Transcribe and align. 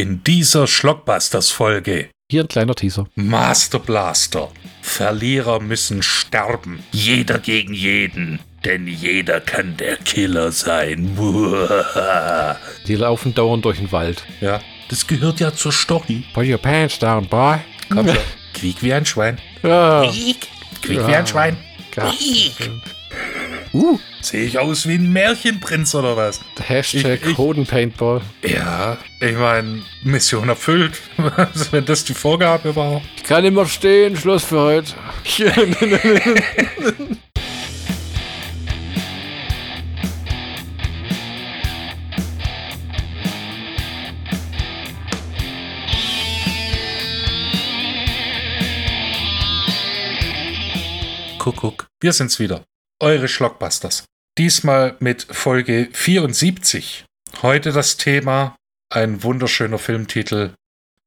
In 0.00 0.24
dieser 0.24 0.66
Schlockbusters-Folge 0.66 2.08
Hier 2.32 2.40
ein 2.44 2.48
kleiner 2.48 2.74
Teaser. 2.74 3.06
Master 3.16 3.78
Blaster. 3.78 4.50
Verlierer 4.80 5.60
müssen 5.60 6.02
sterben. 6.02 6.82
Jeder 6.90 7.38
gegen 7.38 7.74
jeden. 7.74 8.38
Denn 8.64 8.86
jeder 8.86 9.40
kann 9.42 9.76
der 9.76 9.98
Killer 9.98 10.52
sein. 10.52 11.18
Die 12.86 12.94
laufen 12.94 13.34
dauernd 13.34 13.66
durch 13.66 13.76
den 13.76 13.92
Wald. 13.92 14.24
ja, 14.40 14.62
das 14.88 15.06
gehört 15.06 15.38
ja 15.38 15.52
zur 15.52 15.70
Story. 15.72 16.24
Put 16.32 16.46
your 16.46 16.56
pants 16.56 16.98
down, 16.98 17.26
boy. 17.28 17.58
Komm 17.90 18.06
schon. 18.08 18.16
Quiek 18.54 18.82
wie 18.82 18.94
ein 18.94 19.04
Schwein. 19.04 19.36
Ja. 19.62 20.08
Quiek. 20.10 20.48
Quiek 20.80 20.96
Ja. 20.96 21.08
wie 21.08 21.14
ein 21.14 21.26
Schwein. 21.26 21.58
Ja. 21.94 22.10
Quiek. 22.10 22.70
Uh, 23.72 23.98
Sehe 24.20 24.44
ich 24.44 24.58
aus 24.58 24.88
wie 24.88 24.94
ein 24.96 25.12
Märchenprinz 25.12 25.94
oder 25.94 26.16
was? 26.16 26.40
Hashtag 26.60 27.20
Ich- 27.22 27.30
ich- 27.30 27.38
Hodenpaintball. 27.38 28.20
Ja, 28.42 28.98
ich 29.20 29.36
meine, 29.36 29.82
Mission 30.02 30.48
erfüllt. 30.48 31.00
Also, 31.36 31.66
Wenn 31.72 31.84
das 31.84 32.04
die 32.04 32.14
Vorgabe 32.14 32.74
war. 32.74 33.00
Ich 33.16 33.22
kann 33.22 33.44
immer 33.44 33.66
stehen, 33.66 34.16
Schluss 34.16 34.42
für 34.44 34.60
heute. 34.60 34.94
Kuckuck. 51.38 51.88
Wir 52.00 52.12
sind's 52.12 52.38
wieder. 52.38 52.64
Eure 53.02 53.28
Schlockbusters. 53.28 54.04
Diesmal 54.36 54.94
mit 55.00 55.22
Folge 55.22 55.88
74. 55.92 57.06
Heute 57.40 57.72
das 57.72 57.96
Thema, 57.96 58.56
ein 58.92 59.22
wunderschöner 59.22 59.78
Filmtitel, 59.78 60.52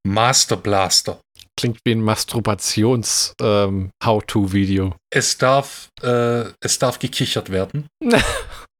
Master 0.02 0.56
Blaster. 0.56 1.20
Klingt 1.56 1.78
wie 1.84 1.92
ein 1.92 2.00
Masturbations-How-To-Video. 2.00 4.96
Es 5.10 5.38
darf, 5.38 5.86
äh, 6.02 6.46
es 6.60 6.80
darf 6.80 6.98
gekichert 6.98 7.50
werden. 7.50 7.86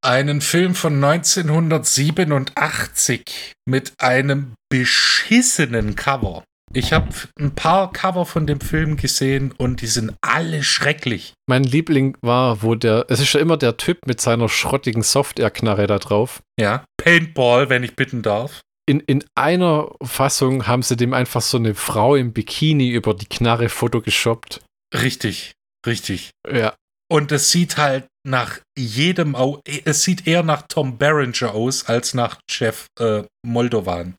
Einen 0.04 0.40
Film 0.40 0.74
von 0.74 0.96
1987 1.02 3.52
mit 3.64 3.92
einem 3.98 4.54
beschissenen 4.68 5.94
Cover. 5.94 6.42
Ich 6.72 6.92
habe 6.92 7.08
ein 7.38 7.54
paar 7.54 7.92
Cover 7.92 8.26
von 8.26 8.46
dem 8.46 8.60
Film 8.60 8.96
gesehen 8.96 9.52
und 9.52 9.80
die 9.80 9.86
sind 9.86 10.14
alle 10.20 10.62
schrecklich. 10.62 11.34
mein 11.46 11.62
Liebling 11.62 12.16
war, 12.20 12.62
wo 12.62 12.74
der, 12.74 13.06
es 13.08 13.20
ist 13.20 13.32
ja 13.32 13.40
immer 13.40 13.56
der 13.56 13.76
Typ 13.76 14.06
mit 14.06 14.20
seiner 14.20 14.48
schrottigen 14.48 15.02
Software-Knarre 15.02 15.86
da 15.86 15.98
drauf. 15.98 16.42
Ja, 16.58 16.84
Paintball, 16.96 17.68
wenn 17.68 17.84
ich 17.84 17.94
bitten 17.94 18.22
darf. 18.22 18.60
In, 18.86 19.00
in 19.00 19.24
einer 19.34 19.90
Fassung 20.02 20.66
haben 20.66 20.82
sie 20.82 20.96
dem 20.96 21.14
einfach 21.14 21.40
so 21.40 21.58
eine 21.58 21.74
Frau 21.74 22.16
im 22.16 22.32
Bikini 22.32 22.90
über 22.90 23.14
die 23.14 23.26
Knarre 23.26 23.68
photogeshoppt. 23.68 24.60
Richtig, 24.94 25.52
richtig. 25.86 26.30
Ja. 26.50 26.74
Und 27.10 27.32
es 27.32 27.50
sieht 27.50 27.76
halt 27.76 28.06
nach 28.26 28.58
jedem, 28.76 29.36
es 29.84 30.02
sieht 30.02 30.26
eher 30.26 30.42
nach 30.42 30.62
Tom 30.68 30.98
Berenger 30.98 31.54
aus 31.54 31.84
als 31.86 32.14
nach 32.14 32.38
Jeff 32.50 32.86
äh, 32.98 33.22
Moldovan. 33.46 34.16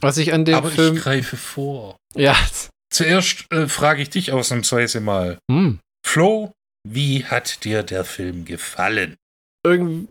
Was 0.00 0.16
ich 0.18 0.32
an 0.32 0.44
dem 0.44 0.54
Aber 0.56 0.70
Film. 0.70 0.96
ich 0.96 1.02
greife 1.02 1.36
vor. 1.36 1.96
Ja. 2.14 2.36
Zuerst 2.92 3.46
äh, 3.52 3.66
frage 3.68 4.02
ich 4.02 4.10
dich 4.10 4.32
ausnahmsweise 4.32 5.00
mal. 5.00 5.38
Hm. 5.50 5.80
Flo, 6.06 6.52
wie 6.88 7.24
hat 7.24 7.64
dir 7.64 7.82
der 7.82 8.04
Film 8.04 8.44
gefallen? 8.44 9.16
Irgendwie. 9.64 10.08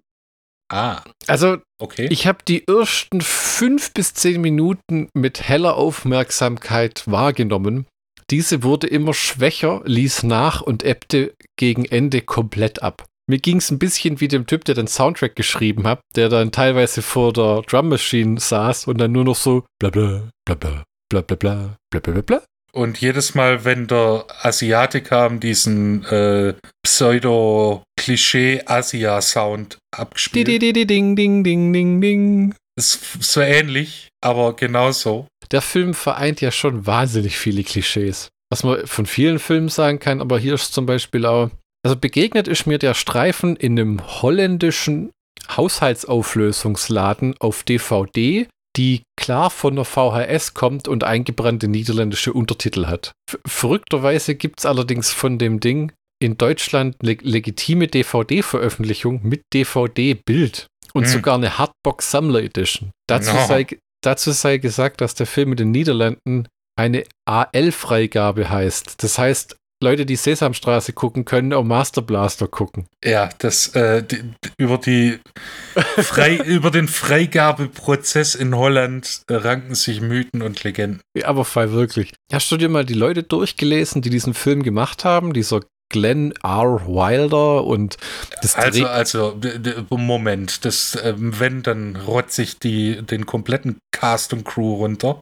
Ah, 0.71 1.03
Also, 1.27 1.57
okay. 1.79 2.07
ich 2.09 2.25
habe 2.25 2.39
die 2.47 2.67
ersten 2.67 3.21
fünf 3.21 3.93
bis 3.93 4.13
zehn 4.15 4.41
Minuten 4.41 5.09
mit 5.13 5.47
heller 5.47 5.75
Aufmerksamkeit 5.75 7.03
wahrgenommen. 7.05 7.85
Diese 8.31 8.63
wurde 8.63 8.87
immer 8.87 9.13
schwächer, 9.13 9.81
ließ 9.85 10.23
nach 10.23 10.61
und 10.61 10.81
ebbte 10.83 11.35
gegen 11.59 11.85
Ende 11.85 12.21
komplett 12.21 12.81
ab. 12.81 13.05
Mir 13.29 13.39
ging 13.39 13.57
es 13.57 13.71
ein 13.71 13.79
bisschen 13.79 14.19
wie 14.19 14.27
dem 14.27 14.47
Typ, 14.47 14.65
der 14.65 14.75
den 14.75 14.87
Soundtrack 14.87 15.35
geschrieben 15.35 15.87
hat, 15.87 16.01
der 16.15 16.29
dann 16.29 16.51
teilweise 16.51 17.01
vor 17.01 17.31
der 17.31 17.61
Drum 17.61 17.89
Machine 17.89 18.39
saß 18.39 18.87
und 18.87 18.97
dann 18.97 19.13
nur 19.13 19.23
noch 19.23 19.35
so 19.35 19.63
bla 19.79 19.89
bla 19.89 20.29
bla 20.45 20.55
bla 20.55 20.83
bla 21.09 21.21
bla 21.21 21.35
bla 21.35 21.75
bla 21.89 21.99
bla 21.99 22.21
bla. 22.21 22.43
Und 22.75 22.99
jedes 22.99 23.35
Mal, 23.35 23.65
wenn 23.65 23.85
der 23.85 24.25
Asiate 24.41 25.01
kam, 25.01 25.39
diesen 25.39 26.03
äh, 26.05 26.55
Pseudo-Klischee-Asia-Sound 26.83 29.77
abgespielt. 29.95 30.47
di, 30.47 30.57
di, 30.57 30.73
di, 30.73 30.87
ding, 30.87 31.15
ding, 31.15 31.43
ding, 31.43 31.71
ding, 31.71 32.01
ding. 32.01 32.55
Ist 32.75 33.23
so 33.23 33.41
ähnlich, 33.41 34.09
aber 34.21 34.55
genauso. 34.55 35.27
Der 35.51 35.61
Film 35.61 35.93
vereint 35.93 36.41
ja 36.41 36.49
schon 36.49 36.87
wahnsinnig 36.87 37.37
viele 37.37 37.63
Klischees. 37.63 38.29
Was 38.49 38.63
man 38.63 38.87
von 38.87 39.05
vielen 39.05 39.37
Filmen 39.37 39.69
sagen 39.69 39.99
kann, 39.99 40.19
aber 40.19 40.39
hier 40.39 40.55
ist 40.55 40.73
zum 40.73 40.87
Beispiel 40.87 41.27
auch. 41.27 41.51
Also 41.85 41.95
begegnet 41.97 42.47
ist 42.47 42.65
mir 42.65 42.77
der 42.79 42.93
Streifen 42.93 43.55
in 43.55 43.77
einem 43.79 44.21
holländischen 44.21 45.11
Haushaltsauflösungsladen 45.49 47.35
auf 47.39 47.63
DVD, 47.63 48.47
die 48.77 49.03
klar 49.17 49.49
von 49.49 49.75
der 49.75 49.85
VHS 49.85 50.53
kommt 50.53 50.87
und 50.87 51.03
eingebrannte 51.03 51.67
niederländische 51.67 52.33
Untertitel 52.33 52.87
hat. 52.87 53.11
F 53.29 53.39
verrückterweise 53.45 54.35
gibt 54.35 54.59
es 54.59 54.65
allerdings 54.65 55.11
von 55.11 55.37
dem 55.37 55.59
Ding 55.59 55.91
in 56.21 56.37
Deutschland 56.37 56.95
eine 57.01 57.17
legitime 57.21 57.87
DVD-Veröffentlichung 57.87 59.19
mit 59.23 59.41
DVD-Bild 59.53 60.67
und 60.93 61.03
Hm. 61.03 61.09
sogar 61.11 61.35
eine 61.35 61.57
Hardbox-Sammler-Edition. 61.57 62.91
Dazu, 63.07 63.33
No. 63.33 63.45
sei, 63.45 63.67
dazu 64.01 64.31
sei 64.31 64.57
gesagt, 64.57 65.01
dass 65.01 65.15
der 65.15 65.27
Film 65.27 65.51
in 65.51 65.57
den 65.57 65.71
Niederlanden 65.71 66.47
eine 66.79 67.03
AL-Freigabe 67.25 68.49
heißt. 68.49 69.03
Das 69.03 69.17
heißt, 69.17 69.57
Leute, 69.83 70.05
die 70.05 70.15
Sesamstraße 70.15 70.93
gucken, 70.93 71.25
können 71.25 71.53
auch 71.53 71.63
Master 71.63 72.01
Blaster 72.01 72.47
gucken. 72.47 72.87
Ja, 73.03 73.29
das 73.37 73.67
äh, 73.75 74.01
die, 74.03 74.23
über 74.57 74.77
die 74.77 75.19
frei, 75.97 76.37
über 76.37 76.71
den 76.71 76.87
Freigabeprozess 76.87 78.35
in 78.35 78.55
Holland 78.55 79.21
äh, 79.29 79.35
ranken 79.35 79.75
sich 79.75 80.01
Mythen 80.01 80.41
und 80.41 80.63
Legenden. 80.63 81.01
Ja, 81.17 81.27
aber 81.27 81.45
frei 81.45 81.71
wirklich. 81.71 82.13
Hast 82.31 82.51
du 82.51 82.57
dir 82.57 82.69
mal 82.69 82.85
die 82.85 82.93
Leute 82.93 83.23
durchgelesen, 83.23 84.01
die 84.01 84.09
diesen 84.09 84.33
Film 84.33 84.63
gemacht 84.63 85.05
haben? 85.05 85.33
Dieser 85.33 85.61
Glenn 85.91 86.31
R. 86.43 86.87
Wilder 86.87 87.63
und 87.65 87.97
das 88.41 88.55
Also, 88.55 88.83
Dreh- 88.83 88.87
also 88.89 89.31
d- 89.33 89.83
Moment, 89.91 90.65
das 90.65 90.97
ähm, 91.03 91.39
wenn 91.39 91.61
dann 91.61 91.95
rotze 91.97 92.41
ich 92.41 92.57
die 92.57 93.01
den 93.03 93.25
kompletten 93.27 93.77
Cast 93.91 94.33
und 94.33 94.43
Crew 94.43 94.75
runter. 94.77 95.19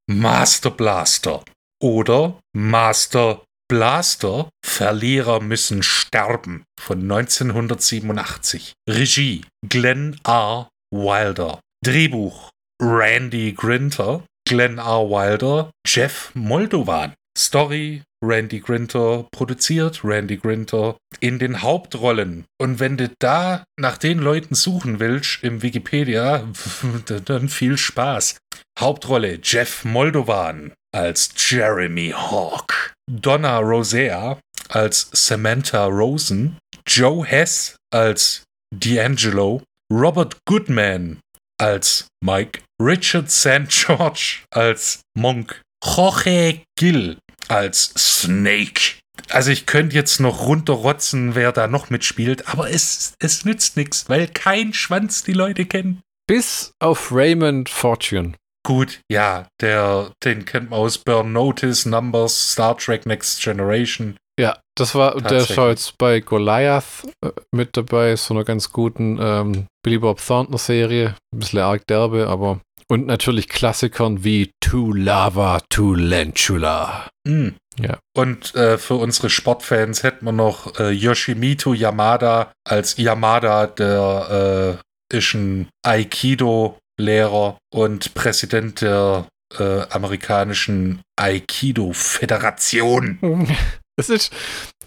Master 0.09 0.71
Blaster 0.71 1.43
oder 1.83 2.39
Master 2.55 3.43
Blaster 3.69 4.49
Verlierer 4.65 5.41
müssen 5.41 5.83
sterben 5.83 6.63
von 6.79 7.01
1987. 7.01 8.73
Regie 8.89 9.45
Glenn 9.67 10.19
R. 10.25 10.69
Wilder. 10.91 11.59
Drehbuch 11.85 12.49
Randy 12.81 13.53
Grinter, 13.53 14.23
Glenn 14.47 14.77
R. 14.77 15.09
Wilder, 15.09 15.71
Jeff 15.85 16.31
Moldovan. 16.33 17.13
Story 17.37 18.03
Randy 18.23 18.59
Grinter 18.59 19.27
produziert, 19.31 20.01
Randy 20.03 20.37
Grinter 20.37 20.97
in 21.19 21.39
den 21.39 21.61
Hauptrollen. 21.61 22.45
Und 22.59 22.79
wenn 22.79 22.95
du 22.95 23.11
da 23.19 23.65
nach 23.77 23.97
den 23.97 24.19
Leuten 24.19 24.55
suchen 24.55 24.99
willst 24.99 25.43
im 25.43 25.61
Wikipedia, 25.61 26.47
dann 27.25 27.49
viel 27.49 27.77
Spaß. 27.77 28.37
Hauptrolle 28.79 29.39
Jeff 29.43 29.83
Moldovan 29.83 30.73
als 30.93 31.29
Jeremy 31.35 32.11
Hawk, 32.15 32.93
Donna 33.11 33.59
Rosea 33.59 34.39
als 34.69 35.09
Samantha 35.11 35.85
Rosen, 35.85 36.57
Joe 36.87 37.25
Hess 37.25 37.75
als 37.93 38.43
D'Angelo, 38.73 39.61
Robert 39.91 40.37
Goodman 40.45 41.19
als 41.59 42.07
Mike, 42.23 42.61
Richard 42.81 43.29
St. 43.29 43.67
George 43.69 44.43
als 44.51 45.01
Monk, 45.17 45.61
Jorge 45.83 46.61
Gill 46.77 47.17
als 47.47 47.93
Snake. 47.97 48.99
Also 49.29 49.51
ich 49.51 49.65
könnte 49.65 49.95
jetzt 49.95 50.19
noch 50.19 50.47
runterrotzen, 50.47 51.35
wer 51.35 51.51
da 51.51 51.67
noch 51.67 51.89
mitspielt, 51.89 52.47
aber 52.47 52.69
es, 52.69 53.13
es 53.19 53.45
nützt 53.45 53.77
nichts, 53.77 54.09
weil 54.09 54.27
kein 54.27 54.73
Schwanz 54.73 55.23
die 55.23 55.33
Leute 55.33 55.65
kennt. 55.65 56.01
bis 56.27 56.71
auf 56.79 57.11
Raymond 57.11 57.69
Fortune. 57.69 58.33
Gut, 58.65 59.01
ja, 59.11 59.47
der, 59.61 60.11
den 60.23 60.45
kennt 60.45 60.69
man 60.69 60.79
aus 60.79 60.97
Burn 60.97 61.33
Notice, 61.33 61.85
Numbers, 61.85 62.51
Star 62.51 62.77
Trek 62.77 63.05
Next 63.05 63.41
Generation. 63.43 64.15
Ja, 64.39 64.57
das 64.75 64.95
war, 64.95 65.13
der 65.13 65.21
Tatsächlich. 65.23 65.49
ist 65.49 65.59
auch 65.59 65.67
jetzt 65.67 65.97
bei 65.97 66.19
Goliath 66.21 67.03
äh, 67.23 67.29
mit 67.51 67.77
dabei, 67.77 68.15
so 68.15 68.33
einer 68.33 68.43
ganz 68.43 68.71
guten 68.71 69.19
ähm, 69.21 69.67
Billy 69.83 69.99
Bob 69.99 70.25
Thornton 70.25 70.57
Serie. 70.57 71.15
Ein 71.33 71.39
bisschen 71.39 71.59
arg 71.59 71.85
derbe, 71.87 72.27
aber. 72.27 72.61
Und 72.87 73.05
natürlich 73.05 73.47
Klassikern 73.47 74.23
wie 74.23 74.51
To 74.61 74.91
Lava, 74.91 75.61
To 75.69 75.93
Lentula. 75.93 77.09
Mm. 77.27 77.49
Ja. 77.79 77.97
Und 78.15 78.53
äh, 78.55 78.77
für 78.77 78.95
unsere 78.95 79.29
Sportfans 79.29 80.03
hätten 80.03 80.25
wir 80.25 80.31
noch 80.31 80.79
äh, 80.79 80.91
Yoshimito 80.91 81.73
Yamada 81.73 82.51
als 82.67 82.97
Yamada, 82.97 83.65
der 83.65 84.79
äh, 85.11 85.15
ist 85.17 85.33
ein 85.33 85.69
Aikido 85.83 86.77
Lehrer 86.99 87.57
und 87.73 88.13
Präsident 88.13 88.81
der 88.81 89.27
äh, 89.57 89.81
amerikanischen 89.89 91.01
Aikido-Föderation. 91.15 93.47
Es 93.95 94.09
ist, 94.09 94.33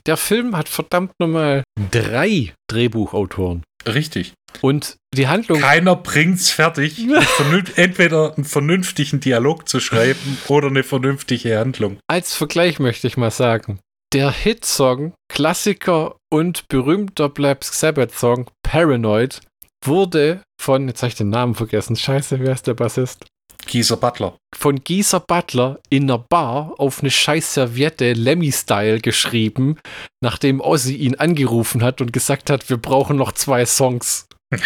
der 0.07 0.17
Film 0.17 0.57
hat 0.57 0.69
verdammt 0.69 1.13
nochmal 1.19 1.65
drei 1.91 2.53
Drehbuchautoren. 2.69 3.65
Richtig. 3.87 4.35
Und 4.63 4.97
die 5.15 5.29
Handlung. 5.29 5.61
Keiner 5.61 5.97
bringt's 5.97 6.51
fertig, 6.51 7.07
entweder 7.77 8.35
einen 8.35 8.45
vernünftigen 8.45 9.21
Dialog 9.21 9.69
zu 9.69 9.81
schreiben 9.81 10.39
oder 10.49 10.69
eine 10.69 10.83
vernünftige 10.83 11.59
Handlung. 11.59 11.99
Als 12.09 12.35
Vergleich 12.35 12.79
möchte 12.79 13.07
ich 13.07 13.17
mal 13.17 13.31
sagen: 13.31 13.79
Der 14.13 14.31
Hitsong, 14.31 15.15
Klassiker 15.29 16.17
und 16.31 16.69
berühmter 16.69 17.29
Black 17.29 17.65
Sabbath-Song 17.65 18.51
Paranoid 18.63 19.41
wurde 19.85 20.43
von, 20.61 20.89
jetzt 20.89 21.03
habe 21.03 21.09
ich 21.09 21.17
den 21.17 21.31
Namen 21.31 21.55
vergessen, 21.55 21.97
scheiße, 21.97 22.41
wer 22.41 22.53
ist 22.53 22.67
der 22.67 22.75
Bassist? 22.75 23.27
Gieser 23.67 23.97
Butler. 23.97 24.37
Von 24.55 24.83
Gieser 24.83 25.21
Butler 25.21 25.81
in 25.91 26.05
einer 26.05 26.19
Bar 26.19 26.75
auf 26.79 27.01
eine 27.01 27.11
scheiß 27.11 27.55
Serviette 27.55 28.13
Lemmy-Style 28.13 29.01
geschrieben, 29.01 29.77
nachdem 30.23 30.61
Ozzy 30.61 30.95
ihn 30.95 31.17
angerufen 31.17 31.83
hat 31.83 32.01
und 32.01 32.13
gesagt 32.13 32.49
hat, 32.49 32.71
wir 32.71 32.77
brauchen 32.77 33.17
noch 33.17 33.33
zwei 33.33 33.67
Songs. 33.67 34.29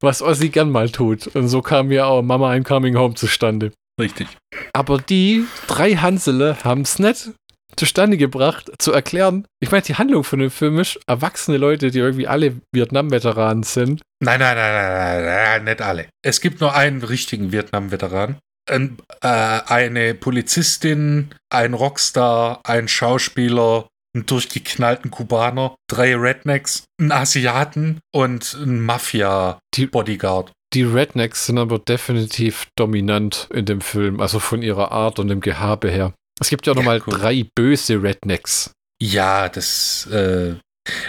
Was 0.00 0.22
Ozzy 0.22 0.50
gern 0.50 0.70
mal 0.70 0.90
tut. 0.90 1.26
Und 1.28 1.48
so 1.48 1.62
kam 1.62 1.90
ja 1.90 2.06
auch 2.06 2.22
Mama 2.22 2.52
I'm 2.52 2.62
Coming 2.62 2.96
Home 2.96 3.14
zustande. 3.14 3.72
Richtig. 4.00 4.28
Aber 4.72 4.98
die 4.98 5.44
drei 5.66 5.96
Hansele 5.96 6.56
haben 6.62 6.82
es 6.82 6.98
nicht 6.98 7.30
zustande 7.76 8.16
gebracht, 8.16 8.70
zu 8.78 8.92
erklären. 8.92 9.46
Ich 9.60 9.70
meine, 9.70 9.82
die 9.82 9.94
Handlung 9.94 10.24
von 10.24 10.38
dem 10.38 10.50
Film 10.50 10.78
ist 10.78 10.98
erwachsene 11.06 11.56
Leute, 11.56 11.90
die 11.90 11.98
irgendwie 11.98 12.28
alle 12.28 12.56
Vietnam-Veteranen 12.72 13.62
sind. 13.62 14.02
Nein, 14.20 14.40
nein, 14.40 14.56
nein, 14.56 14.72
nein, 14.72 14.92
nein, 14.92 15.24
nein, 15.24 15.64
nicht 15.64 15.82
alle. 15.82 16.06
Es 16.22 16.40
gibt 16.40 16.60
nur 16.60 16.74
einen 16.74 17.02
richtigen 17.02 17.52
Vietnam-Veteran. 17.52 18.36
Ein, 18.70 18.96
äh, 19.20 19.28
eine 19.28 20.14
Polizistin, 20.14 21.30
ein 21.50 21.74
Rockstar, 21.74 22.60
ein 22.64 22.88
Schauspieler, 22.88 23.86
einen 24.14 24.26
durchgeknallten 24.26 25.10
Kubaner, 25.10 25.74
drei 25.88 26.14
Rednecks, 26.16 26.84
einen 26.98 27.12
Asiaten 27.12 28.00
und 28.12 28.54
ein 28.54 28.80
Mafia-Bodyguard. 28.80 30.52
Die 30.72 30.82
Rednecks 30.82 31.46
sind 31.46 31.58
aber 31.58 31.78
definitiv 31.78 32.66
dominant 32.76 33.48
in 33.52 33.64
dem 33.64 33.80
Film, 33.80 34.20
also 34.20 34.40
von 34.40 34.62
ihrer 34.62 34.92
Art 34.92 35.18
und 35.18 35.28
dem 35.28 35.40
Gehabe 35.40 35.90
her. 35.90 36.12
Es 36.40 36.48
gibt 36.48 36.66
ja 36.66 36.72
auch 36.72 36.76
nochmal 36.76 37.02
cool. 37.06 37.18
drei 37.18 37.46
böse 37.54 38.02
Rednecks. 38.02 38.72
Ja, 39.00 39.48
das. 39.48 40.06
Äh, 40.06 40.56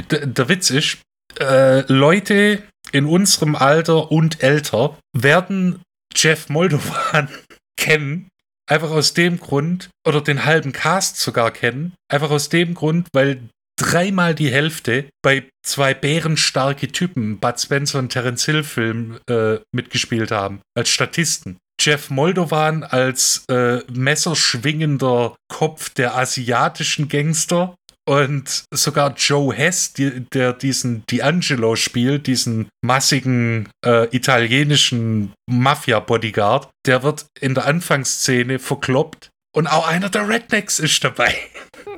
der 0.09 0.49
Witz 0.49 0.69
ist, 0.69 0.99
äh, 1.39 1.81
Leute 1.91 2.63
in 2.91 3.05
unserem 3.05 3.55
Alter 3.55 4.11
und 4.11 4.41
älter 4.41 4.97
werden 5.13 5.81
Jeff 6.15 6.49
Moldovan 6.49 7.29
kennen. 7.77 8.29
Einfach 8.67 8.89
aus 8.89 9.13
dem 9.13 9.39
Grund, 9.39 9.89
oder 10.07 10.21
den 10.21 10.45
halben 10.45 10.71
Cast 10.71 11.17
sogar 11.17 11.51
kennen. 11.51 11.93
Einfach 12.11 12.31
aus 12.31 12.49
dem 12.49 12.73
Grund, 12.73 13.07
weil 13.13 13.49
dreimal 13.77 14.33
die 14.33 14.49
Hälfte 14.49 15.05
bei 15.21 15.47
zwei 15.63 15.93
bärenstarke 15.93 16.87
Typen, 16.87 17.37
Bud 17.39 17.59
Spencer 17.59 17.99
und 17.99 18.09
Terence 18.09 18.45
Hill 18.45 18.63
Film, 18.63 19.19
äh, 19.29 19.57
mitgespielt 19.71 20.31
haben. 20.31 20.61
Als 20.75 20.89
Statisten. 20.89 21.57
Jeff 21.79 22.09
Moldovan 22.09 22.83
als 22.83 23.43
äh, 23.49 23.79
messerschwingender 23.91 25.35
Kopf 25.47 25.89
der 25.89 26.15
asiatischen 26.15 27.09
Gangster 27.09 27.75
und 28.07 28.65
sogar 28.71 29.15
Joe 29.15 29.53
Hess, 29.53 29.93
die, 29.93 30.25
der 30.33 30.53
diesen 30.53 31.03
D'Angelo 31.05 31.75
spielt, 31.75 32.27
diesen 32.27 32.69
massigen 32.83 33.69
äh, 33.85 34.07
italienischen 34.15 35.33
Mafia-Bodyguard, 35.49 36.69
der 36.85 37.03
wird 37.03 37.25
in 37.39 37.55
der 37.55 37.65
Anfangsszene 37.65 38.59
verkloppt 38.59 39.29
und 39.55 39.67
auch 39.67 39.87
einer 39.87 40.09
der 40.09 40.29
Rednecks 40.29 40.79
ist 40.79 41.03
dabei. 41.03 41.35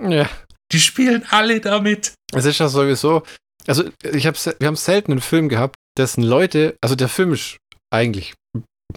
Ja. 0.02 0.30
Die 0.72 0.80
spielen 0.80 1.26
alle 1.30 1.60
damit. 1.60 2.14
Es 2.34 2.46
ist 2.46 2.60
ja 2.60 2.68
sowieso, 2.68 3.24
also 3.68 3.90
ich 4.04 4.28
hab, 4.28 4.36
wir 4.60 4.68
haben 4.68 4.76
selten 4.76 5.12
einen 5.12 5.22
Film 5.22 5.50
gehabt, 5.50 5.76
dessen 5.98 6.24
Leute, 6.24 6.78
also 6.82 6.96
der 6.96 7.10
Film 7.10 7.34
ist 7.34 7.58
eigentlich 7.90 8.34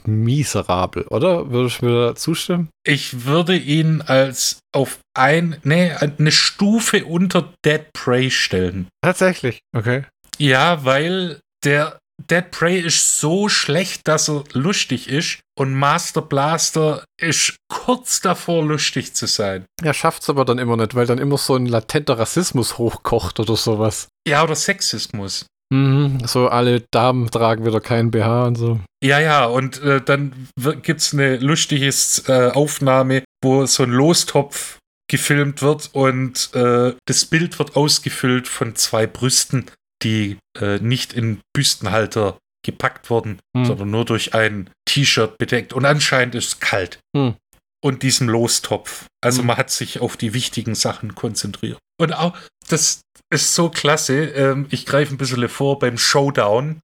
miserabel, 0.04 1.02
oder? 1.08 1.50
Würdest 1.50 1.82
du 1.82 1.86
mir 1.86 2.14
zustimmen? 2.14 2.68
Ich 2.84 3.24
würde 3.26 3.56
ihn 3.56 4.02
als 4.02 4.58
auf 4.72 4.98
ein, 5.14 5.56
nee, 5.62 5.92
eine 5.92 6.32
Stufe 6.32 7.04
unter 7.04 7.52
Dead 7.64 7.92
Prey 7.92 8.30
stellen. 8.30 8.88
Tatsächlich, 9.02 9.60
okay. 9.76 10.04
Ja, 10.38 10.84
weil 10.84 11.40
der 11.64 11.98
Dead 12.28 12.50
Prey 12.50 12.78
ist 12.78 13.18
so 13.18 13.48
schlecht, 13.48 14.02
dass 14.06 14.28
er 14.28 14.44
lustig 14.52 15.08
ist 15.08 15.40
und 15.58 15.74
Master 15.74 16.22
Blaster 16.22 17.04
ist 17.20 17.56
kurz 17.68 18.20
davor, 18.20 18.64
lustig 18.64 19.14
zu 19.14 19.26
sein. 19.26 19.64
Er 19.82 19.94
schafft 19.94 20.22
es 20.22 20.30
aber 20.30 20.44
dann 20.44 20.58
immer 20.58 20.76
nicht, 20.76 20.94
weil 20.94 21.06
dann 21.06 21.18
immer 21.18 21.38
so 21.38 21.56
ein 21.56 21.66
latenter 21.66 22.18
Rassismus 22.18 22.78
hochkocht 22.78 23.40
oder 23.40 23.56
sowas. 23.56 24.08
Ja, 24.26 24.42
oder 24.42 24.54
Sexismus. 24.54 25.46
Mhm, 25.72 26.26
so 26.26 26.48
alle 26.48 26.80
Damen 26.90 27.30
tragen 27.30 27.64
wieder 27.64 27.80
keinen 27.80 28.10
BH 28.10 28.46
und 28.46 28.56
so. 28.56 28.80
Ja, 29.02 29.20
ja, 29.20 29.44
und 29.44 29.80
äh, 29.82 30.00
dann 30.00 30.48
gibt 30.82 31.00
es 31.00 31.14
eine 31.14 31.36
lustige 31.36 31.90
äh, 32.26 32.50
Aufnahme, 32.50 33.22
wo 33.42 33.64
so 33.66 33.84
ein 33.84 33.90
Lostopf 33.90 34.78
gefilmt 35.08 35.62
wird 35.62 35.90
und 35.92 36.50
äh, 36.54 36.94
das 37.06 37.24
Bild 37.24 37.58
wird 37.58 37.76
ausgefüllt 37.76 38.48
von 38.48 38.76
zwei 38.76 39.06
Brüsten, 39.06 39.66
die 40.02 40.38
äh, 40.60 40.78
nicht 40.78 41.12
in 41.12 41.40
Büstenhalter 41.52 42.38
gepackt 42.64 43.10
wurden, 43.10 43.40
hm. 43.56 43.64
sondern 43.64 43.90
nur 43.90 44.04
durch 44.04 44.34
ein 44.34 44.70
T-Shirt 44.86 45.38
bedeckt. 45.38 45.72
Und 45.72 45.84
anscheinend 45.84 46.34
ist 46.34 46.46
es 46.46 46.60
kalt. 46.60 47.00
Hm. 47.16 47.34
Und 47.82 48.02
diesem 48.02 48.28
Lostopf. 48.28 49.06
Also 49.22 49.40
hm. 49.40 49.46
man 49.46 49.56
hat 49.56 49.70
sich 49.70 50.00
auf 50.00 50.16
die 50.16 50.34
wichtigen 50.34 50.74
Sachen 50.74 51.14
konzentriert. 51.14 51.78
Und 51.98 52.12
auch 52.12 52.36
das, 52.68 53.00
ist 53.30 53.54
so 53.54 53.70
klasse. 53.70 54.24
Ähm, 54.24 54.66
ich 54.70 54.86
greife 54.86 55.14
ein 55.14 55.18
bisschen 55.18 55.48
vor 55.48 55.78
beim 55.78 55.96
Showdown. 55.96 56.80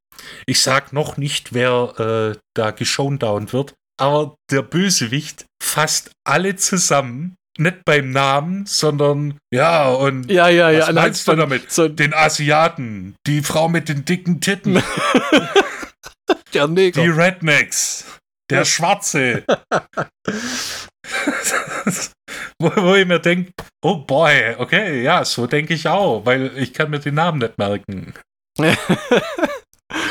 Ich 0.46 0.60
sag 0.60 0.92
noch 0.92 1.16
nicht, 1.16 1.52
wer 1.52 2.34
äh, 2.34 2.38
da 2.54 2.70
geshowdown 2.70 3.52
wird, 3.52 3.74
aber 4.00 4.36
der 4.50 4.62
Bösewicht 4.62 5.44
fasst 5.62 6.12
alle 6.24 6.56
zusammen. 6.56 7.34
Nicht 7.58 7.86
beim 7.86 8.10
Namen, 8.10 8.66
sondern 8.66 9.38
ja, 9.50 9.88
und 9.88 10.30
ja, 10.30 10.48
ja, 10.48 10.70
ja, 10.70 10.88
was 10.88 10.92
meinst 10.92 11.26
du 11.28 11.36
damit? 11.36 11.72
So 11.72 11.88
den 11.88 12.12
Asiaten, 12.12 13.14
die 13.26 13.40
Frau 13.40 13.70
mit 13.70 13.88
den 13.88 14.04
dicken 14.04 14.42
Titten, 14.42 14.82
der 16.52 16.68
Neger. 16.68 17.02
die 17.02 17.08
Rednecks, 17.08 18.04
der 18.50 18.64
Schwarze. 18.64 19.44
wo, 22.58 22.70
wo 22.76 22.94
ich 22.94 23.06
mir 23.06 23.20
denke, 23.20 23.52
oh 23.82 23.96
boy, 23.98 24.56
okay, 24.58 25.02
ja, 25.02 25.24
so 25.24 25.46
denke 25.46 25.74
ich 25.74 25.88
auch, 25.88 26.24
weil 26.24 26.56
ich 26.56 26.72
kann 26.72 26.90
mir 26.90 27.00
den 27.00 27.14
Namen 27.14 27.38
nicht 27.38 27.58
merken. 27.58 28.14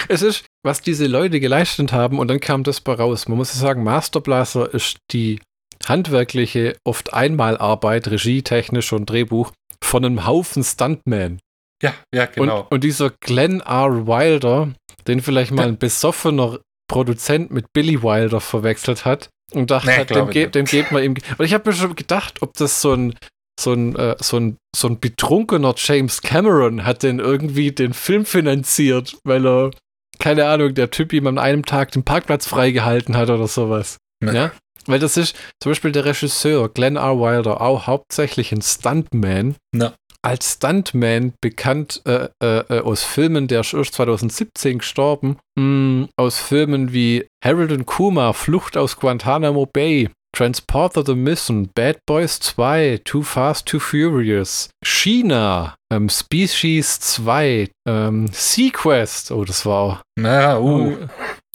es 0.07 0.21
ist, 0.21 0.45
was 0.63 0.81
diese 0.81 1.07
Leute 1.07 1.39
geleistet 1.39 1.91
haben 1.91 2.19
und 2.19 2.27
dann 2.27 2.39
kam 2.39 2.63
das 2.63 2.81
bei 2.81 2.93
raus. 2.93 3.27
Man 3.27 3.37
muss 3.37 3.53
sagen, 3.53 3.83
Masterblaster 3.83 4.73
ist 4.73 4.97
die 5.11 5.39
handwerkliche, 5.85 6.77
oft 6.83 7.13
Einmalarbeit, 7.13 8.07
regietechnisch 8.07 8.93
und 8.93 9.09
Drehbuch 9.09 9.51
von 9.83 10.05
einem 10.05 10.25
Haufen 10.25 10.63
Stuntman. 10.63 11.39
Ja, 11.81 11.93
ja, 12.13 12.25
genau. 12.25 12.61
Und, 12.61 12.71
und 12.71 12.83
dieser 12.83 13.11
Glenn 13.19 13.59
R. 13.61 14.07
Wilder, 14.07 14.73
den 15.07 15.21
vielleicht 15.21 15.51
mal 15.51 15.67
ein 15.67 15.77
besoffener 15.77 16.59
Produzent 16.87 17.51
mit 17.51 17.73
Billy 17.73 18.01
Wilder 18.03 18.39
verwechselt 18.39 19.05
hat, 19.05 19.29
und 19.53 19.71
dachte, 19.71 19.87
nee, 19.87 20.05
dem, 20.05 20.29
ge 20.29 20.47
dem 20.47 20.65
geht 20.65 20.91
man 20.91 21.03
ihm. 21.03 21.15
Und 21.37 21.45
ich 21.45 21.53
habe 21.53 21.69
mir 21.69 21.75
schon 21.75 21.95
gedacht, 21.95 22.41
ob 22.41 22.53
das 22.55 22.81
so 22.81 22.93
ein, 22.93 23.15
so 23.59 23.73
ein, 23.73 23.95
äh, 23.95 24.15
so 24.19 24.37
ein, 24.37 24.57
so 24.75 24.87
ein 24.87 24.99
betrunkener 24.99 25.73
James 25.77 26.21
Cameron 26.21 26.83
hat 26.83 27.03
denn 27.03 27.19
irgendwie 27.19 27.71
den 27.71 27.93
Film 27.93 28.25
finanziert, 28.25 29.17
weil 29.23 29.45
er, 29.45 29.71
keine 30.19 30.47
Ahnung, 30.47 30.73
der 30.73 30.91
Typ 30.91 31.13
ihm 31.13 31.27
an 31.27 31.37
einem 31.37 31.65
Tag 31.65 31.91
den 31.91 32.03
Parkplatz 32.03 32.47
freigehalten 32.47 33.15
hat 33.15 33.29
oder 33.29 33.47
sowas. 33.47 33.97
Nee. 34.23 34.33
Ja? 34.33 34.51
Weil 34.87 34.99
das 34.99 35.17
ist 35.17 35.35
zum 35.61 35.71
Beispiel 35.71 35.91
der 35.91 36.05
Regisseur 36.05 36.69
Glenn 36.69 36.95
R. 36.95 37.19
Wilder 37.19 37.61
auch 37.61 37.87
hauptsächlich 37.87 38.51
ein 38.51 38.61
Stuntman. 38.61 39.55
Ja 39.73 39.93
als 40.25 40.53
Stuntman 40.53 41.33
bekannt 41.39 42.01
äh, 42.05 42.29
äh, 42.41 42.59
äh 42.69 42.81
aus 42.81 43.03
Filmen, 43.03 43.47
der 43.47 43.61
ist 43.61 43.73
erst 43.73 43.93
2017 43.93 44.79
gestorben, 44.79 45.37
mh, 45.55 45.61
hm, 45.61 46.09
aus 46.17 46.39
Filmen 46.39 46.91
wie 46.93 47.27
Harold 47.43 47.71
und 47.71 47.85
Kuma, 47.85 48.33
Flucht 48.33 48.75
aus 48.75 48.97
Guantanamo 48.97 49.67
Bay, 49.67 50.09
Transporter 50.35 51.05
the 51.05 51.15
Mission, 51.15 51.69
Bad 51.75 51.99
Boys 52.07 52.39
2, 52.39 53.01
Too 53.05 53.21
Fast, 53.21 53.67
Too 53.67 53.79
Furious, 53.79 54.69
China, 54.83 55.75
ähm, 55.93 56.09
Species 56.09 56.99
2, 56.99 57.69
ähm, 57.87 58.27
Sequest, 58.33 59.31
oh, 59.31 59.45
das 59.45 59.65
war. 59.65 60.01
Na, 60.17 60.57
uh. 60.57 60.97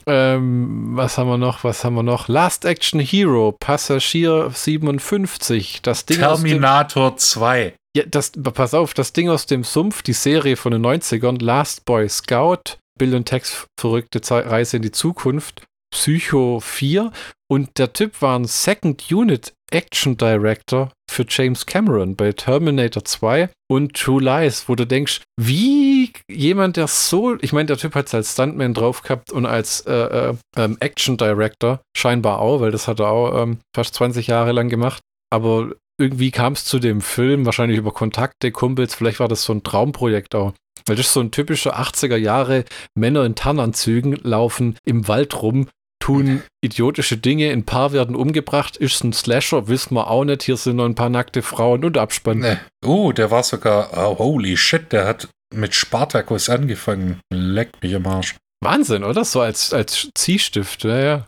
Ähm, 0.07 0.91
was 0.95 1.19
haben 1.19 1.29
wir 1.29 1.39
noch? 1.39 1.65
Was 1.65 1.85
haben 1.85 1.95
wir 1.95 2.03
noch? 2.03 2.29
Last 2.29 2.65
Action 2.65 3.01
Hero, 3.01 3.53
Passagier 3.59 4.51
57, 4.53 5.83
das 5.83 6.07
Ding 6.07 6.19
Terminator 6.19 7.17
2. 7.17 7.75
Ja, 7.97 8.05
das, 8.07 8.33
pass 8.33 8.75
auf, 8.75 8.95
das 8.95 9.13
Ding 9.13 9.29
aus 9.29 9.47
dem 9.47 9.65
Sumpf, 9.65 10.03
die 10.03 10.13
Serie 10.13 10.57
von 10.57 10.73
den 10.73 10.85
90ern, 10.85 11.43
Last 11.43 11.85
Boy 11.85 12.09
Scout, 12.09 12.79
Bill 12.99 13.15
und 13.15 13.27
Tex 13.27 13.67
verrückte 13.79 14.21
Ze 14.21 14.47
Reise 14.47 14.77
in 14.77 14.83
die 14.83 14.93
Zukunft, 14.93 15.65
Psycho 15.93 16.61
4 16.61 17.11
und 17.51 17.79
der 17.79 17.93
Typ 17.93 18.23
war 18.23 18.39
ein 18.39 18.45
Second 18.45 19.11
Unit 19.11 19.53
Action 19.71 20.17
Director 20.17 20.93
für 21.11 21.25
James 21.29 21.67
Cameron 21.67 22.17
bei 22.17 22.33
Terminator 22.33 23.05
2 23.05 23.51
und 23.71 23.95
True 23.95 24.23
Lies, 24.23 24.69
wo 24.69 24.75
du 24.75 24.87
denkst, 24.87 25.23
wie 25.41 26.13
jemand, 26.31 26.77
der 26.77 26.87
so, 26.87 27.37
ich 27.41 27.53
meine, 27.53 27.67
der 27.67 27.77
Typ 27.77 27.95
hat 27.95 28.07
es 28.07 28.15
als 28.15 28.33
Stuntman 28.33 28.75
drauf 28.75 29.03
gehabt 29.03 29.33
und 29.33 29.47
als 29.47 29.81
äh, 29.83 29.93
äh, 29.93 30.35
ähm, 30.57 30.77
Action 30.81 31.17
Director 31.17 31.81
scheinbar 31.97 32.41
auch, 32.41 32.61
weil 32.61 32.71
das 32.71 32.89
hat 32.89 33.01
er 33.01 33.09
auch 33.09 33.43
ähm, 33.43 33.59
fast 33.75 33.95
20 33.95 34.27
Jahre 34.27 34.53
lang 34.53 34.69
gemacht, 34.69 35.03
aber 35.33 35.73
irgendwie 36.01 36.31
kam 36.31 36.55
es 36.55 36.65
zu 36.65 36.79
dem 36.79 37.01
Film, 37.03 37.45
wahrscheinlich 37.45 37.79
über 37.79 37.93
Kontakte, 37.93 38.51
Kumpels, 38.51 38.95
vielleicht 38.95 39.21
war 39.21 39.29
das 39.29 39.45
so 39.45 39.53
ein 39.53 39.63
Traumprojekt 39.63 40.35
auch. 40.35 40.55
Weil 40.87 40.97
das 40.97 41.07
ist 41.07 41.13
so 41.13 41.21
ein 41.21 41.31
typischer 41.31 41.79
80er 41.79 42.17
Jahre 42.17 42.65
Männer 42.97 43.25
in 43.25 43.35
Tarnanzügen 43.35 44.17
laufen 44.23 44.77
im 44.85 45.07
Wald 45.09 45.43
rum, 45.43 45.69
tun 46.13 46.43
idiotische 46.63 47.17
Dinge, 47.17 47.51
ein 47.51 47.65
paar 47.65 47.93
werden 47.93 48.15
umgebracht, 48.15 48.77
ist 48.77 49.03
ein 49.03 49.13
Slasher, 49.13 49.69
wissen 49.69 49.95
wir 49.95 50.09
auch 50.09 50.25
nicht, 50.25 50.43
hier 50.43 50.57
sind 50.57 50.77
noch 50.77 50.85
ein 50.85 50.95
paar 50.95 51.09
nackte 51.09 51.43
Frauen 51.43 51.85
und 51.85 51.97
Abspann. 51.97 52.39
Nee. 52.39 52.57
Oh, 52.85 53.13
der 53.13 53.31
war 53.31 53.43
sogar, 53.43 53.91
oh, 53.97 54.19
holy 54.19 54.57
shit, 54.57 54.93
der 54.93 55.07
hat 55.07 55.29
mit 55.55 55.75
Spartacus 55.75 56.49
angefangen. 56.49 57.21
Leckt 57.33 57.83
mich 57.83 57.95
am 57.95 58.07
Arsch. 58.07 58.37
Wahnsinn, 58.63 59.05
oder? 59.05 59.25
So 59.25 59.41
als, 59.41 59.73
als 59.73 60.11
Ziehstift, 60.15 60.85
ja, 60.85 60.99
ja. 60.99 61.27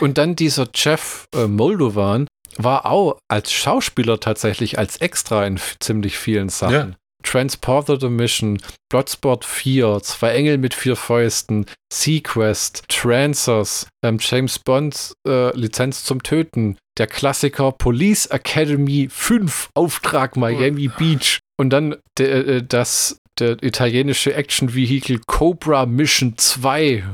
Und 0.00 0.18
dann 0.18 0.36
dieser 0.36 0.68
Jeff 0.74 1.26
äh, 1.34 1.46
Moldovan 1.46 2.26
war 2.56 2.86
auch 2.86 3.18
als 3.28 3.52
Schauspieler 3.52 4.18
tatsächlich 4.18 4.78
als 4.78 4.96
Extra 4.96 5.46
in 5.46 5.60
ziemlich 5.78 6.18
vielen 6.18 6.48
Sachen. 6.48 6.72
Ja. 6.74 6.96
Transporter 7.22 7.98
the 7.98 8.08
Mission, 8.08 8.58
Bloodsport 8.90 9.44
4, 9.44 10.00
Zwei 10.02 10.34
Engel 10.34 10.58
mit 10.58 10.74
vier 10.74 10.96
Fäusten, 10.96 11.66
Sequest, 11.92 12.84
Trancers, 12.88 13.86
ähm, 14.04 14.18
James 14.20 14.58
Bond, 14.58 15.12
äh, 15.26 15.56
Lizenz 15.56 16.04
zum 16.04 16.22
Töten, 16.22 16.76
der 16.98 17.06
Klassiker 17.06 17.72
Police 17.72 18.26
Academy 18.26 19.08
5, 19.10 19.70
Auftrag 19.74 20.36
Miami 20.36 20.88
Beach. 20.88 21.40
Und 21.58 21.70
dann 21.70 21.96
der, 22.18 22.46
äh, 22.46 22.62
das, 22.62 23.18
der 23.38 23.62
italienische 23.62 24.34
Action-Vehikel 24.34 25.20
Cobra 25.26 25.86
Mission 25.86 26.36
2 26.36 27.04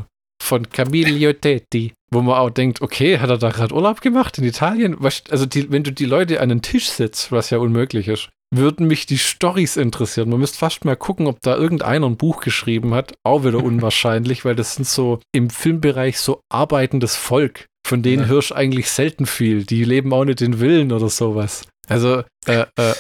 von 0.42 0.68
Camillo 0.70 1.32
Tetti, 1.32 1.92
wo 2.10 2.22
man 2.22 2.36
auch 2.36 2.50
denkt, 2.50 2.80
okay, 2.82 3.18
hat 3.18 3.30
er 3.30 3.38
da 3.38 3.50
gerade 3.50 3.75
Urlaub 3.75 4.00
gemacht 4.00 4.38
in 4.38 4.44
Italien? 4.44 4.96
Was, 4.98 5.25
also 5.30 5.46
die, 5.46 5.70
wenn 5.70 5.82
du 5.82 5.92
die 5.92 6.04
Leute 6.04 6.40
an 6.40 6.48
den 6.48 6.62
Tisch 6.62 6.88
setzt, 6.88 7.32
was 7.32 7.50
ja 7.50 7.58
unmöglich 7.58 8.08
ist, 8.08 8.30
würden 8.55 8.87
mich 8.87 9.07
die 9.07 9.19
Storys 9.19 9.76
interessieren. 9.76 10.31
Man 10.31 10.41
müsste 10.41 10.59
fast 10.59 10.85
mal 10.85 10.97
gucken, 10.97 11.26
ob 11.26 11.41
da 11.43 11.57
irgendeiner 11.57 12.07
ein 12.07 12.17
Buch 12.17 12.41
geschrieben 12.41 12.95
hat. 12.95 13.15
Auch 13.25 13.45
wieder 13.45 13.59
unwahrscheinlich, 13.65 14.45
weil 14.45 14.55
das 14.57 14.75
sind 14.76 14.87
so 14.87 15.21
im 15.33 15.50
Filmbereich 15.50 16.19
so 16.19 16.41
arbeitendes 16.50 17.17
Volk. 17.17 17.67
Von 17.87 18.03
denen 18.03 18.23
Ja. 18.25 18.29
hörst 18.29 18.53
eigentlich 18.55 18.91
selten 18.91 19.26
viel. 19.26 19.65
Die 19.65 19.85
leben 19.85 20.12
auch 20.12 20.25
nicht 20.25 20.41
in 20.41 20.59
Willen 20.61 20.91
oder 20.93 21.09
sowas. 21.09 21.67
Also, 21.88 22.25
äh, 22.47 22.65
äh, 22.76 22.95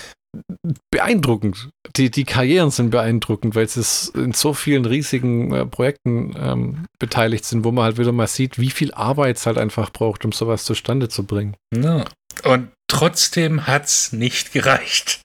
beeindruckend. 0.90 1.70
Die, 1.96 2.10
die 2.10 2.24
Karrieren 2.24 2.70
sind 2.70 2.90
beeindruckend, 2.90 3.54
weil 3.54 3.68
sie 3.68 3.82
in 4.18 4.32
so 4.32 4.52
vielen 4.52 4.84
riesigen 4.84 5.52
äh, 5.52 5.66
Projekten 5.66 6.34
ähm, 6.38 6.84
beteiligt 6.98 7.44
sind, 7.44 7.64
wo 7.64 7.72
man 7.72 7.84
halt 7.84 7.98
wieder 7.98 8.12
mal 8.12 8.26
sieht, 8.26 8.58
wie 8.58 8.70
viel 8.70 8.92
Arbeit 8.92 9.36
es 9.38 9.46
halt 9.46 9.58
einfach 9.58 9.90
braucht, 9.90 10.24
um 10.24 10.32
sowas 10.32 10.64
zustande 10.64 11.08
zu 11.08 11.24
bringen. 11.24 11.56
Ja. 11.74 12.04
Und 12.46 12.70
trotzdem 12.88 13.66
hat's 13.66 14.12
nicht 14.12 14.52
gereicht. 14.52 15.20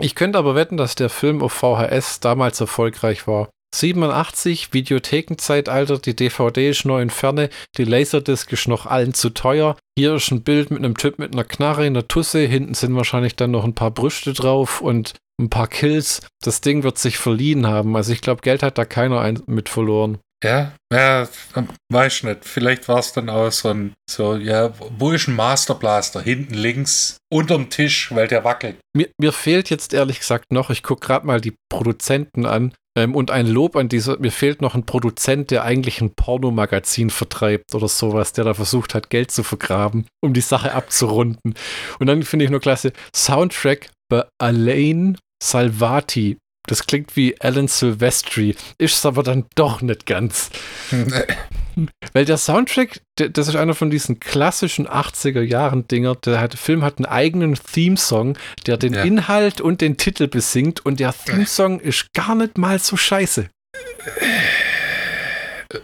Ich 0.00 0.14
könnte 0.14 0.38
aber 0.38 0.54
wetten, 0.54 0.76
dass 0.76 0.94
der 0.94 1.10
Film 1.10 1.42
auf 1.42 1.52
VHS 1.52 2.20
damals 2.20 2.60
erfolgreich 2.60 3.26
war. 3.26 3.50
87, 3.74 4.72
Videothekenzeitalter, 4.72 5.98
die 5.98 6.16
DVD 6.16 6.70
ist 6.70 6.86
noch 6.86 7.00
in 7.00 7.10
Ferne, 7.10 7.50
die 7.76 7.84
Laserdisc 7.84 8.50
ist 8.52 8.68
noch 8.68 8.86
allen 8.86 9.12
zu 9.12 9.30
teuer. 9.30 9.76
Hier 9.98 10.14
ist 10.14 10.30
ein 10.30 10.42
Bild 10.42 10.70
mit 10.70 10.78
einem 10.78 10.96
Typ 10.96 11.18
mit 11.18 11.34
einer 11.34 11.44
Knarre 11.44 11.86
in 11.86 11.94
der 11.94 12.08
Tusse, 12.08 12.40
hinten 12.40 12.74
sind 12.74 12.96
wahrscheinlich 12.96 13.36
dann 13.36 13.50
noch 13.50 13.64
ein 13.64 13.74
paar 13.74 13.90
Brüste 13.90 14.32
drauf 14.32 14.80
und 14.80 15.14
ein 15.40 15.50
paar 15.50 15.68
Kills. 15.68 16.22
Das 16.42 16.62
Ding 16.62 16.82
wird 16.82 16.98
sich 16.98 17.18
verliehen 17.18 17.66
haben. 17.66 17.94
Also 17.94 18.12
ich 18.12 18.22
glaube, 18.22 18.40
Geld 18.40 18.62
hat 18.62 18.78
da 18.78 18.84
keiner 18.84 19.20
ein 19.20 19.42
mit 19.46 19.68
verloren. 19.68 20.18
Ja, 20.44 20.72
ja, 20.92 21.28
weiß 21.92 22.22
nicht. 22.22 22.44
Vielleicht 22.44 22.88
war 22.88 23.00
es 23.00 23.12
dann 23.12 23.28
auch 23.28 23.50
so 23.50 23.70
ein, 23.70 23.94
so, 24.08 24.36
ja, 24.36 24.72
wo 24.98 25.10
ist 25.10 25.26
ein 25.26 25.34
Master 25.34 25.74
Blaster? 25.74 26.20
Hinten 26.20 26.54
links, 26.54 27.16
unterm 27.32 27.70
Tisch, 27.70 28.14
weil 28.14 28.28
der 28.28 28.44
wackelt. 28.44 28.76
Mir, 28.96 29.08
mir 29.18 29.32
fehlt 29.32 29.68
jetzt 29.68 29.92
ehrlich 29.92 30.20
gesagt 30.20 30.52
noch, 30.52 30.70
ich 30.70 30.84
gucke 30.84 31.06
gerade 31.06 31.26
mal 31.26 31.40
die 31.40 31.54
Produzenten 31.68 32.46
an 32.46 32.72
ähm, 32.96 33.16
und 33.16 33.32
ein 33.32 33.48
Lob 33.48 33.74
an 33.74 33.88
dieser, 33.88 34.18
mir 34.18 34.30
fehlt 34.30 34.62
noch 34.62 34.76
ein 34.76 34.86
Produzent, 34.86 35.50
der 35.50 35.64
eigentlich 35.64 36.00
ein 36.00 36.14
Pornomagazin 36.14 37.10
vertreibt 37.10 37.74
oder 37.74 37.88
sowas, 37.88 38.32
der 38.32 38.44
da 38.44 38.54
versucht 38.54 38.94
hat, 38.94 39.10
Geld 39.10 39.32
zu 39.32 39.42
vergraben, 39.42 40.06
um 40.20 40.34
die 40.34 40.40
Sache 40.40 40.72
abzurunden. 40.72 41.54
Und 41.98 42.06
dann 42.06 42.22
finde 42.22 42.44
ich 42.44 42.50
nur 42.50 42.60
klasse, 42.60 42.92
Soundtrack 43.14 43.90
bei 44.08 44.24
Alain 44.40 45.18
Salvati. 45.42 46.38
Das 46.68 46.86
klingt 46.86 47.16
wie 47.16 47.40
Alan 47.40 47.66
Silvestri, 47.66 48.54
ist 48.78 48.94
es 48.96 49.06
aber 49.06 49.22
dann 49.22 49.46
doch 49.56 49.80
nicht 49.82 50.06
ganz. 50.06 50.50
Weil 52.12 52.24
der 52.24 52.36
Soundtrack, 52.38 53.00
das 53.16 53.48
ist 53.48 53.56
einer 53.56 53.74
von 53.74 53.90
diesen 53.90 54.18
klassischen 54.20 54.88
80er 54.88 55.42
Jahren 55.42 55.86
Dinger. 55.88 56.14
Der 56.16 56.40
hat, 56.40 56.54
Film 56.54 56.82
hat 56.82 56.98
einen 56.98 57.06
eigenen 57.06 57.54
Theme-Song, 57.54 58.36
der 58.66 58.76
den 58.76 58.94
Ja. 58.94 59.02
Inhalt 59.02 59.60
und 59.60 59.80
den 59.80 59.96
Titel 59.96 60.26
besingt 60.28 60.84
und 60.84 61.00
der 61.00 61.12
Theme-Song 61.14 61.80
ist 61.80 62.12
gar 62.14 62.34
nicht 62.34 62.58
mal 62.58 62.78
so 62.78 62.96
scheiße. 62.96 63.48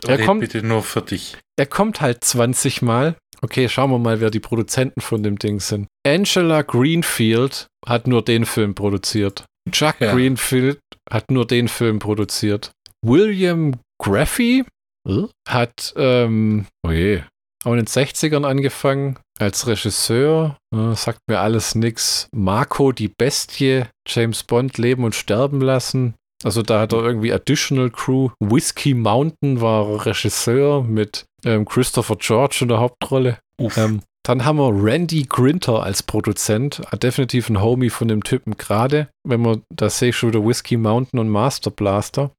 Er 0.06 0.18
Red 0.18 0.26
kommt- 0.26 0.40
bitte 0.40 0.62
nur 0.66 0.82
für 0.82 1.02
dich. 1.02 1.36
Er 1.56 1.66
kommt 1.66 2.00
halt 2.00 2.24
20 2.24 2.82
Mal. 2.82 3.16
Okay, 3.42 3.68
schauen 3.68 3.90
wir 3.90 3.98
mal, 3.98 4.20
wer 4.20 4.30
die 4.30 4.40
Produzenten 4.40 5.00
von 5.02 5.22
dem 5.22 5.38
Ding 5.38 5.60
sind. 5.60 5.86
Angela 6.06 6.62
Greenfield 6.62 7.66
hat 7.86 8.06
nur 8.06 8.24
den 8.24 8.46
Film 8.46 8.74
produziert. 8.74 9.44
Chuck 9.70 9.96
Ja. 10.00 10.12
Greenfield 10.14 10.78
hat 11.10 11.30
nur 11.30 11.46
den 11.46 11.68
Film 11.68 11.98
produziert. 11.98 12.72
William 13.04 13.74
Graffy 14.02 14.64
äh, 15.08 15.22
hat, 15.48 15.92
ähm, 15.96 16.66
oh 16.86 16.90
je, 16.90 17.22
auch 17.64 17.72
in 17.72 17.78
den 17.78 17.86
60ern 17.86 18.44
angefangen 18.46 19.18
als 19.38 19.66
Regisseur. 19.66 20.56
Äh, 20.74 20.94
sagt 20.94 21.18
mir 21.28 21.40
alles 21.40 21.74
nix. 21.74 22.28
Marco 22.34 22.92
die 22.92 23.08
Bestie, 23.08 23.84
James 24.06 24.42
Bond 24.42 24.78
leben 24.78 25.04
und 25.04 25.14
sterben 25.14 25.60
lassen. 25.60 26.14
Also 26.42 26.62
da 26.62 26.80
hat 26.80 26.92
er 26.92 27.02
irgendwie 27.02 27.32
Additional 27.32 27.90
Crew. 27.90 28.30
Whiskey 28.38 28.92
Mountain 28.92 29.60
war 29.62 30.04
Regisseur 30.04 30.82
mit 30.82 31.24
ähm, 31.44 31.64
Christopher 31.64 32.16
George 32.16 32.58
in 32.62 32.68
der 32.68 32.80
Hauptrolle. 32.80 33.38
Uff. 33.58 33.76
Ähm, 33.78 34.02
dann 34.26 34.44
haben 34.44 34.56
wir 34.56 34.72
Randy 34.72 35.26
Grinter 35.28 35.82
als 35.82 36.02
Produzent, 36.02 36.82
äh, 36.90 36.96
definitiv 36.96 37.48
ein 37.48 37.60
Homie 37.60 37.90
von 37.90 38.08
dem 38.08 38.24
Typen 38.24 38.56
gerade. 38.56 39.08
Wenn 39.26 39.42
man, 39.42 39.62
da 39.74 39.90
sehe 39.90 40.10
ich 40.10 40.16
schon 40.16 40.30
wieder 40.30 40.44
Whiskey 40.44 40.76
Mountain 40.76 41.20
und 41.20 41.28
Master 41.28 41.70
Blaster. 41.70 42.30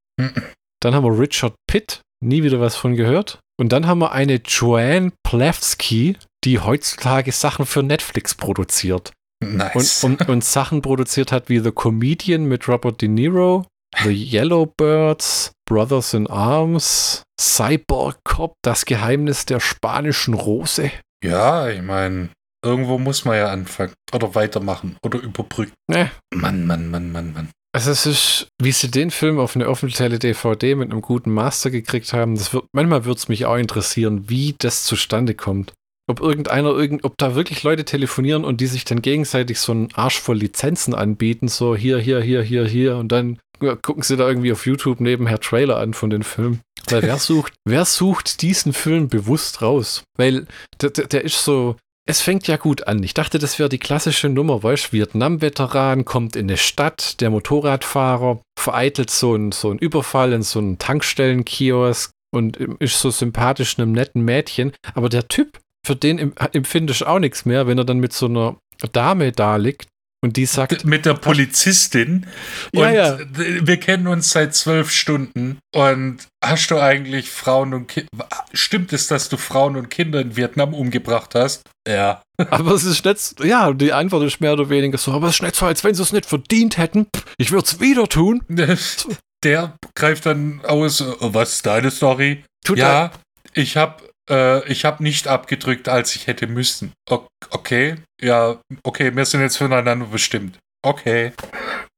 Dann 0.82 0.94
haben 0.94 1.04
wir 1.04 1.18
Richard 1.18 1.56
Pitt, 1.68 2.02
nie 2.24 2.44
wieder 2.44 2.60
was 2.60 2.76
von 2.76 2.96
gehört. 2.96 3.40
Und 3.60 3.72
dann 3.72 3.88
haben 3.88 4.00
wir 4.00 4.12
eine 4.12 4.36
Joanne 4.36 5.14
Plevsky, 5.24 6.18
die 6.44 6.60
heutzutage 6.60 7.32
Sachen 7.32 7.66
für 7.66 7.84
Netflix 7.84 8.36
produziert. 8.36 9.14
Und, 9.42 9.58
nice. 9.58 10.04
und, 10.04 10.28
und 10.28 10.44
Sachen 10.44 10.82
produziert 10.82 11.32
hat 11.32 11.50
wie 11.50 11.60
The 11.60 11.72
Comedian 11.72 12.46
mit 12.46 12.68
Robert 12.68 13.02
De 13.02 13.10
Niro, 13.10 13.66
The 14.04 14.12
Yellowbirds, 14.12 15.54
Brothers 15.68 16.14
in 16.14 16.28
Arms, 16.28 17.24
Cyborg 17.40 18.18
Cop, 18.24 18.54
Das 18.64 18.86
Geheimnis 18.86 19.46
der 19.46 19.60
spanischen 19.60 20.34
Rose. 20.34 20.92
Ja, 21.24 21.70
ich 21.70 21.82
meine, 21.82 22.30
irgendwo 22.64 22.98
muss 22.98 23.26
man 23.26 23.38
ja 23.38 23.48
anfangen. 23.48 23.94
Oder 24.14 24.36
weitermachen. 24.36 24.98
Oder 25.04 25.20
überbrücken. 25.20 25.74
Ne. 25.88 26.12
Mann, 26.34 26.66
Mann, 26.66 26.90
Mann, 26.90 27.12
Mann, 27.12 27.34
Mann. 27.34 27.50
Also 27.76 27.92
es 27.92 28.06
ist, 28.06 28.48
wie 28.62 28.72
sie 28.72 28.90
den 28.90 29.12
Film 29.12 29.38
auf 29.38 29.56
eine 29.56 29.68
offizielle 29.68 30.18
DVD 30.18 30.76
mit 30.76 30.92
einem 30.92 31.02
guten 31.02 31.32
Master 31.32 31.70
gekriegt 31.70 32.14
haben, 32.14 32.36
das 32.36 32.54
wird, 32.54 32.66
manchmal 32.72 33.04
würde 33.04 33.18
es 33.18 33.28
mich 33.28 33.46
auch 33.46 33.58
interessieren, 33.58 34.30
wie 34.30 34.56
das 34.58 34.86
zustande 34.86 35.34
kommt. 35.36 35.74
Ob 36.08 36.22
irgendeiner, 36.22 36.70
irgend, 36.70 37.04
ob 37.04 37.18
da 37.18 37.36
wirklich 37.36 37.64
Leute 37.64 37.84
telefonieren 37.84 38.46
und 38.46 38.62
die 38.62 38.68
sich 38.68 38.86
dann 38.86 39.02
gegenseitig 39.02 39.60
so 39.60 39.74
einen 39.74 39.90
Arsch 39.94 40.22
voll 40.22 40.38
Lizenzen 40.38 40.94
anbieten, 40.94 41.50
so 41.50 41.76
hier, 41.76 41.98
hier, 41.98 42.22
hier, 42.22 42.44
hier, 42.44 42.66
hier 42.66 42.96
und 42.96 43.12
dann 43.12 43.40
gucken 43.60 44.04
sie 44.04 44.16
da 44.16 44.28
irgendwie 44.28 44.52
auf 44.52 44.66
YouTube 44.66 45.02
nebenher 45.02 45.40
Trailer 45.40 45.78
an 45.78 45.94
von 45.94 46.10
den 46.10 46.24
Filmen. 46.24 46.62
Weil 46.92 47.02
wer 47.04 47.18
sucht, 47.18 47.54
wer 47.66 47.86
sucht 47.86 48.42
diesen 48.42 48.74
Film 48.74 49.08
bewusst 49.08 49.62
raus? 49.62 50.04
Weil 50.18 50.48
der, 50.82 50.90
der, 50.90 51.24
ist 51.24 51.44
so, 51.44 51.76
es 52.08 52.22
fängt 52.22 52.48
ja 52.48 52.58
gut 52.58 52.88
an. 52.88 53.02
Ich 53.04 53.14
dachte, 53.14 53.40
das 53.40 53.58
wäre 53.60 53.70
die 53.70 53.80
klassische 53.80 54.30
Nummer, 54.30 54.62
weißt 54.64 54.94
Vietnam-Veteran 54.94 56.06
kommt 56.06 56.36
in 56.36 56.48
eine 56.48 56.58
Stadt, 56.58 57.20
der 57.22 57.30
Motorradfahrer 57.30 58.42
vereitelt 58.60 59.10
so 59.10 59.34
einen 59.34 59.52
so 59.52 59.70
einen 59.70 59.80
Überfall 59.80 60.34
in 60.34 60.44
so 60.44 60.60
einen 60.60 60.78
Tankstellenkiosk 60.78 62.12
und 62.34 62.58
ist 62.80 63.00
so 63.00 63.10
sympathisch 63.10 63.80
einem 63.80 63.92
netten 63.92 64.24
Mädchen. 64.24 64.74
Aber 64.94 65.10
der 65.10 65.28
Typ, 65.28 65.60
für 65.86 65.96
den 65.96 66.20
em- 66.20 66.34
empfinde 66.54 66.94
ich 66.94 67.06
auch 67.06 67.20
nichts 67.20 67.46
mehr, 67.46 67.68
wenn 67.68 67.78
er 67.78 67.86
dann 67.86 68.00
mit 68.00 68.14
so 68.14 68.28
einer 68.28 68.58
Dame 68.92 69.32
da 69.32 69.56
liegt 69.56 69.88
Und 70.26 70.38
die 70.38 70.48
sagt, 70.48 70.86
mit 70.86 71.06
der 71.06 71.14
Polizistin. 71.14 72.26
Ja, 72.74 72.88
und 72.88 72.94
ja. 72.96 73.20
wir 73.38 73.78
kennen 73.78 74.08
uns 74.08 74.32
seit 74.32 74.56
zwölf 74.56 74.90
Stunden. 74.90 75.60
Und 75.72 76.18
hast 76.44 76.72
du 76.72 76.80
eigentlich 76.80 77.30
Frauen 77.30 77.76
und 77.76 77.88
Kinder. 77.88 78.28
Stimmt 78.52 78.92
es, 78.92 79.06
dass 79.06 79.30
du 79.30 79.38
Frauen 79.38 79.76
und 79.76 79.92
Kinder 79.92 80.20
in 80.20 80.36
Vietnam 80.36 80.74
umgebracht 80.74 81.36
hast? 81.36 81.62
Ja. 81.88 82.24
aber 82.50 82.72
es 82.72 82.86
ist 82.86 83.06
nicht, 83.06 83.36
ja, 83.44 83.72
die 83.72 83.94
Antwort 83.94 84.24
ist 84.24 84.42
mehr 84.42 84.54
oder 84.54 84.68
weniger 84.68 84.98
so, 84.98 85.12
aber 85.12 85.28
es 85.28 85.36
ist 85.36 85.44
nicht 85.44 85.56
so, 85.56 85.68
als 85.68 85.84
wenn 85.84 85.94
sie 85.94 86.02
es 86.02 86.12
nicht 86.12 86.26
verdient 86.26 86.80
hätten. 86.80 87.06
Ich 87.38 87.52
würde 87.52 87.66
es 87.66 87.80
wieder 87.80 88.08
tun. 88.08 88.42
Der 89.44 89.76
greift 89.94 90.26
dann 90.26 90.62
aus. 90.66 91.02
äh, 91.02 91.06
Was 91.20 91.58
ist 91.58 91.68
deine 91.68 91.92
Story? 91.92 92.44
Tut 92.64 92.80
ja, 92.80 93.12
ich 93.54 93.78
habe 93.78 94.05
äh, 94.30 94.68
ich 94.72 94.86
hab 94.86 95.00
nicht 95.00 95.28
abgedrückt, 95.28 95.90
als 95.90 96.16
ich 96.16 96.28
hätte 96.28 96.48
müssen. 96.48 96.94
O 97.10 97.28
okay, 97.50 97.96
ja, 98.22 98.60
okay, 98.84 99.16
wir 99.16 99.26
sind 99.26 99.42
jetzt 99.42 99.58
füreinander 99.58 100.06
bestimmt. 100.06 100.58
Okay. 100.84 101.34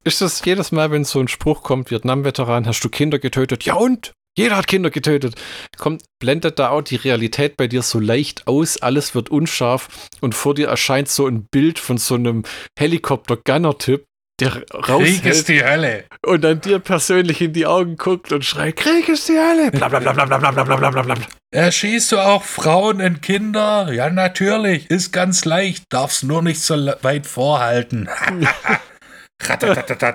Ist 0.03 0.21
das 0.21 0.43
jedes 0.45 0.71
Mal, 0.71 0.91
wenn 0.91 1.03
so 1.03 1.19
ein 1.19 1.27
Spruch 1.27 1.63
kommt, 1.63 1.91
Vietnam-Veteran, 1.91 2.65
hast 2.65 2.83
du 2.83 2.89
Kinder 2.89 3.19
getötet? 3.19 3.65
Ja 3.65 3.75
und? 3.75 4.13
Jeder 4.37 4.55
hat 4.55 4.67
Kinder 4.67 4.91
getötet. 4.91 5.33
Kommt, 5.77 6.03
blendet 6.19 6.59
da 6.59 6.69
auch 6.69 6.83
die 6.83 6.95
Realität 6.95 7.57
bei 7.57 7.67
dir 7.67 7.81
so 7.81 7.99
leicht 7.99 8.47
aus, 8.47 8.77
alles 8.77 9.15
wird 9.15 9.29
unscharf 9.29 10.07
und 10.21 10.35
vor 10.35 10.53
dir 10.53 10.67
erscheint 10.67 11.09
so 11.09 11.25
ein 11.25 11.47
Bild 11.51 11.79
von 11.79 11.97
so 11.97 12.15
einem 12.15 12.43
Helikopter-Gunner-Typ, 12.77 14.05
der 14.39 14.51
Krieg 14.51 14.69
ist 14.69 14.89
raushält 14.89 15.47
die 15.47 15.63
Hölle. 15.63 16.05
und 16.25 16.43
dann 16.43 16.61
dir 16.61 16.79
persönlich 16.79 17.41
in 17.41 17.53
die 17.53 17.65
Augen 17.65 17.95
guckt 17.95 18.31
und 18.31 18.45
schreit, 18.45 18.75
Krieg 18.75 19.09
ist 19.09 19.27
die 19.27 19.37
Hölle. 19.37 19.71
Bla 19.71 19.89
bla 19.89 19.99
bla 19.99 20.13
bla 20.13 20.25
bla 20.25 20.37
bla 20.37 20.63
bla 20.63 20.75
bla 20.75 20.89
bla 20.89 21.01
bla. 21.01 21.15
Erschießt 21.51 22.11
du 22.11 22.19
auch 22.19 22.43
Frauen 22.43 23.01
und 23.01 23.21
Kinder? 23.21 23.91
Ja, 23.91 24.09
natürlich. 24.09 24.89
Ist 24.91 25.11
ganz 25.11 25.45
leicht. 25.45 25.85
Darf's 25.89 26.21
nur 26.21 26.43
nicht 26.43 26.61
so 26.61 26.75
weit 27.01 27.25
vorhalten. 27.25 28.09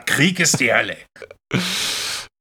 Krieg 0.06 0.40
ist 0.40 0.60
die 0.60 0.72
Hölle. 0.72 0.96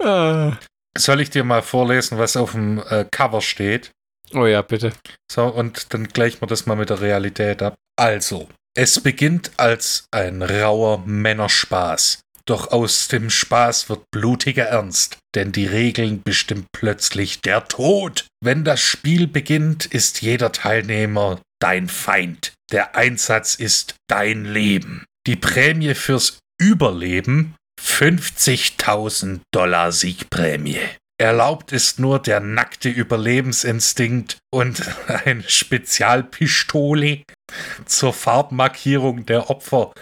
Ah. 0.03 0.57
Soll 0.97 1.21
ich 1.21 1.29
dir 1.29 1.43
mal 1.43 1.61
vorlesen, 1.61 2.17
was 2.17 2.35
auf 2.35 2.51
dem 2.51 2.83
äh, 2.89 3.05
Cover 3.09 3.41
steht? 3.41 3.91
Oh 4.33 4.45
ja, 4.45 4.61
bitte. 4.61 4.93
So, 5.31 5.45
und 5.45 5.93
dann 5.93 6.07
gleichen 6.07 6.41
wir 6.41 6.47
das 6.47 6.65
mal 6.65 6.75
mit 6.75 6.89
der 6.89 7.01
Realität 7.01 7.61
ab. 7.61 7.75
Also, 7.97 8.49
es 8.75 8.99
beginnt 8.99 9.51
als 9.57 10.05
ein 10.11 10.41
rauer 10.41 11.03
Männerspaß. 11.05 12.19
Doch 12.45 12.71
aus 12.71 13.07
dem 13.07 13.29
Spaß 13.29 13.89
wird 13.89 14.03
blutiger 14.11 14.65
Ernst, 14.65 15.17
denn 15.35 15.51
die 15.51 15.67
Regeln 15.67 16.21
bestimmt 16.23 16.67
plötzlich 16.71 17.41
der 17.41 17.67
Tod. 17.67 18.25
Wenn 18.43 18.63
das 18.63 18.81
Spiel 18.81 19.27
beginnt, 19.27 19.85
ist 19.85 20.21
jeder 20.21 20.51
Teilnehmer 20.51 21.39
dein 21.59 21.87
Feind. 21.87 22.53
Der 22.71 22.95
Einsatz 22.95 23.55
ist 23.55 23.95
dein 24.07 24.45
Leben. 24.45 25.05
Die 25.27 25.35
Prämie 25.35 25.93
fürs 25.93 26.39
Überleben 26.59 27.55
50.000 27.79 29.41
Dollar 29.53 29.91
Siegprämie. 29.91 30.79
Erlaubt 31.19 31.71
ist 31.71 31.99
nur 31.99 32.17
der 32.17 32.39
nackte 32.39 32.89
Überlebensinstinkt 32.89 34.39
und 34.51 34.81
eine 35.07 35.43
Spezialpistole 35.47 37.21
zur 37.85 38.13
Farbmarkierung 38.13 39.25
der 39.25 39.49
Opfer. 39.49 39.93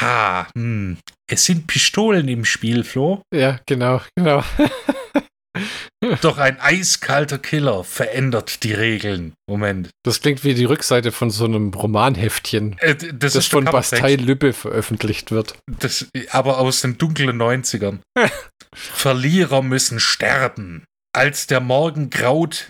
Ah, 0.00 0.46
hm. 0.54 0.98
Es 1.30 1.44
sind 1.44 1.66
Pistolen 1.66 2.28
im 2.28 2.44
Spiel, 2.44 2.84
Flo. 2.84 3.22
Ja, 3.34 3.60
genau, 3.66 4.00
genau. 4.16 4.42
Doch 6.22 6.38
ein 6.38 6.60
eiskalter 6.60 7.38
Killer 7.38 7.82
verändert 7.82 8.62
die 8.62 8.72
Regeln. 8.72 9.32
Moment. 9.48 9.90
Das 10.04 10.20
klingt 10.20 10.44
wie 10.44 10.54
die 10.54 10.64
Rückseite 10.64 11.10
von 11.10 11.30
so 11.30 11.44
einem 11.44 11.72
Romanheftchen, 11.74 12.76
Äh, 12.78 12.94
das, 12.94 13.32
das 13.32 13.46
von. 13.46 13.64
Bastei 13.64 14.14
Lübbe 14.14 14.52
veröffentlicht 14.52 15.30
wird. 15.30 15.58
Das, 15.66 16.06
aber 16.30 16.58
aus 16.58 16.80
den 16.80 16.98
dunklen 16.98 17.40
90ern. 17.40 17.98
Verlierer 18.74 19.62
müssen 19.62 19.98
sterben. 20.00 20.84
Als 21.12 21.46
der 21.46 21.60
Morgen 21.60 22.10
graut, 22.10 22.68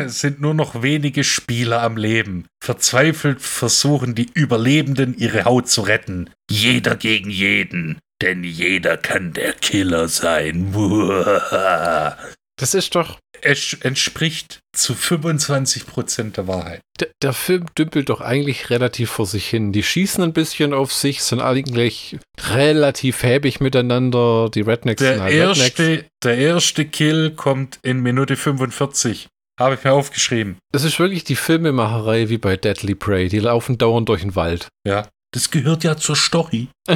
sind 0.06 0.40
nur 0.40 0.54
noch 0.54 0.82
wenige 0.82 1.24
Spieler 1.24 1.82
am 1.82 1.96
Leben. 1.96 2.46
Verzweifelt 2.62 3.40
versuchen 3.40 4.14
die 4.14 4.30
Überlebenden 4.34 5.16
ihre 5.16 5.44
Haut 5.44 5.68
zu 5.68 5.82
retten. 5.82 6.30
Jeder 6.50 6.96
gegen 6.96 7.30
jeden. 7.30 7.98
Denn 8.22 8.44
jeder 8.44 8.96
kann 8.96 9.32
der 9.32 9.52
Killer 9.52 10.08
sein. 10.08 10.72
Das 12.56 12.72
ist 12.74 12.94
doch. 12.94 13.18
Es 13.42 13.74
entspricht 13.80 14.60
zu 14.72 14.94
25% 14.94 16.32
der 16.32 16.46
Wahrheit. 16.46 16.80
Der, 17.00 17.08
der 17.20 17.32
Film 17.32 17.66
dümpelt 17.76 18.08
doch 18.08 18.20
eigentlich 18.20 18.70
relativ 18.70 19.10
vor 19.10 19.26
sich 19.26 19.48
hin. 19.48 19.72
Die 19.72 19.82
schießen 19.82 20.22
ein 20.22 20.32
bisschen 20.32 20.72
auf 20.72 20.92
sich, 20.92 21.22
sind 21.22 21.40
eigentlich 21.40 22.16
relativ 22.52 23.22
häbig 23.24 23.60
miteinander. 23.60 24.48
Die 24.54 24.60
Rednecks 24.60 25.02
sind 25.02 25.14
Der 25.14 25.22
halt 25.22 25.34
Rednecks. 25.34 25.58
erste, 25.58 26.04
der 26.22 26.38
erste 26.38 26.84
Kill 26.84 27.32
kommt 27.32 27.80
in 27.82 28.00
Minute 28.00 28.36
45. 28.36 29.26
Habe 29.58 29.76
ich 29.76 29.84
mir 29.84 29.92
aufgeschrieben. 29.92 30.56
Es 30.72 30.82
ist 30.82 30.98
wirklich 30.98 31.24
die 31.24 31.36
Filmemacherei 31.36 32.28
wie 32.28 32.38
bei 32.38 32.56
Deadly 32.56 32.94
Prey. 32.94 33.28
Die 33.28 33.38
laufen 33.38 33.78
dauernd 33.78 34.08
durch 34.08 34.22
den 34.22 34.34
Wald. 34.34 34.68
Ja. 34.86 35.08
Das 35.32 35.50
gehört 35.50 35.84
ja 35.84 35.96
zur 35.96 36.16
Story. 36.16 36.68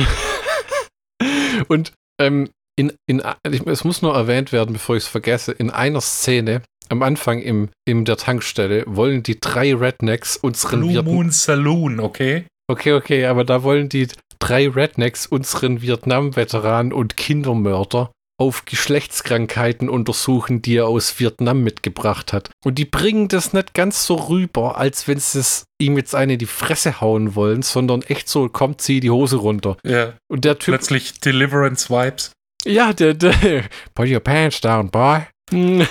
Und 1.69 1.93
ähm, 2.21 2.51
in, 2.77 2.93
in, 3.09 3.23
es 3.67 3.85
muss 3.85 4.03
nur 4.03 4.15
erwähnt 4.15 4.53
werden, 4.53 4.73
bevor 4.73 4.97
ich 4.97 5.05
es 5.05 5.09
vergesse, 5.09 5.53
in 5.53 5.71
einer 5.71 6.01
Szene 6.01 6.63
am 6.89 7.03
Anfang 7.03 7.41
im, 7.41 7.69
in 7.85 8.05
der 8.05 8.17
Tankstelle 8.17 8.85
wollen 8.87 9.23
die 9.23 9.39
drei 9.41 9.75
Rednecks 9.75 10.37
unseren 10.37 10.81
Blue 10.81 10.93
Vietnam 10.93 11.15
Moon 11.15 11.31
Saloon, 11.31 12.01
okay? 12.01 12.47
Okay, 12.71 12.93
okay, 12.93 13.27
aber 13.27 13.45
da 13.45 13.63
wollen 13.63 13.89
die 13.89 14.09
drei 14.39 14.69
Rednecks 14.69 15.27
unseren 15.27 15.83
Vietnam-Veteranen 15.83 16.93
und 16.93 17.17
Kindermörder 17.17 18.11
auf 18.41 18.65
Geschlechtskrankheiten 18.67 19.89
untersuchen, 19.89 20.63
die 20.63 20.77
er 20.77 20.87
aus 20.87 21.19
Vietnam 21.19 21.63
mitgebracht 21.63 22.33
hat. 22.33 22.51
Und 22.65 22.77
die 22.79 22.85
bringen 22.85 23.27
das 23.29 23.53
nicht 23.53 23.75
ganz 23.75 24.07
so 24.07 24.15
rüber, 24.15 24.79
als 24.79 25.09
wenn 25.09 25.19
sie 25.19 25.41
es 25.41 25.65
ihm 25.81 25.97
jetzt 25.97 26.15
eine 26.15 26.35
in 26.35 26.39
die 26.39 26.47
Fresse 26.47 27.01
hauen 27.01 27.35
wollen, 27.35 27.63
sondern 27.63 28.03
echt 28.03 28.29
so, 28.29 28.49
kommt 28.49 28.81
sie 28.81 29.01
die 29.01 29.11
Hose 29.11 29.37
runter. 29.37 29.77
Ja. 29.85 30.15
Und 30.31 30.45
der 30.45 30.59
Typ, 30.59 30.75
Plötzlich 30.75 31.19
Deliverance 31.21 31.91
Vibes. 31.91 32.31
ja, 32.65 32.93
der, 32.93 33.15
der, 33.15 33.65
put 33.95 34.09
your 34.09 34.21
pants 34.21 34.61
down, 34.61 34.89
boy. 34.91 35.23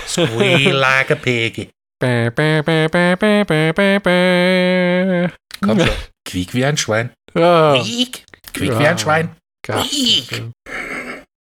Squeal 0.06 0.72
like 0.76 1.10
a 1.10 1.16
piggy. 1.16 1.68
Bäh, 2.00 2.30
bäh, 2.30 2.62
bäh, 2.62 2.88
bäh, 2.88 3.16
bäh, 3.16 3.44
bäh, 3.44 3.72
bäh, 3.72 3.98
bäh. 3.98 5.28
Komm 5.60 5.80
schon. 5.80 5.88
Quiek 6.24 6.54
wie 6.54 6.64
ein 6.64 6.76
Schwein. 6.76 7.10
Ja, 7.34 7.74
Quiek. 7.82 8.24
Quiek 8.54 8.70
Ja. 8.70 8.78
wie 8.78 8.86
ein 8.86 8.98
Schwein. 8.98 9.36
Gott. 9.66 9.86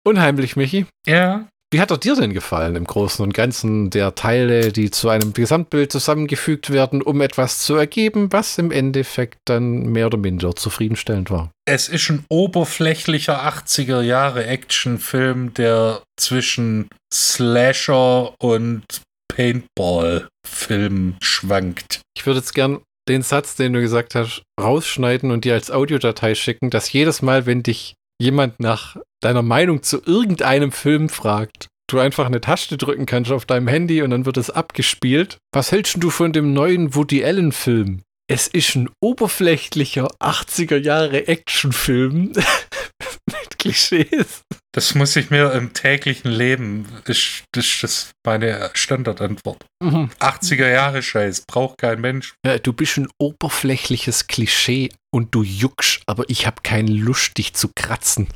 Unheimlich, 0.04 0.56
Michi. 0.56 0.86
Ja. 1.06 1.46
Wie 1.72 1.80
hat 1.80 1.92
er 1.92 1.98
dir 1.98 2.16
denn 2.16 2.32
gefallen 2.32 2.74
im 2.74 2.84
Großen 2.84 3.22
und 3.22 3.32
Ganzen 3.32 3.90
der 3.90 4.16
Teile, 4.16 4.72
die 4.72 4.90
zu 4.90 5.08
einem 5.08 5.32
Gesamtbild 5.32 5.92
zusammengefügt 5.92 6.70
werden, 6.70 7.00
um 7.00 7.20
etwas 7.20 7.60
zu 7.60 7.76
ergeben, 7.76 8.32
was 8.32 8.58
im 8.58 8.72
Endeffekt 8.72 9.38
dann 9.44 9.82
mehr 9.82 10.06
oder 10.06 10.18
minder 10.18 10.56
zufriedenstellend 10.56 11.30
war? 11.30 11.52
Es 11.66 11.88
ist 11.88 12.10
ein 12.10 12.24
oberflächlicher 12.28 13.46
80er 13.48 14.00
Jahre 14.00 14.46
Actionfilm, 14.46 15.54
der 15.54 16.02
zwischen 16.18 16.88
Slasher 17.14 18.34
und 18.42 18.82
Paintball-Film 19.28 21.18
schwankt. 21.22 22.00
Ich 22.16 22.26
würde 22.26 22.40
jetzt 22.40 22.54
gern 22.54 22.80
den 23.08 23.22
Satz, 23.22 23.54
den 23.54 23.74
du 23.74 23.80
gesagt 23.80 24.16
hast, 24.16 24.42
rausschneiden 24.60 25.30
und 25.30 25.44
dir 25.44 25.54
als 25.54 25.70
Audiodatei 25.70 26.34
schicken, 26.34 26.70
dass 26.70 26.92
jedes 26.92 27.22
Mal, 27.22 27.46
wenn 27.46 27.62
dich 27.62 27.94
jemand 28.20 28.61
nach 28.61 28.96
deiner 29.20 29.42
Meinung 29.42 29.83
zu 29.83 30.02
irgendeinem 30.04 30.70
Film 30.70 31.09
fragt, 31.09 31.68
du 31.88 31.98
einfach 31.98 32.26
eine 32.26 32.40
Taste 32.40 32.76
drücken 32.76 33.06
kannst 33.06 33.33
auf 33.33 33.46
deinem 33.46 33.66
Handy 33.66 34.02
und 34.02 34.11
dann 34.11 34.26
wird 34.26 34.37
es 34.37 34.50
abgespielt. 34.50 35.38
Was 35.52 35.72
hältst 35.72 35.96
du 36.02 36.11
von 36.11 36.33
dem 36.33 36.52
neuen 36.52 36.94
Woody 36.94 37.24
Allen 37.24 37.52
Film? 37.52 38.02
Es 38.28 38.46
ist 38.46 38.76
ein 38.76 38.88
oberflächlicher 39.00 40.09
80er 40.20 40.76
Jahre 40.76 41.26
Actionfilm 41.26 42.33
mit 43.30 43.58
Klischees. 43.58 44.42
Das 44.72 44.94
muss 44.94 45.16
ich 45.16 45.30
mir 45.30 45.52
im 45.52 45.72
täglichen 45.72 46.30
Leben, 46.30 46.86
das, 47.04 47.42
das 47.52 47.82
ist 47.82 48.12
meine 48.24 48.70
Standardantwort. 48.74 49.64
Mhm. 49.82 50.10
80er 50.20 50.70
Jahre 50.70 51.02
Scheiß, 51.02 51.42
braucht 51.46 51.78
kein 51.78 52.00
Mensch. 52.00 52.34
Ja, 52.46 52.58
du 52.58 52.72
bist 52.72 52.96
ein 52.98 53.08
oberflächliches 53.18 54.26
Klischee 54.28 54.90
und 55.12 55.34
du 55.34 55.42
juckst, 55.42 56.02
aber 56.06 56.24
ich 56.28 56.46
habe 56.46 56.62
keine 56.62 56.92
Lust, 56.92 57.36
dich 57.38 57.54
zu 57.54 57.70
kratzen. 57.74 58.28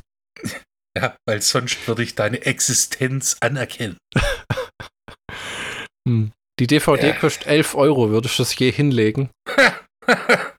Ja, 0.97 1.15
weil 1.25 1.41
sonst 1.41 1.87
würde 1.87 2.03
ich 2.03 2.15
deine 2.15 2.45
Existenz 2.45 3.37
anerkennen. 3.39 3.97
Hm. 6.07 6.31
Die 6.59 6.67
DVD 6.67 7.07
Ja. 7.07 7.13
kostet 7.15 7.47
11 7.47 7.73
Euro. 7.73 8.11
Würdest 8.11 8.37
du 8.37 8.43
das 8.43 8.57
je 8.59 8.71
hinlegen? 8.71 9.31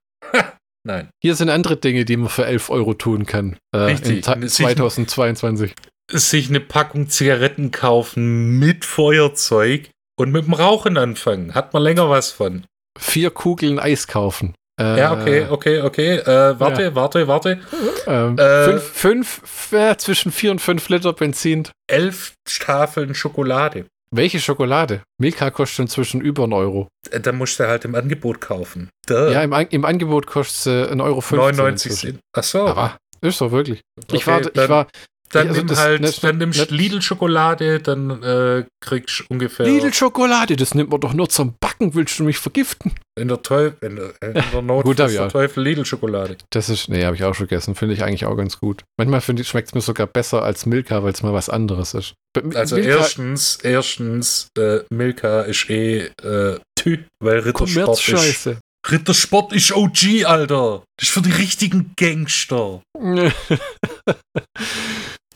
Nein. 0.86 1.08
Hier 1.22 1.34
sind 1.34 1.48
andere 1.50 1.76
Dinge, 1.76 2.04
die 2.04 2.16
man 2.16 2.28
für 2.28 2.46
11 2.46 2.70
Euro 2.70 2.94
tun 2.94 3.26
kann. 3.26 3.56
Äh, 3.72 3.78
Richtig. 3.78 4.16
in 4.16 4.22
Ta- 4.22 4.40
Sich- 4.40 4.52
2022. 4.52 5.74
Sich 6.12 6.48
eine 6.48 6.60
Packung 6.60 7.08
Zigaretten 7.08 7.72
kaufen 7.72 8.58
mit 8.60 8.84
Feuerzeug 8.84 9.90
und 10.16 10.30
mit 10.30 10.46
dem 10.46 10.54
Rauchen 10.54 10.96
anfangen. 10.96 11.54
Hat 11.54 11.72
man 11.74 11.82
länger 11.82 12.08
was 12.08 12.30
von. 12.30 12.64
Vier 12.98 13.30
Kugeln 13.30 13.78
Eis 13.80 14.06
kaufen. 14.06 14.54
Äh, 14.80 14.98
Ja, 14.98 15.12
okay, 15.12 15.46
okay, 15.50 15.80
okay. 15.80 16.16
Äh, 16.18 16.60
warte, 16.60 16.82
Ja. 16.82 16.94
warte, 16.94 17.26
warte. 17.26 17.60
Ähm, 18.06 18.38
Äh, 18.38 18.78
fünf, 18.78 19.42
fünf, 19.44 19.96
zwischen 19.98 20.30
vier 20.30 20.52
und 20.52 20.60
fünf 20.60 20.88
Liter 20.88 21.12
Benzin. 21.12 21.66
Elf 21.88 22.34
Tafeln 22.44 23.14
Schokolade. 23.14 23.86
Welche 24.10 24.40
Schokolade? 24.40 25.02
Milka 25.20 25.50
kostet 25.50 25.80
inzwischen 25.80 26.20
über 26.20 26.44
einen 26.44 26.52
Euro. 26.52 26.88
Äh, 27.10 27.20
Da 27.20 27.32
musst 27.32 27.58
du 27.60 27.66
halt 27.66 27.84
im 27.84 27.94
Angebot 27.94 28.40
kaufen. 28.40 28.88
Duh. 29.06 29.14
Ja, 29.30 29.42
im, 29.42 29.52
An- 29.52 29.66
im 29.70 29.84
Angebot 29.84 30.26
kostet 30.26 30.56
sie 30.62 30.70
1,15 30.92 31.00
Euro. 31.02 31.22
99 31.36 31.90
inzwischen. 31.92 32.10
Cent. 32.12 32.20
Ach 32.36 32.42
so. 32.44 32.66
Aber 32.66 32.96
ist 33.20 33.40
doch 33.40 33.50
wirklich. 33.50 33.80
Ich 34.12 34.26
Okay, 34.26 34.26
war, 34.26 34.40
ich 34.64 34.68
war 34.68 34.86
Dann 35.30 35.48
also 35.48 35.60
nimm 35.60 35.68
das- 35.68 35.78
halt, 35.78 36.04
das- 36.04 36.20
dann 36.20 36.38
nimmst 36.38 36.70
Lidl-Schokolade, 36.70 37.80
dann 37.80 38.22
äh, 38.22 38.64
kriegst 38.80 39.20
du 39.20 39.24
ungefähr 39.28 39.66
Lidl 39.66 39.92
Schokolade, 39.92 40.56
das 40.56 40.74
nimmt 40.74 40.90
man 40.90 41.00
doch 41.00 41.12
nur 41.14 41.28
zum 41.28 41.54
Backen. 41.60 41.94
Willst 41.94 42.18
du 42.18 42.24
mich 42.24 42.38
vergiften? 42.38 42.92
in 43.18 43.28
der 43.28 43.40
Teufel, 43.40 43.76
in 43.80 43.96
der, 43.96 44.12
in 44.20 44.34
der 44.52 44.62
Not 44.62 44.84
Gut, 44.84 45.00
ich 45.00 45.12
der. 45.12 45.28
Teufel 45.30 45.62
Lidl-Schokolade. 45.64 46.36
Das 46.50 46.68
ist, 46.68 46.88
nee, 46.90 47.04
habe 47.04 47.16
ich 47.16 47.24
auch 47.24 47.34
schon 47.34 47.46
gegessen. 47.46 47.74
Finde 47.74 47.94
ich 47.94 48.02
eigentlich 48.04 48.26
auch 48.26 48.36
ganz 48.36 48.58
gut. 48.60 48.82
Manchmal 48.98 49.22
schmeckt 49.22 49.68
es 49.68 49.74
mir 49.74 49.80
sogar 49.80 50.06
besser 50.06 50.42
als 50.42 50.66
Milka, 50.66 51.02
weil 51.02 51.12
es 51.12 51.22
mal 51.22 51.32
was 51.32 51.48
anderes 51.48 51.94
ist. 51.94 52.12
Also 52.54 52.76
Milka, 52.76 52.90
erstens, 52.90 53.56
erstens, 53.62 54.48
äh, 54.58 54.80
Milka 54.92 55.42
ist 55.42 55.70
eh 55.70 56.10
äh, 56.22 56.58
Tü, 56.78 56.98
weil 57.20 57.38
Rittersport 57.38 57.98
ist. 57.98 58.04
Kommerzscheiße. 58.06 58.58
Rittersport 58.90 59.52
ist 59.54 59.72
OG, 59.72 60.24
Alter. 60.26 60.82
Das 60.98 61.08
ist 61.08 61.14
für 61.14 61.22
die 61.22 61.32
richtigen 61.32 61.92
Gangster. 61.96 62.82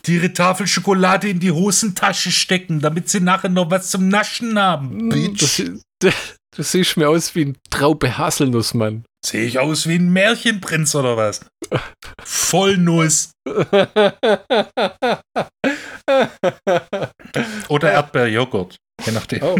Die 0.07 0.15
ihre 0.15 0.33
Tafel 0.33 0.67
Schokolade 0.67 1.29
in 1.29 1.41
die 1.41 1.53
Hosentasche 1.53 2.33
stecken, 2.33 2.81
damit 2.81 3.11
sie 3.11 3.21
nachher 3.21 3.51
noch 3.51 3.71
was 3.71 3.91
zum 3.91 4.09
Naschen 4.09 4.59
haben. 4.59 5.11
Bitch. 5.11 5.63
Das, 5.99 6.15
du 6.57 6.63
siehst 6.63 6.97
mir 6.97 7.09
aus 7.09 7.35
wie 7.35 7.45
ein 7.47 7.59
Traube 7.69 8.17
Haselnuss, 8.17 8.73
Mann. 8.73 9.05
Sehe 9.25 9.45
ich 9.45 9.59
aus 9.59 9.87
wie 9.87 9.97
ein 9.97 10.11
Märchenprinz 10.11 10.95
oder 10.95 11.17
was? 11.17 11.41
Vollnuss. 12.25 13.33
Oder 17.69 17.93
Erdbeerjoghurt. 17.93 18.77
Je 19.05 19.13
nachdem. 19.13 19.43
oh. 19.43 19.59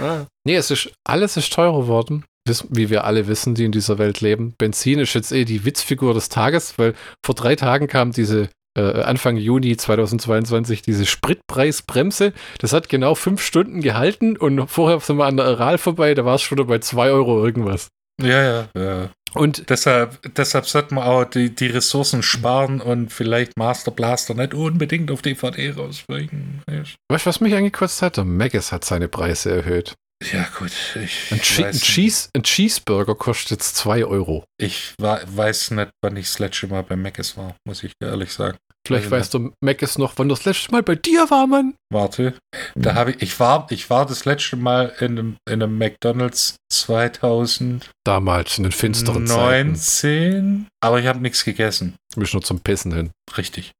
ah. 0.00 0.26
Nee, 0.46 0.56
es 0.56 0.70
ist, 0.70 0.92
alles 1.04 1.36
ist 1.36 1.52
teurer 1.52 1.80
geworden. 1.80 2.24
Wie 2.68 2.90
wir 2.90 3.04
alle 3.04 3.26
wissen, 3.26 3.54
die 3.54 3.64
in 3.64 3.72
dieser 3.72 3.98
Welt 3.98 4.20
leben. 4.20 4.54
Benzin 4.58 4.98
ist 4.98 5.14
jetzt 5.14 5.32
eh 5.32 5.44
die 5.44 5.64
Witzfigur 5.64 6.12
des 6.12 6.28
Tages, 6.28 6.78
weil 6.78 6.94
vor 7.24 7.34
drei 7.34 7.56
Tagen 7.56 7.86
kam 7.86 8.12
diese, 8.12 8.50
äh, 8.76 9.02
Anfang 9.02 9.36
Juni 9.36 9.76
2022, 9.76 10.82
diese 10.82 11.06
Spritpreisbremse. 11.06 12.32
Das 12.58 12.72
hat 12.72 12.88
genau 12.88 13.14
fünf 13.14 13.42
Stunden 13.42 13.80
gehalten 13.80 14.36
und 14.36 14.68
vorher 14.68 15.00
sind 15.00 15.16
wir 15.16 15.24
an 15.24 15.38
der 15.38 15.46
Aral 15.46 15.78
vorbei, 15.78 16.14
da 16.14 16.24
war 16.24 16.34
es 16.34 16.42
schon 16.42 16.64
bei 16.66 16.78
zwei 16.80 17.10
Euro 17.10 17.42
irgendwas. 17.42 17.88
Ja, 18.22 18.42
ja, 18.42 18.68
ja. 18.76 19.10
Und 19.34 19.68
Deshalb, 19.68 20.20
deshalb 20.36 20.66
sollte 20.66 20.94
man 20.94 21.04
auch 21.04 21.24
die, 21.24 21.52
die 21.52 21.66
Ressourcen 21.66 22.22
sparen 22.22 22.80
und 22.80 23.12
vielleicht 23.12 23.58
Master 23.58 23.90
Blaster 23.90 24.34
nicht 24.34 24.54
unbedingt 24.54 25.10
auf 25.10 25.22
DVD 25.22 25.72
rausbringen. 25.72 26.62
weißt 26.68 27.26
du, 27.26 27.28
was 27.28 27.40
mich 27.40 27.54
angekotzt 27.54 28.00
hat? 28.00 28.16
Der 28.16 28.24
Maggis 28.24 28.70
hat 28.70 28.84
seine 28.84 29.08
Preise 29.08 29.50
erhöht. 29.50 29.94
Ja, 30.22 30.48
gut. 30.58 30.72
Ein, 30.94 31.40
Che 31.40 31.66
ein, 31.66 31.72
Cheese, 31.72 32.28
ein 32.34 32.42
Cheeseburger 32.42 33.14
kostet 33.14 33.50
jetzt 33.52 33.76
2 33.76 34.04
Euro. 34.06 34.44
ich 34.60 34.94
weiß 34.98 35.72
nicht, 35.72 35.90
wann 36.02 36.16
ich 36.16 36.26
das 36.26 36.38
letzte 36.38 36.66
Mal 36.68 36.82
bei 36.82 36.96
Mc's 36.96 37.36
war, 37.36 37.56
muss 37.66 37.82
ich 37.82 37.92
ehrlich 38.02 38.32
sagen. 38.32 38.56
Vielleicht 38.86 39.04
Also, 39.10 39.16
weiß 39.16 39.30
der 39.30 39.50
Maggis 39.62 39.96
noch, 39.96 40.12
wann 40.16 40.28
das 40.28 40.44
letzte 40.44 40.70
Mal 40.70 40.82
bei 40.82 40.94
dir 40.94 41.30
war, 41.30 41.46
Mann. 41.46 41.74
Warte. 41.90 42.34
Da 42.74 42.94
habe 42.94 43.12
ich, 43.12 43.22
ich 43.22 43.40
war, 43.40 43.66
ich 43.70 43.88
war 43.88 44.04
das 44.04 44.26
letzte 44.26 44.56
Mal 44.56 44.94
in 45.00 45.18
einem, 45.18 45.36
in 45.48 45.62
einem 45.62 45.78
McDonalds 45.78 46.56
2019, 46.70 47.80
Damals 48.04 48.58
in 48.58 48.64
den 48.64 48.72
finsteren 48.72 49.26
Zeiten. 49.26 50.68
aber 50.82 51.00
ich 51.00 51.06
habe 51.06 51.20
nichts 51.20 51.44
gegessen. 51.44 51.96
Du 52.14 52.20
bist 52.20 52.34
nur 52.34 52.42
zum 52.42 52.60
Pissen 52.60 52.92
hin. 52.92 53.10
Richtig. 53.38 53.72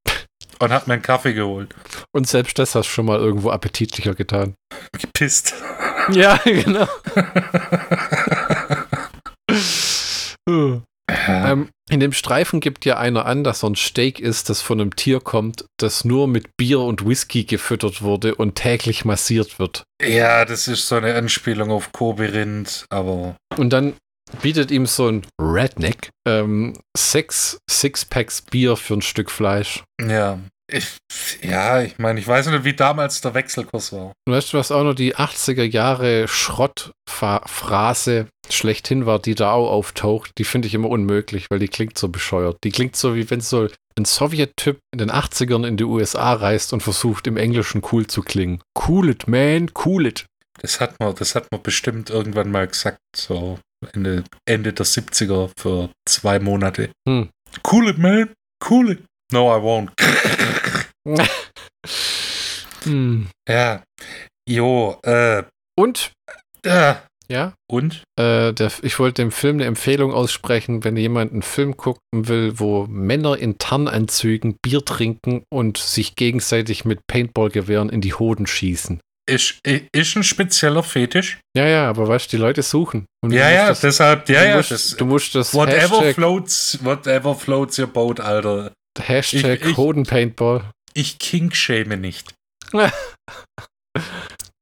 Und 0.61 0.70
habe 0.73 0.85
mir 0.87 0.94
einen 0.94 1.03
Kaffee 1.03 1.35
geholt. 1.35 1.75
Und 2.14 2.27
selbst 2.27 2.59
das 2.59 2.75
hast 2.75 2.87
du 2.87 2.92
schon 2.92 3.07
mal 3.07 3.18
irgendwo 3.18 3.51
appetitlicher 3.51 4.14
getan. 4.14 4.55
Gepisst. 4.99 5.53
Ja, 6.12 6.37
genau. 6.45 6.88
ähm, 11.09 11.69
in 11.90 12.01
dem 12.01 12.12
Streifen 12.12 12.61
gibt 12.61 12.85
ja 12.85 12.99
einer 12.99 13.27
an, 13.27 13.45
dass 13.45 13.62
er 13.62 13.71
ein 13.71 13.77
Steak 13.77 14.21
ist, 14.21 14.49
das 14.51 14.61
von 14.61 14.81
einem 14.81 14.97
Tier 14.97 15.21
kommt, 15.21 15.64
das 15.79 16.05
nur 16.05 16.29
mit 16.29 16.57
Bier 16.57 16.81
und 16.81 17.07
Whisky 17.07 17.45
gefüttert 17.45 18.03
wurde 18.03 18.35
und 18.35 18.55
täglich 18.55 19.05
massiert 19.05 19.59
wird. 19.59 19.85
ja, 20.03 20.45
das 20.45 20.69
ist 20.69 20.88
so 20.88 20.97
eine 20.97 21.14
Anspielung 21.14 21.71
auf 21.71 21.93
Kobe 21.93 22.33
Rind, 22.33 22.87
aber 22.90 23.37
Und 23.57 23.71
dann 23.71 23.95
bietet 24.43 24.71
ihm 24.71 24.87
so 24.87 25.09
ein 25.09 25.27
Redneck 25.40 26.11
ähm, 26.27 26.75
sechs 26.97 27.59
Sixpacks 27.71 28.43
Bier 28.43 28.77
für 28.77 28.95
ein 28.95 29.03
Stück 29.03 29.31
Fleisch. 29.31 29.83
ja. 30.01 30.38
Ich, 30.72 30.96
ja, 31.42 31.83
ich 31.83 31.98
meine, 31.98 32.18
ich 32.18 32.27
weiß 32.27 32.46
nicht, 32.46 32.64
wie 32.64 32.72
damals 32.72 33.20
der 33.20 33.35
Wechselkurs 33.35 33.92
war. 33.92 34.12
Und 34.27 34.33
weißt 34.33 34.53
du, 34.53 34.59
was 34.59 34.72
auch 34.72 34.83
noch 34.83 34.94
die 34.94 35.14
80er 35.14 35.62
Jahre 35.62 36.27
Schrottphrase 36.27 38.29
schlechthin 38.48 39.05
war, 39.05 39.18
die 39.18 39.35
da 39.35 39.53
auch 39.53 39.70
auftaucht? 39.70 40.31
Die 40.38 40.44
finde 40.44 40.68
ich 40.68 40.74
immer 40.74 40.88
unmöglich, 40.88 41.46
weil 41.50 41.59
die 41.59 41.68
klingt 41.68 41.98
so 41.98 42.09
bescheuert. 42.09 42.57
Die 42.64 42.70
klingt 42.70 42.96
so, 42.96 43.14
wie 43.14 43.31
wenn 43.31 43.40
so 43.40 43.68
ein 43.96 44.07
Sowjet-Typ 44.07 44.79
in 44.92 44.98
den 44.98 45.11
80ern 45.11 45.66
in 45.66 45.77
die 45.77 45.85
USA 45.85 46.33
reist 46.33 46.72
und 46.72 46.83
versucht, 46.83 47.27
im 47.27 47.37
Englischen 47.37 47.83
cool 47.92 48.07
zu 48.07 48.22
klingen. 48.22 48.62
Cool 48.88 49.11
it, 49.11 49.29
man, 49.29 49.70
cool 49.85 50.07
it. 50.07 50.24
Das 50.61 50.81
hat 50.81 50.98
man, 50.98 51.14
das 51.14 51.35
hat 51.35 51.53
man 51.53 51.62
bestimmt 51.62 52.11
irgendwann 52.11 52.50
mal 52.50 52.66
gesagt, 52.66 52.98
so 53.14 53.59
Ende, 53.92 54.24
Ende 54.46 54.72
der 54.72 54.87
70er 54.87 55.50
für 55.59 55.90
zwei 56.09 56.38
Monate. 56.38 56.90
Hm. 57.07 57.29
Cool 57.70 57.88
it, 57.88 57.98
man. 57.98 58.31
Cool 58.68 58.92
it. 58.92 59.05
No, 59.33 59.50
I 59.50 59.61
won't. 59.61 59.90
hm. 62.85 63.29
Ja. 63.49 63.83
Jo, 64.49 64.99
äh, 65.03 65.43
Und, 65.79 66.12
äh. 66.67 66.95
ja, 67.31 67.55
Und? 67.71 68.03
Äh, 68.19 68.53
der, 68.53 68.71
ich 68.83 68.99
wollte 68.99 69.23
dem 69.23 69.33
Film 69.33 69.57
eine 69.57 69.64
Empfehlung 69.64 70.12
aussprechen, 70.12 70.85
wenn 70.85 70.97
jemand 70.97 71.33
einen 71.33 71.43
Film 71.43 71.77
gucken 71.77 72.29
will, 72.29 72.59
wo 72.61 72.87
Männer 72.87 73.38
in 73.38 73.57
Tarnanzügen 73.59 74.57
Bier 74.62 74.85
trinken 74.85 75.45
und 75.53 75.79
sich 75.79 76.14
gegenseitig 76.17 76.85
mit 76.85 77.01
Paintballgewehren 77.07 77.88
in 77.88 78.03
die 78.03 78.14
Hoden 78.14 78.47
schießen. 78.47 79.01
Ist, 79.27 79.59
ist 79.64 80.17
ein 80.17 80.23
spezieller 80.23 80.83
Fetisch? 80.83 81.38
Ja, 81.57 81.67
ja, 81.67 81.88
aber 81.88 82.07
weißt 82.07 82.31
du, 82.31 82.37
die 82.37 82.43
Leute 82.43 82.62
suchen. 82.62 83.07
Ja, 83.27 83.49
ja, 83.51 83.69
das, 83.69 83.81
deshalb, 83.81 84.29
ja, 84.29 84.43
du, 84.43 84.49
ja, 84.51 84.57
musst, 84.59 84.71
das. 84.71 84.90
du 84.99 85.07
musst 85.07 85.35
das 85.35 85.55
Whatever 85.55 85.81
Hashtag, 86.01 86.14
floats, 86.14 86.79
whatever 86.85 87.35
floats 87.35 87.79
your 87.79 87.87
boat, 87.87 88.21
Alter. 88.21 88.73
Hashtag 89.01 89.61
Ich- 89.62 89.71
ich- 89.71 89.77
Hoden-Paintball. 89.79 90.71
Ich 90.94 91.18
kinkshame 91.18 91.96
nicht. 91.96 92.35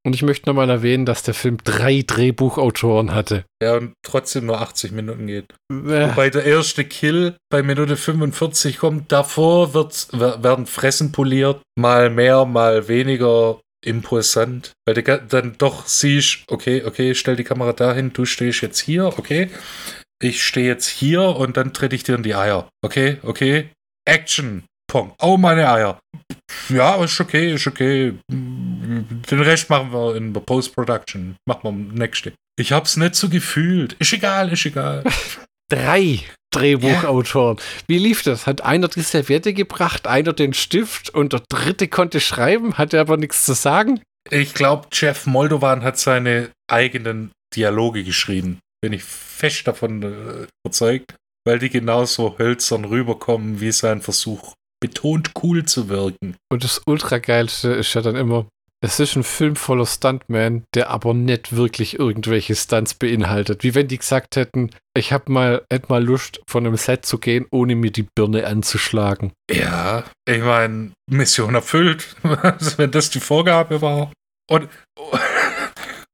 Und 0.04 0.14
ich 0.14 0.22
möchte 0.22 0.48
nochmal 0.48 0.68
erwähnen, 0.68 1.06
dass 1.06 1.22
der 1.22 1.34
Film 1.34 1.58
drei 1.62 2.02
Drehbuchautoren 2.04 3.14
hatte. 3.14 3.44
Ja, 3.62 3.76
und 3.76 3.94
trotzdem 4.02 4.46
nur 4.46 4.60
80 4.60 4.90
Minuten 4.90 5.28
geht. 5.28 5.52
Äh, 5.70 6.08
Wobei 6.08 6.28
der 6.28 6.44
erste 6.44 6.84
Kill 6.84 7.36
bei 7.50 7.62
Minute 7.62 7.96
45 7.96 8.78
kommt. 8.78 9.12
Davor 9.12 9.74
werden 9.74 10.66
Fressen 10.66 11.12
poliert. 11.12 11.62
Mal 11.78 12.10
mehr, 12.10 12.46
mal 12.46 12.88
weniger 12.88 13.60
imposant. 13.84 14.72
Weil 14.86 14.94
du 14.94 15.18
dann 15.28 15.54
doch 15.58 15.86
siehst, 15.86 16.44
okay, 16.48 16.82
okay, 16.84 17.14
stell 17.14 17.36
die 17.36 17.44
Kamera 17.44 17.72
dahin, 17.72 18.12
du 18.12 18.24
stehst 18.24 18.60
jetzt 18.60 18.80
hier, 18.80 19.06
okay. 19.06 19.50
Ich 20.20 20.42
stehe 20.42 20.66
jetzt 20.66 20.88
hier 20.88 21.22
und 21.22 21.56
dann 21.56 21.72
trete 21.72 21.94
ich 21.94 22.02
dir 22.02 22.16
in 22.16 22.22
die 22.24 22.34
Eier. 22.34 22.68
Okay, 22.84 23.18
okay. 23.22 23.70
Action. 24.04 24.64
Pong. 24.92 25.14
Oh, 25.22 25.38
meine 25.38 25.66
Eier. 25.70 25.98
Ja, 26.68 27.02
ist 27.02 27.18
okay, 27.18 27.55
ist 27.55 27.66
okay. 27.66 28.12
Den 28.28 29.40
Rest 29.40 29.70
machen 29.70 29.90
wir 29.90 30.16
in 30.16 30.35
der 30.35 30.42
Post-Production. 30.42 31.37
Machen 31.48 31.62
wir 31.62 31.98
nächste. 31.98 32.35
Ich 32.59 32.72
hab's 32.72 32.98
nicht 32.98 33.14
so 33.14 33.31
gefühlt. 33.31 33.94
Ist 33.94 34.12
egal, 34.12 34.52
ist 34.52 34.66
egal. 34.66 35.02
drei 35.70 36.20
Drehbuchautoren. 36.50 37.57
Wie 37.87 37.96
lief 37.96 38.22
das? 38.22 38.46
Hat 38.46 38.61
einer 38.61 38.88
die 38.88 39.00
Serviette 39.00 39.55
gebracht, 39.55 40.07
einer 40.07 40.35
den 40.35 40.52
Stift 40.52 41.09
und 41.09 41.33
der 41.33 41.42
dritte 41.48 41.88
konnte 41.88 42.20
schreiben, 42.20 42.76
hatte 42.76 43.00
aber 43.00 43.16
nichts 43.16 43.46
zu 43.46 43.55
sagen? 43.55 44.02
Ich 44.31 44.52
glaube, 44.52 44.88
Jeff 44.92 45.24
Moldovan 45.24 45.83
hat 45.83 45.98
seine 45.98 46.50
eigenen 46.70 47.33
Dialoge 47.57 48.05
geschrieben. 48.05 48.59
Bin 48.83 48.92
ich 48.92 49.05
fest 49.05 49.66
davon 49.66 50.02
äh, 50.02 50.46
überzeugt, 50.62 51.14
weil 51.46 51.59
die 51.59 51.70
genauso 51.70 52.37
hölzern 52.38 52.85
rüberkommen 52.85 53.62
wie 53.62 53.72
sein 53.72 54.02
Versuch, 54.02 54.52
betont 54.82 55.30
cool 55.42 55.64
zu 55.64 55.88
wirken. 55.88 56.36
Und 56.50 56.64
das 56.64 56.82
Ultrageilste 56.84 57.72
ist 57.72 57.94
ja 57.94 58.02
dann 58.02 58.16
immer, 58.16 58.46
es 58.84 58.98
ist 58.98 59.14
ein 59.14 59.22
Film 59.22 59.54
voller 59.54 59.86
Stuntmen, 59.86 60.64
der 60.74 60.90
aber 60.90 61.14
nicht 61.14 61.54
wirklich 61.54 62.00
irgendwelche 62.00 62.56
Stunts 62.56 62.94
beinhaltet. 62.94 63.62
Wie 63.62 63.76
wenn 63.76 63.86
die 63.86 63.98
gesagt 63.98 64.34
hätten, 64.34 64.70
ich 64.98 65.12
hab 65.12 65.28
mal, 65.28 65.64
hätte 65.72 65.86
mal 65.88 66.04
Lust, 66.04 66.40
von 66.48 66.66
einem 66.66 66.76
Set 66.76 67.06
zu 67.06 67.18
gehen, 67.18 67.46
ohne 67.52 67.76
mir 67.76 67.92
die 67.92 68.02
Birne 68.02 68.44
anzuschlagen. 68.44 69.32
Ja, 69.48 70.02
ich 70.28 70.42
meine, 70.42 70.90
Mission 71.08 71.54
erfüllt, 71.54 72.16
wenn 72.76 72.90
das 72.90 73.10
die 73.10 73.20
Vorgabe 73.20 73.80
war. 73.80 74.12
Und 74.50 74.68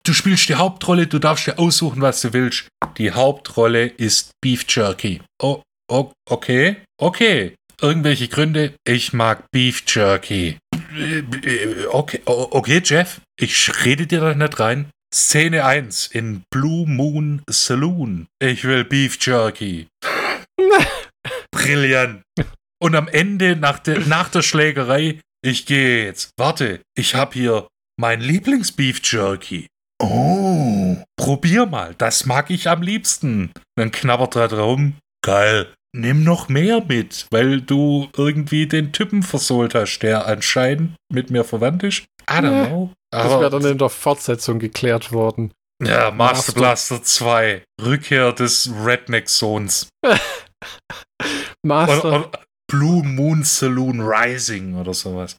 du 0.05 0.13
spielst 0.13 0.51
die 0.51 0.57
Hauptrolle, 0.57 1.07
du 1.07 1.19
darfst 1.19 1.47
dir 1.47 1.59
aussuchen, 1.59 2.03
was 2.03 2.21
du 2.21 2.35
willst. 2.35 2.69
Die 2.99 3.13
Hauptrolle 3.13 3.87
ist 3.87 4.33
Beef 4.43 4.67
Jerky. 4.69 5.23
Oh, 5.41 5.63
oh 5.91 6.13
okay, 6.29 6.77
okay. 7.01 7.55
Irgendwelche 7.81 8.29
Gründe? 8.29 8.75
Ich 8.85 9.13
mag 9.13 9.51
Beef 9.53 9.85
Jerky. 9.87 10.59
Okay, 11.91 12.21
okay, 12.25 12.83
Jeff, 12.85 13.21
ich 13.39 13.85
rede 13.85 14.07
dir 14.07 14.21
da 14.21 14.35
nicht 14.35 14.59
rein. 14.59 14.91
Szene 15.15 15.65
1 15.65 16.09
in 16.09 16.43
Blue 16.51 16.89
Moon 16.89 17.43
Saloon. 17.49 18.27
Ich 18.43 18.65
will 18.65 18.85
Beef 18.85 19.17
Jerky. 19.21 19.87
Brillant. 21.53 22.23
Und 22.81 22.97
am 22.97 23.09
Ende, 23.09 23.55
nach, 23.55 23.79
de, 23.79 24.05
nach 24.07 24.29
der 24.29 24.43
Schlägerei, 24.43 25.21
ich 25.43 25.67
gehe 25.67 26.05
jetzt. 26.05 26.31
Warte, 26.37 26.81
ich 26.97 27.15
habe 27.15 27.35
hier 27.35 27.69
mein 27.97 28.21
Lieblingsbeef 28.21 29.01
Jerky. 29.05 29.67
Oh, 30.01 30.97
probier 31.17 31.67
mal, 31.67 31.95
das 31.97 32.27
mag 32.27 32.51
ich 32.51 32.69
am 32.69 32.83
liebsten. 32.83 33.53
Dann 33.77 33.93
knabbert 33.93 34.37
er 34.37 34.49
drum. 34.49 34.95
Geil. 35.25 35.73
Nimm 35.97 36.23
noch 36.23 36.49
mehr 36.49 36.85
mit, 36.85 37.27
weil 37.31 37.61
du 37.63 38.09
irgendwie 38.17 38.67
den 38.67 38.93
Typen 38.93 39.23
versohlt 39.23 39.75
hast, 39.75 40.01
der 40.01 40.27
anscheinend 40.27 40.97
mit 41.13 41.31
mir 41.31 41.45
verwandt 41.45 41.83
ist. 41.83 42.05
I 42.31 42.35
don't 42.35 42.67
know. 42.69 42.93
Das 43.11 43.31
wäre 43.41 43.51
dann 43.51 43.65
in 43.65 43.79
der 43.79 43.89
Fortsetzung 43.89 44.59
geklärt 44.59 45.13
worden. 45.13 45.53
ja, 45.83 46.11
Master 46.11 46.15
Master. 46.15 46.53
Blaster 46.53 47.03
2. 47.03 47.65
Rückkehr 47.81 48.33
des 48.33 48.71
Redneck-Sohns. 48.85 49.89
Master. 51.63 52.05
Oder, 52.05 52.29
oder 52.29 52.31
Blue 52.71 53.03
Moon 53.03 53.45
Saloon 53.45 54.01
Rising 54.03 54.77
oder 54.77 54.93
sowas. 54.93 55.39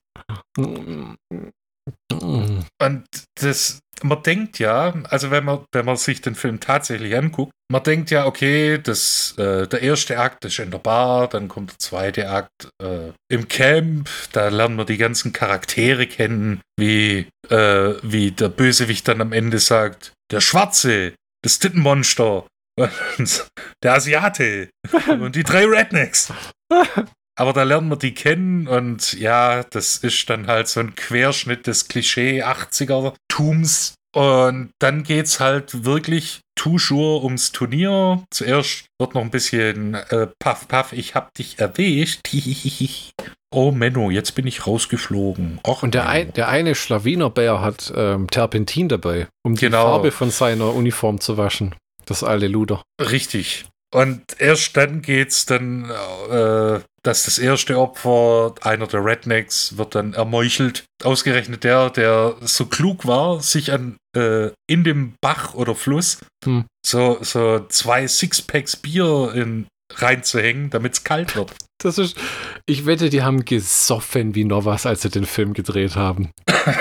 Und 2.11 3.05
das, 3.41 3.79
man 4.03 4.23
denkt 4.23 4.59
ja, 4.59 4.93
also 5.05 5.31
wenn 5.31 5.45
man, 5.45 5.65
wenn 5.71 5.85
man 5.85 5.97
sich 5.97 6.21
den 6.21 6.35
Film 6.35 6.59
tatsächlich 6.59 7.15
anguckt, 7.15 7.51
man 7.71 7.83
denkt 7.83 8.11
ja, 8.11 8.25
okay, 8.25 8.79
das, 8.81 9.35
äh, 9.37 9.67
der 9.67 9.81
erste 9.81 10.17
Akt 10.17 10.43
ist 10.45 10.59
in 10.59 10.71
der 10.71 10.79
Bar, 10.79 11.27
dann 11.27 11.47
kommt 11.47 11.71
der 11.71 11.79
zweite 11.79 12.29
Akt 12.29 12.69
äh, 12.81 13.11
im 13.31 13.47
Camp, 13.47 14.09
da 14.31 14.49
lernen 14.49 14.77
wir 14.77 14.85
die 14.85 14.97
ganzen 14.97 15.33
Charaktere 15.33 16.07
kennen, 16.07 16.61
wie, 16.77 17.27
äh, 17.49 17.93
wie 18.01 18.31
der 18.31 18.49
Bösewicht 18.49 19.07
dann 19.07 19.21
am 19.21 19.33
Ende 19.33 19.59
sagt, 19.59 20.13
der 20.31 20.41
Schwarze, 20.41 21.13
das 21.43 21.59
Tittenmonster, 21.59 22.47
der 23.83 23.93
Asiate 23.93 24.69
und 25.07 25.35
die 25.35 25.43
drei 25.43 25.65
Rednecks. 25.65 26.33
Aber 27.39 27.53
da 27.53 27.63
lernen 27.63 27.89
wir 27.89 27.95
die 27.95 28.13
kennen 28.13 28.67
und 28.67 29.13
ja, 29.13 29.63
das 29.63 29.95
ist 29.97 30.29
dann 30.29 30.47
halt 30.47 30.67
so 30.67 30.81
ein 30.81 30.93
Querschnitt 30.95 31.67
des 31.67 31.87
Klischee 31.87 32.43
80er-Tums. 32.43 33.93
Und 34.15 34.71
dann 34.79 35.03
geht's 35.03 35.39
halt 35.39 35.85
wirklich 35.85 36.39
toujours 36.55 37.23
ums 37.23 37.51
Turnier. 37.51 38.23
Zuerst 38.31 38.85
wird 38.99 39.13
noch 39.13 39.21
ein 39.21 39.29
bisschen 39.29 39.93
äh, 39.93 40.27
Paff, 40.39 40.67
Paff, 40.67 40.93
ich 40.93 41.15
hab 41.15 41.33
dich 41.35 41.59
erwischt. 41.59 42.21
oh 43.53 43.71
Menno, 43.71 44.09
jetzt 44.09 44.33
bin 44.35 44.45
ich 44.47 44.67
rausgeflogen. 44.67 45.59
Och, 45.65 45.83
Und 45.83 45.93
der, 45.93 46.09
ein, 46.09 46.33
der 46.33 46.49
eine 46.49 46.75
Schlawinerbär 46.75 47.61
hat 47.61 47.93
ähm, 47.95 48.27
Terpentin 48.29 48.89
dabei, 48.89 49.27
um 49.43 49.55
die 49.55 49.61
Genau. 49.65 49.83
Farbe 49.83 50.11
von 50.11 50.31
seiner 50.31 50.73
Uniform 50.73 51.21
zu 51.21 51.37
waschen. 51.37 51.75
Das 52.05 52.23
alte 52.23 52.47
Luder. 52.47 52.81
Richtig. 52.99 53.65
Und 53.93 54.39
erst 54.39 54.77
dann 54.77 55.01
geht's 55.01 55.45
dann, 55.45 55.89
äh, 55.89 56.79
dass 57.01 57.23
das 57.23 57.39
erste 57.39 57.79
Opfer, 57.79 58.53
einer 58.61 58.87
der 58.87 59.03
Rednecks, 59.03 59.77
wird 59.77 59.95
dann 59.95 60.13
ermeuchelt. 60.13 60.83
Ausgerechnet 61.03 61.63
der, 61.63 61.89
der 61.89 62.35
so 62.41 62.65
klug 62.65 63.07
war, 63.07 63.41
sich 63.41 63.71
an 63.71 63.97
äh, 64.15 64.49
in 64.67 64.83
dem 64.83 65.13
Bach 65.21 65.53
oder 65.53 65.75
Fluss 65.75 66.19
Hm. 66.45 66.65
so, 66.85 67.17
so 67.21 67.65
zwei 67.67 68.07
Sixpacks 68.07 68.75
Bier 68.75 69.33
in, 69.33 69.67
reinzuhängen, 69.95 70.69
damit's 70.69 71.03
kalt 71.03 71.35
wird. 71.35 71.53
Das 71.81 71.97
ist, 71.97 72.17
ich 72.65 72.85
wette, 72.85 73.09
die 73.09 73.23
haben 73.23 73.45
gesoffen 73.45 74.35
wie 74.35 74.43
noch 74.43 74.65
was, 74.65 74.85
als 74.85 75.01
sie 75.01 75.09
den 75.09 75.25
Film 75.25 75.53
gedreht 75.53 75.95
haben. 75.95 76.31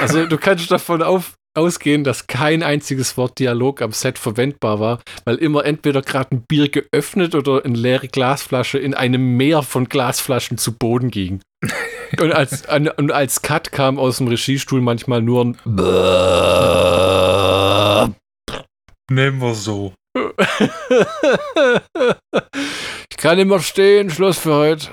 Also 0.01 0.27
du 0.27 0.37
kannst 0.37 0.71
davon 0.71 1.03
auf, 1.03 1.35
ausgehen, 1.55 2.05
dass 2.05 2.27
kein 2.27 2.63
einziges 2.63 3.17
Wort 3.17 3.39
Dialog 3.39 3.83
am 3.83 3.93
Set 3.93 4.19
verwendbar 4.19 4.81
war, 4.81 5.01
weil 5.25 5.37
immer 5.37 5.65
entweder 5.65 6.03
gerade 6.03 6.37
ein 6.37 6.45
Bier 6.47 6.69
geöffnet 6.69 7.35
oder 7.35 7.65
eine 7.65 7.77
leere 7.77 8.09
Glasflasche 8.09 8.79
in 8.79 8.95
einem 8.95 9.37
Meer 9.37 9.63
von 9.63 9.89
Glasflaschen 9.89 10.59
zu 10.59 10.73
Boden 10.73 11.11
ging. 11.11 11.41
Und 12.21 12.33
als, 12.33 12.67
an, 12.67 12.89
und 12.89 13.13
als 13.13 13.43
Cut 13.43 13.71
kam 13.71 13.99
aus 13.99 14.17
dem 14.17 14.29
Regiestuhl 14.29 14.81
manchmal 14.81 15.21
nur 15.21 15.45
ein 15.45 15.59
Nehmen 19.11 19.43
wir 19.43 19.55
so. 19.55 19.93
Ich 23.11 23.17
kann 23.23 23.39
immer 23.41 23.59
stehen, 23.59 24.11
Schluss 24.11 24.39
für 24.39 24.55
heute. 24.55 24.89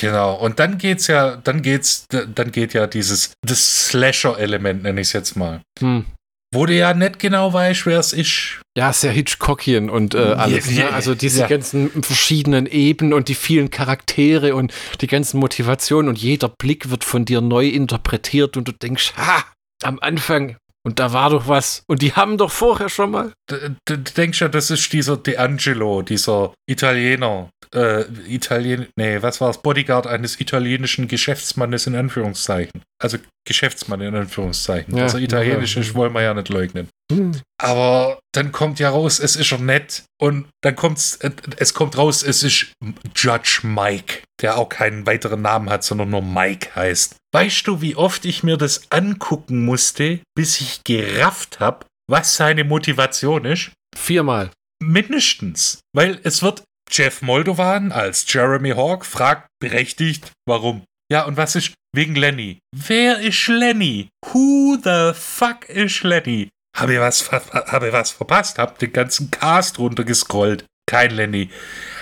Genau. 0.00 0.34
Und 0.34 0.58
dann 0.58 0.78
geht's 0.78 1.06
ja, 1.06 1.36
dann 1.36 1.62
geht's, 1.62 2.06
dann 2.08 2.52
geht 2.52 2.74
ja 2.74 2.86
dieses, 2.86 3.32
das 3.46 3.88
Slasher-Element, 3.88 4.82
nenne 4.82 5.00
ich 5.00 5.08
es 5.08 5.12
jetzt 5.12 5.36
mal. 5.36 5.60
Hm. 5.80 6.04
Wo 6.54 6.64
du 6.64 6.74
ja 6.74 6.94
nicht 6.94 7.18
genau 7.18 7.52
weißt, 7.52 7.86
wer 7.86 7.98
es 7.98 8.12
ist. 8.12 8.60
Ja, 8.78 8.92
sehr 8.92 9.10
Hitchcockian 9.10 9.90
und 9.90 10.14
äh, 10.14 10.18
alles. 10.18 10.74
Ja, 10.74 10.84
ne? 10.84 10.92
Also 10.92 11.14
diese 11.14 11.40
ja. 11.40 11.48
ganzen 11.48 11.90
verschiedenen 12.02 12.66
Ebenen 12.66 13.12
und 13.12 13.28
die 13.28 13.34
vielen 13.34 13.70
Charaktere 13.70 14.54
und 14.54 14.72
die 15.00 15.06
ganzen 15.06 15.40
Motivationen 15.40 16.08
und 16.08 16.18
jeder 16.18 16.48
Blick 16.48 16.88
wird 16.88 17.04
von 17.04 17.24
dir 17.24 17.40
neu 17.40 17.66
interpretiert 17.66 18.56
und 18.56 18.68
du 18.68 18.72
denkst, 18.72 19.14
ha, 19.16 19.44
am 19.82 19.98
Anfang 19.98 20.56
und 20.86 21.00
da 21.00 21.12
war 21.12 21.30
doch 21.30 21.48
was 21.48 21.82
und 21.88 22.00
die 22.00 22.12
haben 22.12 22.38
doch 22.38 22.52
vorher 22.52 22.88
schon 22.88 23.10
mal. 23.10 23.32
Du 23.48 23.98
denkst 23.98 24.40
ja, 24.40 24.48
das 24.48 24.70
ist 24.70 24.92
dieser 24.92 25.14
D'Angelo, 25.14 26.02
dieser 26.02 26.54
Italiener. 26.70 27.50
Äh, 27.76 28.06
Italien, 28.26 28.86
nee, 28.96 29.20
was 29.20 29.40
war 29.42 29.50
es? 29.50 29.58
Bodyguard 29.58 30.06
eines 30.06 30.40
italienischen 30.40 31.08
Geschäftsmannes 31.08 31.86
in 31.86 31.94
Anführungszeichen. 31.94 32.82
Also 32.98 33.18
Geschäftsmann 33.46 34.00
in 34.00 34.14
Anführungszeichen. 34.14 34.96
Ja, 34.96 35.02
also 35.02 35.18
italienisch 35.18 35.76
ja, 35.76 35.94
wollen 35.94 36.14
wir 36.14 36.22
ja 36.22 36.32
nicht 36.32 36.48
leugnen. 36.48 36.88
Hm. 37.12 37.38
Aber 37.60 38.18
dann 38.32 38.50
kommt 38.50 38.78
ja 38.78 38.88
raus, 38.88 39.18
es 39.20 39.36
ist 39.36 39.46
schon 39.46 39.66
nett. 39.66 40.04
Und 40.18 40.46
dann 40.62 40.74
kommt's, 40.74 41.16
äh, 41.16 41.30
es 41.58 41.74
kommt 41.74 41.98
raus, 41.98 42.22
es 42.22 42.42
ist 42.42 42.72
Judge 43.14 43.60
Mike, 43.62 44.22
der 44.40 44.56
auch 44.56 44.70
keinen 44.70 45.06
weiteren 45.06 45.42
Namen 45.42 45.68
hat, 45.68 45.84
sondern 45.84 46.08
nur 46.08 46.22
Mike 46.22 46.74
heißt. 46.74 47.16
Weißt 47.34 47.66
du, 47.66 47.82
wie 47.82 47.94
oft 47.94 48.24
ich 48.24 48.42
mir 48.42 48.56
das 48.56 48.90
angucken 48.90 49.66
musste, 49.66 50.20
bis 50.34 50.62
ich 50.62 50.82
gerafft 50.84 51.60
habe, 51.60 51.84
was 52.08 52.36
seine 52.36 52.64
Motivation 52.64 53.44
ist? 53.44 53.72
Viermal. 53.94 54.50
Mindestens. 54.82 55.80
Weil 55.94 56.20
es 56.22 56.42
wird 56.42 56.62
Jeff 56.90 57.22
Moldovan 57.22 57.92
als 57.92 58.30
Jeremy 58.32 58.70
Hawk 58.70 59.04
fragt 59.04 59.48
berechtigt, 59.60 60.32
warum. 60.46 60.84
Ja, 61.10 61.24
und 61.24 61.36
was 61.36 61.54
ist 61.54 61.74
wegen 61.94 62.14
Lenny? 62.14 62.58
Wer 62.74 63.20
ist 63.20 63.46
Lenny? 63.48 64.08
Who 64.32 64.76
the 64.82 65.12
fuck 65.14 65.68
ist 65.68 66.02
Lenny? 66.02 66.48
Habe 66.76 66.94
ich 66.94 67.00
was, 67.00 67.30
habe 67.30 67.92
was 67.92 68.10
verpasst? 68.10 68.58
Hab 68.58 68.78
den 68.78 68.92
ganzen 68.92 69.30
Cast 69.30 69.78
runtergescrollt. 69.78 70.64
Kein 70.88 71.10
Lenny. 71.10 71.50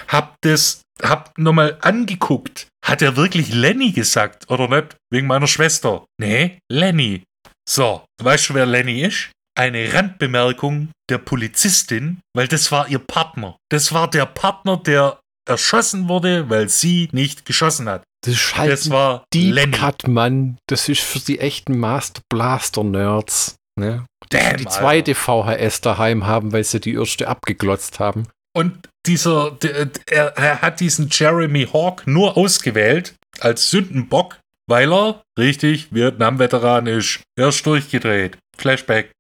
Hab 0.09 0.37
das, 0.43 0.83
hab 1.03 1.37
nochmal 1.39 1.79
angeguckt. 1.81 2.67
Hat 2.85 3.01
er 3.01 3.17
wirklich 3.17 3.53
Lenny 3.53 3.93
gesagt 3.93 4.51
oder 4.51 4.69
nicht? 4.69 4.97
Wegen 5.11 5.27
meiner 5.27 5.47
Schwester. 5.47 6.05
Nee, 6.19 6.59
Lenny. 6.71 7.23
So, 7.69 8.05
weißt 8.23 8.51
du, 8.51 8.55
wer 8.55 8.67
Lenny 8.67 9.03
ist? 9.03 9.31
Eine 9.57 9.93
Randbemerkung 9.93 10.89
der 11.09 11.19
Polizistin, 11.19 12.21
weil 12.35 12.49
das 12.49 12.73
war 12.73 12.89
ihr 12.89 12.99
Partner. 12.99 13.57
Das 13.71 13.93
war 13.93 14.11
der 14.11 14.27
Partner, 14.27 14.77
der 14.79 15.21
erschossen 15.49 16.09
wurde, 16.09 16.49
weil 16.51 16.69
sie 16.69 17.09
nicht 17.13 17.45
geschossen 17.45 17.89
hat. 17.89 18.03
Das 18.25 18.35
ist 18.35 18.57
halt 18.57 18.73
Das 18.73 18.91
war 18.91 19.25
Deep 19.33 19.55
Lenny. 19.55 19.77
Cut, 19.77 20.09
Mann. 20.09 20.57
Das 20.67 20.89
ist 20.89 21.03
für 21.03 21.19
die 21.21 21.39
echten 21.39 21.79
Master 21.79 22.23
Blaster 22.31 22.83
Nerds. 22.83 23.57
Ne? 23.79 24.07
Damn, 24.31 24.57
Die 24.57 24.67
Alter. 24.67 24.71
zweite 24.71 25.15
VHS 25.15 25.83
daheim 25.83 26.27
haben, 26.27 26.53
weil 26.53 26.65
sie 26.65 26.81
die 26.81 26.95
erste 26.95 27.29
abgeglotzt 27.29 28.01
haben. 28.01 28.27
Und 28.57 28.89
dieser, 29.07 29.51
der, 29.51 29.91
er, 30.11 30.37
er 30.39 30.63
hat 30.63 30.81
diesen 30.81 31.09
Jeremy 31.11 31.67
Hawk 31.73 32.07
nur 32.07 32.37
ausgewählt 32.37 33.15
als 33.41 33.69
Sündenbock, 33.69 34.39
weil 34.67 34.93
er, 34.93 35.23
richtig, 35.39 35.93
Vietnam-Veteran 35.93 36.87
ist. 36.87 37.21
Er 37.37 37.49
ist 37.49 37.67
durchgedreht. 37.67 38.39
Flashback. 38.57 39.11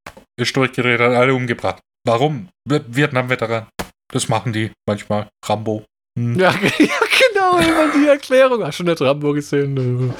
Ist 0.40 0.56
durchgedreht, 0.56 1.00
hat 1.00 1.12
alle 1.12 1.34
umgebracht. 1.34 1.80
Warum? 2.06 2.48
Vi- 2.68 2.84
Vietnam-Veteran. 2.88 3.66
Das 4.12 4.28
machen 4.28 4.52
die 4.52 4.70
manchmal. 4.86 5.28
Rambo. 5.44 5.84
Hm. 6.18 6.38
Ja, 6.38 6.50
ja 6.78 6.98
genau, 7.32 7.58
immer 7.58 7.92
die 7.92 8.08
Erklärung. 8.08 8.62
Hast 8.64 8.80
du 8.80 8.84
nicht 8.84 9.00
Rambo 9.00 9.32
gesehen? 9.32 10.14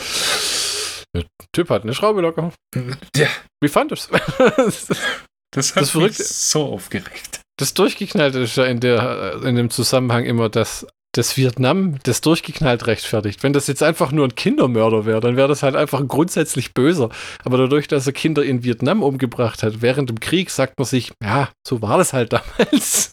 Der 1.14 1.24
Typ 1.52 1.70
hat 1.70 1.82
eine 1.82 1.94
Schraube 1.94 2.20
locker. 2.22 2.52
Ja, 3.16 3.28
Wie 3.62 3.68
fand 3.68 3.92
es? 3.92 4.08
das 5.52 5.76
hat 5.76 5.82
Das 5.82 5.94
mich 5.94 6.16
so 6.18 6.64
aufgeregt. 6.72 7.40
Das 7.56 7.74
Durchgeknallte 7.74 8.40
ist 8.40 8.56
ja 8.56 8.64
in, 8.64 8.80
der, 8.80 9.40
in 9.44 9.54
dem 9.54 9.70
Zusammenhang 9.70 10.24
immer, 10.24 10.48
dass 10.48 10.86
das 11.16 11.36
Vietnam 11.36 11.96
das 12.02 12.20
durchgeknallt 12.20 12.86
rechtfertigt. 12.86 13.42
Wenn 13.42 13.52
das 13.52 13.66
jetzt 13.66 13.82
einfach 13.82 14.12
nur 14.12 14.26
ein 14.26 14.34
Kindermörder 14.34 15.06
wäre, 15.06 15.20
dann 15.20 15.36
wäre 15.36 15.48
das 15.48 15.62
halt 15.62 15.76
einfach 15.76 16.06
grundsätzlich 16.06 16.74
böser. 16.74 17.08
Aber 17.44 17.58
dadurch, 17.58 17.88
dass 17.88 18.06
er 18.06 18.12
Kinder 18.12 18.44
in 18.44 18.64
Vietnam 18.64 19.02
umgebracht 19.02 19.62
hat, 19.62 19.80
während 19.80 20.10
dem 20.10 20.20
Krieg, 20.20 20.50
sagt 20.50 20.78
man 20.78 20.86
sich, 20.86 21.12
ja, 21.22 21.48
so 21.66 21.80
war 21.82 21.98
das 21.98 22.12
halt 22.12 22.32
damals. 22.58 23.12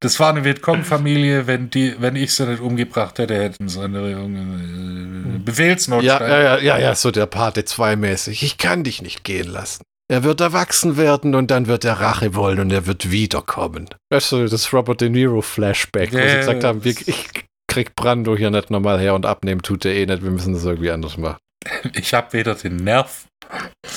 Das 0.00 0.20
war 0.20 0.30
eine 0.30 0.44
Vietcong-Familie, 0.44 1.46
wenn, 1.46 1.70
die, 1.70 1.94
wenn 1.98 2.16
ich 2.16 2.34
sie 2.34 2.46
nicht 2.46 2.60
umgebracht 2.60 3.18
hätte, 3.18 3.34
hätten 3.34 3.68
sie 3.68 3.80
eine 3.80 3.98
äh, 3.98 5.38
Befehlsnotstand. 5.44 6.20
Ja, 6.20 6.42
ja, 6.42 6.58
ja, 6.58 6.78
ja, 6.78 6.94
so 6.94 7.10
der 7.10 7.26
Pate 7.26 7.64
2 7.64 7.96
mäßig. 7.96 8.42
Ich 8.42 8.58
kann 8.58 8.84
dich 8.84 9.02
nicht 9.02 9.24
gehen 9.24 9.48
lassen. 9.48 9.82
Er 10.12 10.24
wird 10.24 10.42
erwachsen 10.42 10.98
werden 10.98 11.34
und 11.34 11.50
dann 11.50 11.68
wird 11.68 11.86
er 11.86 11.94
Rache 11.94 12.34
wollen 12.34 12.60
und 12.60 12.70
er 12.70 12.86
wird 12.86 13.10
wiederkommen. 13.10 13.88
Weißt 14.10 14.32
du, 14.32 14.46
das 14.46 14.70
Robert 14.70 15.00
De 15.00 15.08
Niro 15.08 15.40
Flashback, 15.40 16.12
wo 16.12 16.18
sie 16.18 16.36
gesagt 16.36 16.64
haben, 16.64 16.84
wir, 16.84 16.92
ich 17.06 17.30
krieg 17.66 17.96
Brando 17.96 18.36
hier 18.36 18.50
nicht 18.50 18.68
nochmal 18.68 19.00
her 19.00 19.14
und 19.14 19.24
abnehmen 19.24 19.62
tut 19.62 19.86
er 19.86 19.94
eh 19.94 20.04
nicht, 20.04 20.22
wir 20.22 20.30
müssen 20.30 20.52
das 20.52 20.66
irgendwie 20.66 20.90
anders 20.90 21.16
machen. 21.16 21.38
Ich 21.94 22.12
habe 22.12 22.30
weder 22.34 22.54
den 22.54 22.76
Nerv 22.76 23.26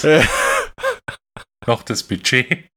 noch 1.67 1.83
das 1.83 2.03
Budget. 2.03 2.69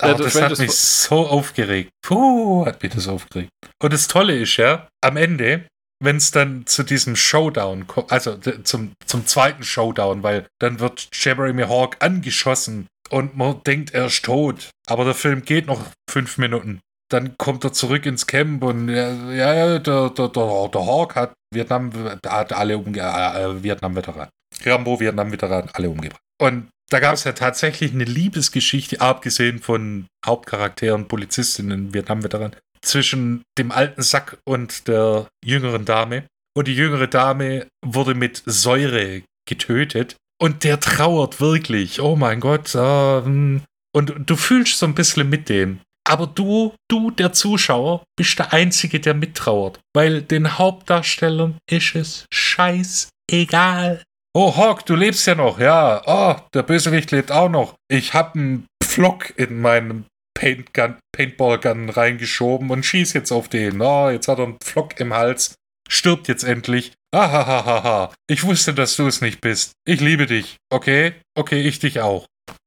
Aber 0.00 0.10
ja, 0.10 0.14
das, 0.14 0.32
das 0.32 0.42
hat 0.42 0.50
das 0.50 0.58
mich 0.58 0.72
so 0.72 1.28
aufgeregt. 1.28 1.90
Puh, 2.02 2.66
hat 2.66 2.82
mich 2.82 2.92
das 2.92 3.06
aufgeregt. 3.06 3.50
Und 3.80 3.92
das 3.92 4.08
Tolle 4.08 4.36
ist 4.36 4.56
ja, 4.56 4.88
am 5.00 5.16
Ende 5.16 5.68
wenn 6.02 6.16
es 6.16 6.30
dann 6.30 6.66
zu 6.66 6.82
diesem 6.82 7.16
Showdown 7.16 7.86
kommt, 7.86 8.12
also 8.12 8.36
zum, 8.36 8.92
zum 9.06 9.26
zweiten 9.26 9.62
Showdown, 9.62 10.22
weil 10.22 10.46
dann 10.60 10.80
wird 10.80 11.08
Jeremy 11.12 11.62
Hawk 11.62 11.96
angeschossen 12.00 12.86
und 13.10 13.36
man 13.36 13.62
denkt, 13.66 13.94
er 13.94 14.06
ist 14.06 14.24
tot. 14.24 14.70
Aber 14.86 15.04
der 15.04 15.14
Film 15.14 15.44
geht 15.44 15.66
noch 15.66 15.80
fünf 16.08 16.38
Minuten. 16.38 16.80
Dann 17.08 17.38
kommt 17.38 17.64
er 17.64 17.72
zurück 17.72 18.04
ins 18.04 18.26
Camp 18.26 18.62
und 18.62 18.88
ja, 18.88 19.32
ja 19.32 19.78
der, 19.78 20.10
der, 20.10 20.28
der, 20.28 20.68
der 20.68 20.86
Hawk 20.86 21.14
hat 21.14 21.32
Vietnam, 21.54 21.92
hat 22.26 22.52
alle 22.52 22.76
umge 22.78 22.98
äh, 22.98 23.62
Vietnam-Veteran. 23.62 24.28
Rambo, 24.64 24.98
Vietnam-Veteran, 24.98 25.70
alle 25.72 25.88
umgebracht. 25.88 26.20
Und 26.40 26.68
da 26.90 27.00
gab 27.00 27.14
es 27.14 27.24
ja 27.24 27.32
tatsächlich 27.32 27.92
eine 27.92 28.04
Liebesgeschichte, 28.04 29.00
abgesehen 29.00 29.60
von 29.60 30.06
Hauptcharakteren, 30.24 31.08
Polizistinnen, 31.08 31.94
Vietnam-Veteran, 31.94 32.54
zwischen 32.86 33.42
dem 33.58 33.72
alten 33.72 34.02
Sack 34.02 34.38
und 34.44 34.88
der 34.88 35.28
jüngeren 35.44 35.84
Dame. 35.84 36.26
Und 36.56 36.68
die 36.68 36.74
jüngere 36.74 37.06
Dame 37.06 37.66
wurde 37.84 38.14
mit 38.14 38.42
Säure 38.46 39.22
getötet. 39.46 40.16
Und 40.40 40.64
der 40.64 40.80
trauert 40.80 41.40
wirklich. 41.40 42.00
Oh 42.00 42.16
mein 42.16 42.40
Gott. 42.40 42.74
Ähm, 42.74 43.62
und 43.94 44.14
du 44.26 44.36
fühlst 44.36 44.78
so 44.78 44.86
ein 44.86 44.94
bisschen 44.94 45.28
mit 45.28 45.48
dem. 45.48 45.80
Aber 46.08 46.26
du, 46.26 46.74
du, 46.88 47.10
der 47.10 47.32
Zuschauer, 47.32 48.04
bist 48.16 48.38
der 48.38 48.52
Einzige, 48.52 49.00
der 49.00 49.14
mittrauert. 49.14 49.80
Weil 49.94 50.22
den 50.22 50.58
Hauptdarstellern 50.58 51.58
ist 51.68 51.94
es 51.96 52.26
scheißegal. 52.32 54.02
Oh, 54.34 54.54
Hawk, 54.54 54.84
du 54.86 54.94
lebst 54.94 55.26
ja 55.26 55.34
noch. 55.34 55.58
Ja, 55.58 56.02
oh, 56.06 56.40
der 56.54 56.62
Bösewicht 56.62 57.10
lebt 57.10 57.32
auch 57.32 57.48
noch. 57.48 57.74
Ich 57.88 58.14
hab 58.14 58.34
einen 58.34 58.66
Pflock 58.84 59.32
in 59.36 59.60
meinem 59.60 60.04
Paintgun, 60.36 60.96
Paintballgun 61.12 61.88
reingeschoben 61.88 62.70
und 62.70 62.84
schieß 62.84 63.14
jetzt 63.14 63.32
auf 63.32 63.48
den. 63.48 63.80
Oh, 63.80 64.10
jetzt 64.10 64.28
hat 64.28 64.38
er 64.38 64.44
einen 64.44 64.58
Flock 64.62 65.00
im 65.00 65.14
Hals. 65.14 65.56
Stirbt 65.88 66.28
jetzt 66.28 66.44
endlich. 66.44 66.92
Ahahaha. 67.14 68.12
Ich 68.28 68.44
wusste, 68.44 68.74
dass 68.74 68.96
du 68.96 69.06
es 69.06 69.20
nicht 69.20 69.40
bist. 69.40 69.72
Ich 69.86 70.00
liebe 70.00 70.26
dich. 70.26 70.56
Okay? 70.70 71.14
Okay, 71.34 71.62
ich 71.62 71.78
dich 71.78 72.00
auch. 72.00 72.26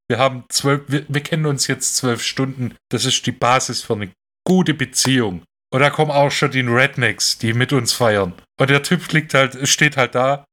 Wir 0.10 0.17
haben 0.17 0.45
zwölf, 0.49 0.82
wir, 0.88 1.05
wir 1.08 1.21
kennen 1.21 1.45
uns 1.45 1.67
jetzt 1.67 1.95
zwölf 1.95 2.23
Stunden. 2.23 2.75
Das 2.89 3.05
ist 3.05 3.25
die 3.25 3.32
Basis 3.32 3.84
für 3.84 3.93
eine 3.93 4.12
gute 4.47 4.73
Beziehung. 4.73 5.43
Und 5.71 5.82
da 5.82 5.91
kommen 5.91 6.12
auch 6.12 6.32
schon 6.32 6.49
die 6.49 6.62
Rednecks, 6.62 7.38
die 7.38 7.53
mit 7.53 7.73
uns 7.73 7.93
feiern. 7.93 8.34
Und 8.60 8.69
der 8.71 8.82
Typ 8.82 9.12
liegt 9.12 9.36
halt, 9.36 9.67
steht 9.67 9.97
halt 9.97 10.15
da. 10.15 10.45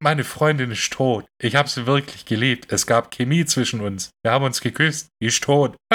Meine 0.00 0.22
Freundin 0.22 0.70
ist 0.70 0.92
tot. 0.92 1.26
Ich 1.42 1.56
habe 1.56 1.68
sie 1.68 1.86
wirklich 1.86 2.24
geliebt. 2.24 2.72
Es 2.72 2.86
gab 2.86 3.10
Chemie 3.10 3.44
zwischen 3.46 3.80
uns. 3.80 4.10
Wir 4.22 4.32
haben 4.32 4.44
uns 4.44 4.60
geküsst. 4.60 5.08
Die 5.20 5.26
ist 5.26 5.42
tot. 5.42 5.76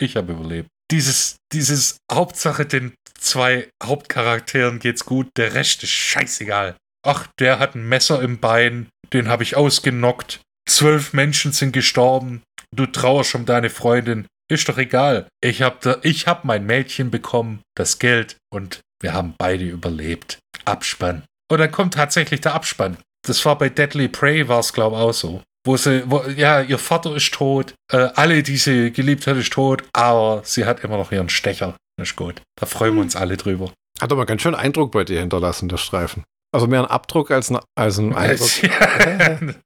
ich 0.00 0.16
habe 0.16 0.32
überlebt. 0.32 0.68
Dieses, 0.90 1.36
dieses 1.52 1.98
Hauptsache 2.10 2.64
den 2.64 2.94
zwei 3.18 3.68
Hauptcharakteren 3.82 4.78
geht's 4.78 5.04
gut. 5.04 5.28
Der 5.36 5.54
Rest 5.54 5.82
ist 5.82 5.90
scheißegal. 5.90 6.76
Ach, 7.04 7.26
der 7.38 7.58
hat 7.58 7.74
ein 7.74 7.88
Messer 7.88 8.22
im 8.22 8.38
Bein. 8.38 8.88
Den 9.12 9.28
habe 9.28 9.42
ich 9.42 9.56
ausgenockt. 9.56 10.40
Zwölf 10.68 11.12
Menschen 11.12 11.52
sind 11.52 11.72
gestorben. 11.72 12.42
Du 12.74 12.86
trauerst 12.86 13.34
um 13.34 13.46
deine 13.46 13.70
Freundin. 13.70 14.26
Ist 14.50 14.68
doch 14.68 14.78
egal. 14.78 15.28
Ich 15.42 15.62
habe 15.62 16.00
hab 16.02 16.44
mein 16.44 16.64
Mädchen 16.66 17.10
bekommen, 17.10 17.60
das 17.74 17.98
Geld 17.98 18.36
und 18.50 18.80
wir 19.00 19.12
haben 19.12 19.34
beide 19.36 19.64
überlebt. 19.64 20.38
Abspann. 20.64 21.24
Und 21.50 21.58
dann 21.58 21.70
kommt 21.72 21.94
tatsächlich 21.94 22.40
der 22.40 22.54
Abspann. 22.54 22.98
Das 23.26 23.44
war 23.44 23.56
bei 23.58 23.68
Deadly 23.68 24.08
Prey, 24.08 24.48
war 24.48 24.60
es, 24.60 24.72
glaube 24.72 24.96
ich, 24.96 25.02
auch 25.02 25.12
so. 25.12 25.42
Wo 25.66 25.76
sie, 25.76 26.02
wo, 26.10 26.22
ja, 26.22 26.60
ihr 26.62 26.78
Vater 26.78 27.14
ist 27.16 27.34
tot, 27.34 27.74
äh, 27.92 28.08
alle, 28.14 28.42
die 28.42 28.56
sie 28.56 28.92
geliebt 28.92 29.26
hat, 29.26 29.36
ist 29.36 29.52
tot, 29.52 29.82
aber 29.92 30.42
sie 30.44 30.64
hat 30.64 30.84
immer 30.84 30.96
noch 30.96 31.12
ihren 31.12 31.28
Stecher. 31.28 31.76
Das 31.98 32.10
ist 32.10 32.16
gut. 32.16 32.40
Da 32.58 32.66
freuen 32.66 32.94
wir 32.94 33.02
uns 33.02 33.16
alle 33.16 33.36
drüber. 33.36 33.72
Hat 34.00 34.12
aber 34.12 34.24
ganz 34.24 34.42
schön 34.42 34.54
Eindruck 34.54 34.92
bei 34.92 35.04
dir 35.04 35.20
hinterlassen, 35.20 35.68
der 35.68 35.78
Streifen. 35.78 36.24
Also 36.54 36.66
mehr 36.66 36.80
ein 36.80 36.86
Abdruck 36.86 37.30
als 37.30 37.50
ein, 37.50 37.58
als 37.74 37.98
ein 37.98 38.14
Eindruck. 38.16 38.48
ein 38.64 39.56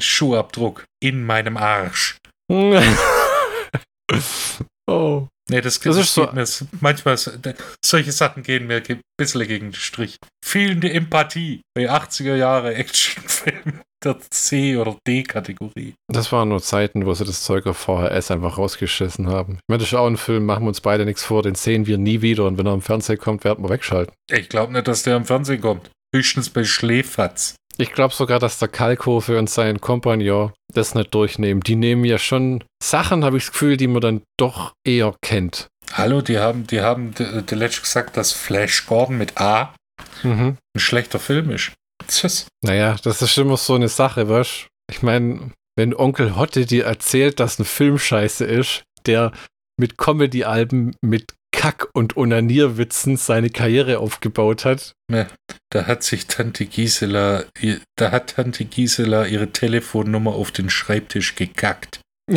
Schuhabdruck 0.00 0.84
in 1.00 1.24
meinem 1.24 1.56
Arsch. 1.56 2.16
oh. 4.88 5.26
Nee, 5.50 5.60
das, 5.60 5.80
das, 5.80 5.96
das 5.96 6.06
ist 6.06 6.14
so. 6.14 6.30
Mir, 6.32 6.46
manchmal, 6.80 7.18
solche 7.84 8.12
Sachen 8.12 8.42
gehen 8.42 8.66
mir 8.66 8.82
ein 8.88 9.00
bisschen 9.18 9.46
gegen 9.46 9.66
den 9.66 9.74
Strich. 9.74 10.16
Fehlende 10.44 10.90
Empathie 10.92 11.62
bei 11.74 11.90
80er 11.90 12.36
Jahre 12.36 12.74
Actionfilmen 12.74 13.80
der 14.04 14.18
C- 14.30 14.76
oder 14.76 14.96
D-Kategorie. 15.06 15.94
Das 16.08 16.30
waren 16.30 16.48
nur 16.48 16.62
Zeiten, 16.62 17.06
wo 17.06 17.14
sie 17.14 17.24
das 17.24 17.42
Zeug 17.42 17.66
auf 17.66 17.76
VHS 17.76 18.30
einfach 18.30 18.56
rausgeschissen 18.56 19.28
haben. 19.28 19.54
Ich 19.54 19.60
meine, 19.68 19.80
das 19.80 19.88
ist 19.88 19.94
auch 19.94 20.06
ein 20.06 20.16
Film, 20.16 20.46
machen 20.46 20.64
wir 20.64 20.68
uns 20.68 20.80
beide 20.80 21.04
nichts 21.04 21.24
vor, 21.24 21.42
den 21.42 21.56
sehen 21.56 21.86
wir 21.86 21.98
nie 21.98 22.22
wieder 22.22 22.46
und 22.46 22.56
wenn 22.56 22.66
er 22.66 22.74
im 22.74 22.82
Fernsehen 22.82 23.18
kommt, 23.18 23.44
werden 23.44 23.64
wir 23.64 23.68
wegschalten. 23.68 24.14
Ich 24.30 24.48
glaube 24.48 24.72
nicht, 24.72 24.86
dass 24.86 25.02
der 25.02 25.16
im 25.16 25.24
Fernsehen 25.24 25.60
kommt. 25.60 25.90
Höchstens 26.14 26.50
bei 26.50 26.64
Schläferz. 26.64 27.56
Ich 27.78 27.92
glaube 27.92 28.14
sogar, 28.14 28.38
dass 28.38 28.58
der 28.58 28.68
Kalkofe 28.68 29.38
und 29.38 29.48
sein 29.48 29.80
Kompagnon 29.80 30.52
das 30.72 30.94
nicht 30.94 31.14
durchnehmen. 31.14 31.62
Die 31.62 31.76
nehmen 31.76 32.04
ja 32.04 32.18
schon 32.18 32.62
Sachen, 32.82 33.24
habe 33.24 33.38
ich 33.38 33.44
das 33.44 33.52
Gefühl, 33.52 33.76
die 33.76 33.86
man 33.86 34.02
dann 34.02 34.22
doch 34.38 34.72
eher 34.84 35.14
kennt. 35.22 35.68
Hallo, 35.92 36.22
die 36.22 36.38
haben, 36.38 36.66
die 36.66 36.80
haben 36.80 37.14
Letsch 37.50 37.82
gesagt, 37.82 38.16
dass 38.16 38.32
Flash 38.32 38.86
Gordon 38.86 39.18
mit 39.18 39.38
A 39.38 39.74
mhm. 40.22 40.56
ein 40.74 40.80
schlechter 40.80 41.18
Film 41.18 41.50
ist. 41.50 41.72
Tschüss. 42.08 42.46
Naja, 42.62 42.96
das 43.02 43.22
ist 43.22 43.36
immer 43.38 43.56
so 43.56 43.74
eine 43.74 43.88
Sache, 43.88 44.28
weißt 44.28 44.68
Ich 44.90 45.02
meine, 45.02 45.52
wenn 45.76 45.94
Onkel 45.94 46.36
Hotte 46.36 46.66
dir 46.66 46.84
erzählt, 46.84 47.40
dass 47.40 47.58
ein 47.58 47.64
Film 47.64 47.98
scheiße 47.98 48.44
ist, 48.44 48.84
der 49.06 49.32
mit 49.78 49.98
Comedy-Alben 49.98 50.96
mit 51.02 51.34
Kack- 51.62 51.90
und 51.92 52.16
Onanierwitzen 52.16 53.16
seine 53.16 53.48
Karriere 53.48 54.00
aufgebaut 54.00 54.64
hat. 54.64 54.96
Ja, 55.08 55.28
da 55.70 55.86
hat 55.86 56.02
sich 56.02 56.26
Tante 56.26 56.66
Gisela, 56.66 57.44
da 57.94 58.10
hat 58.10 58.34
Tante 58.34 58.64
Gisela 58.64 59.26
ihre 59.26 59.52
Telefonnummer 59.52 60.32
auf 60.32 60.50
den 60.50 60.70
Schreibtisch 60.70 61.36
gekackt. 61.36 62.00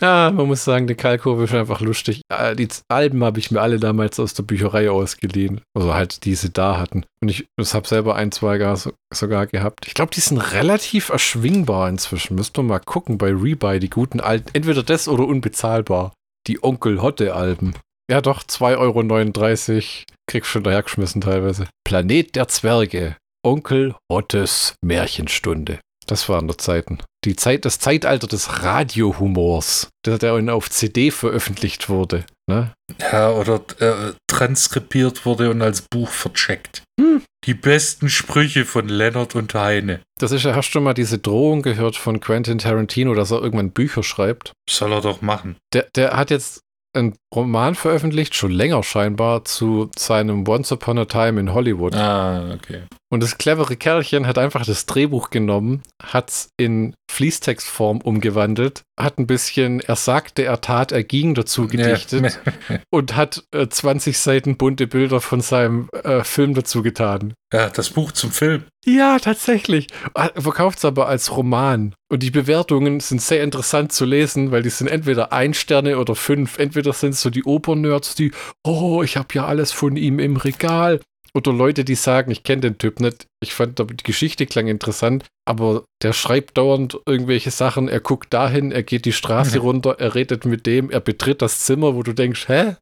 ja, 0.00 0.32
man 0.32 0.46
muss 0.48 0.64
sagen, 0.64 0.88
der 0.88 0.96
Kalkurve 0.96 1.44
ist 1.44 1.54
einfach 1.54 1.82
lustig. 1.82 2.22
Die 2.56 2.68
Alben 2.88 3.22
habe 3.22 3.38
ich 3.38 3.52
mir 3.52 3.60
alle 3.60 3.78
damals 3.78 4.18
aus 4.18 4.34
der 4.34 4.42
Bücherei 4.42 4.90
ausgeliehen. 4.90 5.60
Also 5.74 5.94
halt 5.94 6.24
diese 6.24 6.50
da 6.50 6.80
hatten. 6.80 7.04
Und 7.22 7.28
ich 7.28 7.46
habe 7.74 7.86
selber 7.86 8.16
ein, 8.16 8.32
zwei 8.32 8.58
gar, 8.58 8.76
sogar 9.14 9.46
gehabt. 9.46 9.86
Ich 9.86 9.94
glaube, 9.94 10.10
die 10.12 10.20
sind 10.20 10.38
relativ 10.38 11.10
erschwingbar 11.10 11.88
inzwischen. 11.88 12.34
Müsst 12.34 12.58
ihr 12.58 12.64
mal 12.64 12.80
gucken 12.80 13.18
bei 13.18 13.28
Rebuy, 13.28 13.78
die 13.78 13.88
guten 13.90 14.18
alten. 14.18 14.50
Entweder 14.52 14.82
das 14.82 15.06
oder 15.06 15.28
unbezahlbar 15.28 16.12
die 16.46 16.62
Onkel 16.62 17.00
Hotte-Alben. 17.02 17.74
Ja, 18.10 18.20
doch, 18.20 18.42
2,39 18.42 19.74
Euro. 19.76 20.04
Kriegst 20.26 20.50
schon 20.50 20.64
dahergeschmissen 20.64 21.20
teilweise. 21.20 21.66
Planet 21.84 22.36
der 22.36 22.48
Zwerge. 22.48 23.16
Onkel 23.44 23.94
Hottes 24.10 24.74
Märchenstunde. 24.82 25.80
Das 26.06 26.28
waren 26.28 26.46
noch 26.46 26.56
Zeiten. 26.56 26.98
Die 27.24 27.36
Zeit, 27.36 27.64
das 27.64 27.78
Zeitalter 27.78 28.26
des 28.26 28.62
Radiohumors, 28.62 29.88
der, 30.04 30.18
der 30.18 30.54
auf 30.54 30.70
CD 30.70 31.10
veröffentlicht 31.10 31.88
wurde. 31.88 32.24
Ne? 32.48 32.72
Ja, 33.00 33.30
oder 33.30 33.60
äh, 33.78 34.12
transkribiert 34.26 35.24
wurde 35.24 35.50
und 35.50 35.62
als 35.62 35.82
Buch 35.82 36.10
vercheckt. 36.10 36.82
Hm. 37.00 37.22
Die 37.44 37.54
besten 37.54 38.08
Sprüche 38.08 38.64
von 38.64 38.88
Leonard 38.88 39.34
und 39.34 39.54
Heine. 39.54 40.00
Das 40.18 40.32
ist 40.32 40.44
ja, 40.44 40.54
hast 40.54 40.72
du 40.74 40.80
mal 40.80 40.94
diese 40.94 41.18
Drohung 41.18 41.62
gehört 41.62 41.96
von 41.96 42.20
Quentin 42.20 42.58
Tarantino, 42.58 43.14
dass 43.14 43.30
er 43.30 43.42
irgendwann 43.42 43.70
Bücher 43.70 44.02
schreibt? 44.02 44.52
Soll 44.68 44.92
er 44.92 45.00
doch 45.00 45.22
machen. 45.22 45.56
Der, 45.72 45.86
der 45.94 46.16
hat 46.16 46.30
jetzt 46.30 46.60
einen 46.94 47.14
Roman 47.34 47.74
veröffentlicht, 47.74 48.34
schon 48.34 48.50
länger 48.50 48.82
scheinbar, 48.82 49.44
zu 49.44 49.90
seinem 49.96 50.46
Once 50.46 50.72
Upon 50.72 50.98
a 50.98 51.04
Time 51.06 51.40
in 51.40 51.54
Hollywood. 51.54 51.94
Ah, 51.94 52.52
okay. 52.54 52.82
Und 53.10 53.22
das 53.22 53.36
clevere 53.38 53.76
Kerlchen 53.76 54.26
hat 54.26 54.38
einfach 54.38 54.64
das 54.64 54.86
Drehbuch 54.86 55.30
genommen, 55.30 55.82
hat 56.02 56.30
es 56.30 56.48
in 56.56 56.94
Fließtextform 57.10 58.00
umgewandelt, 58.00 58.82
hat 58.98 59.18
ein 59.18 59.26
bisschen 59.26 59.80
er 59.80 59.96
sagte, 59.96 60.44
er 60.44 60.60
tat, 60.62 60.92
er 60.92 61.04
ging 61.04 61.34
dazu 61.34 61.66
gedichtet 61.66 62.38
Ja. 62.68 62.78
und 62.90 63.16
hat 63.16 63.44
äh, 63.54 63.68
20 63.68 64.18
Seiten 64.18 64.56
bunte 64.56 64.86
Bilder 64.86 65.20
von 65.20 65.40
seinem 65.42 65.88
äh, 66.04 66.24
Film 66.24 66.54
dazu 66.54 66.82
getan. 66.82 67.34
ja, 67.52 67.68
das 67.68 67.90
Buch 67.90 68.12
zum 68.12 68.30
Film. 68.30 68.64
Ja, 68.84 69.18
tatsächlich. 69.20 69.86
Verkauft 70.34 70.78
es 70.78 70.84
aber 70.84 71.06
als 71.06 71.36
Roman. 71.36 71.94
Und 72.10 72.22
die 72.24 72.32
Bewertungen 72.32 72.98
sind 72.98 73.22
sehr 73.22 73.44
interessant 73.44 73.92
zu 73.92 74.04
lesen, 74.04 74.50
weil 74.50 74.62
die 74.62 74.70
sind 74.70 74.88
entweder 74.88 75.32
ein 75.32 75.54
Sterne 75.54 75.98
oder 75.98 76.16
fünf. 76.16 76.58
Entweder 76.58 76.92
sind 76.92 77.10
es 77.10 77.20
so 77.20 77.30
die 77.30 77.44
Opernerds, 77.44 78.16
die, 78.16 78.32
oh, 78.64 79.02
ich 79.04 79.16
habe 79.16 79.28
ja 79.34 79.46
alles 79.46 79.70
von 79.70 79.96
ihm 79.96 80.18
im 80.18 80.36
Regal. 80.36 81.00
Oder 81.34 81.52
Leute, 81.52 81.84
die 81.84 81.94
sagen, 81.94 82.30
ich 82.30 82.42
kenne 82.42 82.60
den 82.60 82.78
Typ 82.78 83.00
nicht. 83.00 83.26
Ich 83.42 83.54
fand 83.54 83.78
die 83.78 83.96
Geschichte 84.04 84.44
klang 84.46 84.66
interessant, 84.68 85.24
aber 85.48 85.84
der 86.02 86.12
schreibt 86.12 86.58
dauernd 86.58 86.98
irgendwelche 87.06 87.50
Sachen. 87.50 87.88
Er 87.88 88.00
guckt 88.00 88.34
dahin, 88.34 88.70
er 88.70 88.82
geht 88.82 89.06
die 89.06 89.12
Straße 89.14 89.56
Mhm. 89.58 89.62
runter, 89.66 89.96
er 89.98 90.14
redet 90.14 90.44
mit 90.44 90.66
dem, 90.66 90.90
er 90.90 91.00
betritt 91.00 91.40
das 91.40 91.60
Zimmer, 91.60 91.94
wo 91.94 92.02
du 92.02 92.12
denkst, 92.12 92.48
hä? 92.48 92.76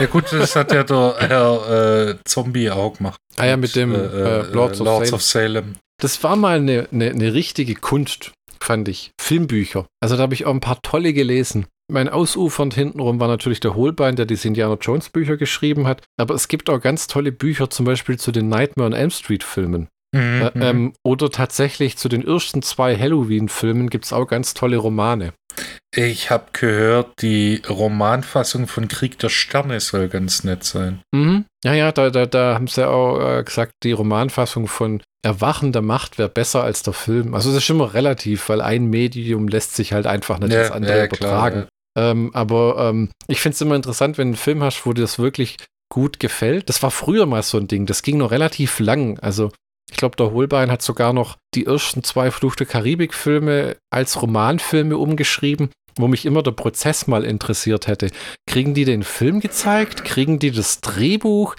Ja 0.00 0.06
gut, 0.06 0.32
das 0.32 0.54
hat 0.54 0.70
ja 0.72 0.84
der 0.84 1.16
Herr 1.18 2.08
äh, 2.10 2.14
Zombie 2.24 2.70
auch 2.70 2.96
gemacht. 2.96 3.18
Ah 3.36 3.46
ja, 3.46 3.56
mit 3.56 3.74
dem 3.74 3.92
äh, 3.92 4.42
Lords, 4.52 4.80
of 4.80 4.86
Salem. 4.86 5.14
of 5.14 5.22
Salem. 5.22 5.74
Das 6.00 6.22
war 6.22 6.36
mal 6.36 6.58
eine, 6.58 6.88
eine, 6.92 7.10
eine 7.10 7.34
richtige 7.34 7.74
Kunst, 7.74 8.30
fand 8.60 8.86
ich. 8.88 9.10
Filmbücher. 9.20 9.86
Also 10.00 10.16
da 10.16 10.22
habe 10.22 10.34
ich 10.34 10.46
auch 10.46 10.54
ein 10.54 10.60
paar 10.60 10.80
tolle 10.82 11.12
gelesen. 11.12 11.66
Mein 11.88 12.08
ausufernd 12.08 12.74
hintenrum 12.74 13.20
war 13.20 13.28
natürlich 13.28 13.60
der 13.60 13.76
Holbein, 13.76 14.16
der 14.16 14.26
diese 14.26 14.48
Indiana 14.48 14.76
Jones 14.80 15.08
Bücher 15.10 15.36
geschrieben 15.36 15.86
hat. 15.86 16.02
Aber 16.16 16.34
es 16.34 16.48
gibt 16.48 16.68
auch 16.68 16.80
ganz 16.80 17.06
tolle 17.06 17.30
Bücher, 17.32 17.70
zum 17.70 17.86
Beispiel 17.86 18.18
zu 18.18 18.32
den 18.32 18.48
Nightmare 18.48 18.88
on 18.88 18.92
Elm 18.92 19.10
Street 19.10 19.44
Filmen. 19.44 19.88
Mhm, 20.12 20.42
Äh, 20.42 20.50
ähm, 20.60 20.92
oder 21.04 21.30
tatsächlich 21.30 21.96
zu 21.96 22.08
den 22.08 22.26
ersten 22.26 22.62
zwei 22.62 22.96
Halloween-Filmen 22.96 23.90
gibt 23.90 24.04
es 24.04 24.12
auch 24.12 24.26
ganz 24.26 24.54
tolle 24.54 24.76
Romane. 24.78 25.32
Ich 25.94 26.30
habe 26.30 26.46
gehört, 26.52 27.22
die 27.22 27.62
Romanfassung 27.68 28.66
von 28.66 28.88
Krieg 28.88 29.18
der 29.18 29.30
Sterne 29.30 29.80
soll 29.80 30.08
ganz 30.08 30.44
nett 30.44 30.64
sein. 30.64 31.00
Mhm. 31.14 31.46
Ja, 31.64 31.72
ja, 31.74 31.92
da, 31.92 32.10
da, 32.10 32.26
da 32.26 32.54
haben 32.54 32.66
sie 32.66 32.86
auch 32.86 33.38
äh, 33.38 33.42
gesagt, 33.42 33.72
die 33.82 33.92
Romanfassung 33.92 34.66
von 34.68 35.02
Erwachen 35.24 35.72
der 35.72 35.82
Macht 35.82 36.18
wäre 36.18 36.28
besser 36.28 36.62
als 36.62 36.82
der 36.82 36.92
Film. 36.92 37.34
Also 37.34 37.50
es 37.50 37.56
ist 37.56 37.70
immer 37.70 37.94
relativ, 37.94 38.48
weil 38.48 38.60
ein 38.60 38.86
Medium 38.86 39.48
lässt 39.48 39.74
sich 39.74 39.92
halt 39.92 40.06
einfach 40.06 40.38
nicht 40.38 40.52
das 40.52 40.70
andere 40.70 41.06
übertragen. 41.06 41.66
Ähm, 41.96 42.30
aber 42.34 42.90
ähm, 42.90 43.10
ich 43.26 43.40
finde 43.40 43.54
es 43.54 43.60
immer 43.60 43.74
interessant, 43.74 44.18
wenn 44.18 44.28
du 44.28 44.32
einen 44.32 44.36
Film 44.36 44.62
hast, 44.62 44.84
wo 44.84 44.92
dir 44.92 45.02
das 45.02 45.18
wirklich 45.18 45.56
gut 45.88 46.20
gefällt. 46.20 46.68
Das 46.68 46.82
war 46.82 46.90
früher 46.90 47.26
mal 47.26 47.42
so 47.42 47.58
ein 47.58 47.68
Ding, 47.68 47.86
das 47.86 48.02
ging 48.02 48.18
noch 48.18 48.30
relativ 48.30 48.78
lang. 48.80 49.18
Also 49.20 49.50
ich 49.90 49.96
glaube, 49.96 50.16
der 50.16 50.32
Holbein 50.32 50.70
hat 50.70 50.82
sogar 50.82 51.12
noch 51.12 51.36
die 51.54 51.66
ersten 51.66 52.02
zwei 52.02 52.30
Fluch 52.30 52.56
der 52.56 52.66
Karibik-Filme 52.66 53.76
als 53.90 54.20
Romanfilme 54.20 54.98
umgeschrieben, 54.98 55.70
wo 55.98 56.08
mich 56.08 56.26
immer 56.26 56.42
der 56.42 56.52
Prozess 56.52 57.06
mal 57.06 57.24
interessiert 57.24 57.86
hätte. 57.86 58.10
Kriegen 58.46 58.74
die 58.74 58.84
den 58.84 59.02
Film 59.02 59.40
gezeigt? 59.40 60.04
Kriegen 60.04 60.38
die 60.38 60.50
das 60.50 60.80
Drehbuch? 60.80 61.56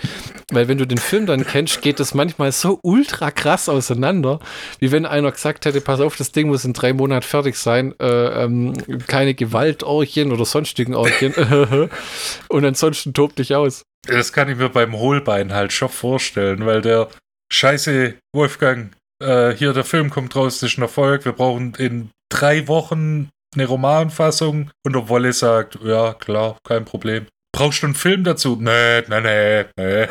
Weil 0.52 0.68
wenn 0.68 0.78
du 0.78 0.86
den 0.86 0.98
Film 0.98 1.26
dann 1.26 1.46
kennst, 1.46 1.82
geht 1.82 2.00
das 2.00 2.14
manchmal 2.14 2.52
so 2.52 2.80
ultra 2.84 3.32
krass 3.32 3.68
auseinander, 3.70 4.40
wie 4.80 4.92
wenn 4.92 5.06
einer 5.06 5.32
gesagt 5.32 5.66
hätte, 5.66 5.82
pass 5.82 6.00
auf, 6.00 6.16
das 6.16 6.32
Ding 6.32 6.48
muss 6.48 6.66
in 6.66 6.74
drei 6.74 6.94
Monaten 6.94 7.26
fertig 7.26 7.56
sein, 7.56 7.94
äh, 8.00 8.44
ähm, 8.44 8.74
keine 9.08 9.34
Gewaltorgien 9.34 10.32
oder 10.32 10.46
sonstigen 10.46 10.96
Orgien 10.96 11.34
und 12.50 12.66
ansonsten 12.66 13.14
tobt 13.14 13.40
dich 13.40 13.56
aus. 13.56 13.84
Das 14.08 14.32
kann 14.32 14.50
ich 14.50 14.58
mir 14.58 14.70
beim 14.70 14.94
Hohlbein 14.94 15.54
halt 15.54 15.74
schon 15.74 15.90
vorstellen, 15.90 16.66
weil 16.66 16.82
der 16.82 17.10
Scheiße, 17.52 18.16
Wolfgang, 18.34 18.92
äh, 19.22 19.54
hier 19.54 19.74
der 19.74 19.84
Film 19.84 20.10
kommt 20.10 20.36
raus, 20.36 20.60
das 20.60 20.72
ist 20.72 20.78
ein 20.78 20.84
Erfolg, 20.84 21.26
wir 21.26 21.34
brauchen 21.34 21.74
in 21.78 22.10
drei 22.30 22.68
Wochen 22.68 23.30
eine 23.60 23.68
Romanfassung 23.68 24.72
und 24.86 24.94
der 24.96 25.10
Wolle 25.10 25.34
sagt, 25.34 25.78
ja, 25.84 26.14
klar, 26.14 26.58
kein 26.68 26.86
Problem. 26.86 27.26
Brauchst 27.54 27.82
du 27.82 27.88
einen 27.88 27.96
Film 27.96 28.24
dazu? 28.24 28.56
Nee, 28.62 29.02
nee, 29.10 29.22
nee, 29.22 29.66
nee. 29.80 30.08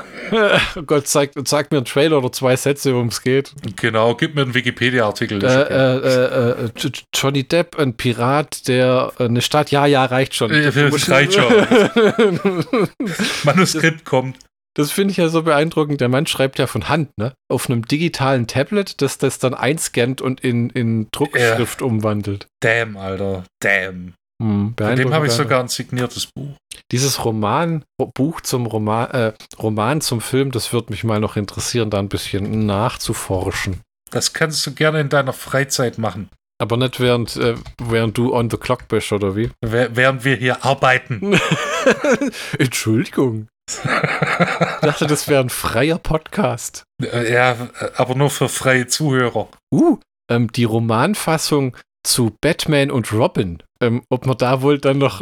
Oh 0.74 0.82
Gott, 0.86 1.06
zeig, 1.06 1.30
zeig 1.44 1.70
mir 1.70 1.76
einen 1.76 1.84
Trailer 1.84 2.18
oder 2.18 2.32
zwei 2.32 2.56
Sätze, 2.56 2.92
worum 2.92 3.06
es 3.08 3.22
geht. 3.22 3.52
Genau, 3.76 4.14
gib 4.16 4.34
mir 4.34 4.42
einen 4.42 4.54
Wikipedia-Artikel. 4.54 5.44
Äh, 5.44 5.46
okay. 5.46 5.72
äh, 5.72 6.64
äh, 6.64 6.70
J- 6.76 7.04
Johnny 7.14 7.44
Depp, 7.46 7.78
ein 7.78 7.96
Pirat, 7.96 8.66
der 8.66 9.12
äh, 9.20 9.24
eine 9.26 9.42
Stadt, 9.42 9.70
ja, 9.70 9.86
ja, 9.86 10.04
reicht 10.06 10.34
schon. 10.34 10.50
Reicht 10.50 11.34
schon. 11.34 11.52
Manuskript 13.44 14.04
kommt. 14.04 14.38
Das 14.76 14.90
finde 14.92 15.12
ich 15.12 15.16
ja 15.16 15.28
so 15.28 15.42
beeindruckend. 15.42 16.00
Der 16.02 16.08
Mann 16.08 16.26
schreibt 16.26 16.58
ja 16.58 16.66
von 16.66 16.88
Hand, 16.88 17.08
ne? 17.18 17.32
Auf 17.50 17.68
einem 17.70 17.86
digitalen 17.86 18.46
Tablet, 18.46 19.00
das 19.00 19.16
das 19.18 19.38
dann 19.38 19.54
einscannt 19.54 20.20
und 20.20 20.40
in, 20.42 20.68
in 20.70 21.08
Druckschrift 21.12 21.80
umwandelt. 21.82 22.46
Damn, 22.60 22.96
Alter. 22.96 23.44
Damn. 23.62 24.12
Hm, 24.42 24.74
Bei 24.76 24.94
dem 24.94 25.14
habe 25.14 25.26
ich 25.28 25.32
sogar 25.32 25.60
ein 25.60 25.68
signiertes 25.68 26.26
Buch. 26.26 26.56
Dieses 26.92 27.24
Roman, 27.24 27.84
Buch 28.14 28.42
zum 28.42 28.66
Roman, 28.66 29.10
äh, 29.12 29.32
Roman 29.58 30.02
zum 30.02 30.20
Film, 30.20 30.50
das 30.50 30.74
würde 30.74 30.92
mich 30.92 31.04
mal 31.04 31.20
noch 31.20 31.36
interessieren, 31.36 31.88
da 31.88 31.98
ein 31.98 32.10
bisschen 32.10 32.66
nachzuforschen. 32.66 33.80
Das 34.10 34.34
kannst 34.34 34.66
du 34.66 34.72
gerne 34.74 35.00
in 35.00 35.08
deiner 35.08 35.32
Freizeit 35.32 35.96
machen, 35.96 36.28
Aber 36.60 36.76
nicht 36.76 37.00
während, 37.00 37.36
äh, 37.36 37.54
während 37.82 38.18
du 38.18 38.34
on 38.34 38.50
the 38.50 38.58
clock 38.58 38.88
bist, 38.88 39.10
oder 39.10 39.34
wie? 39.36 39.50
wär- 39.64 39.96
während 39.96 40.24
wir 40.24 40.36
hier 40.36 40.64
arbeiten. 40.66 41.40
Entschuldigung. 42.58 43.48
Ich 43.68 44.80
dachte, 44.80 45.06
das 45.06 45.28
wäre 45.28 45.42
ein 45.42 45.50
freier 45.50 45.98
Podcast. 45.98 46.84
Äh, 47.02 47.32
ja, 47.32 47.56
aber 47.96 48.14
nur 48.14 48.30
für 48.30 48.48
freie 48.48 48.86
Zuhörer. 48.86 49.48
Uh, 49.72 49.98
ähm, 50.30 50.50
die 50.52 50.64
Romanfassung 50.64 51.76
zu 52.04 52.36
Batman 52.40 52.90
und 52.90 53.12
Robin. 53.12 53.62
Ähm, 53.82 54.02
ob 54.08 54.26
man 54.26 54.38
da 54.38 54.62
wohl 54.62 54.78
dann 54.78 54.98
noch 54.98 55.20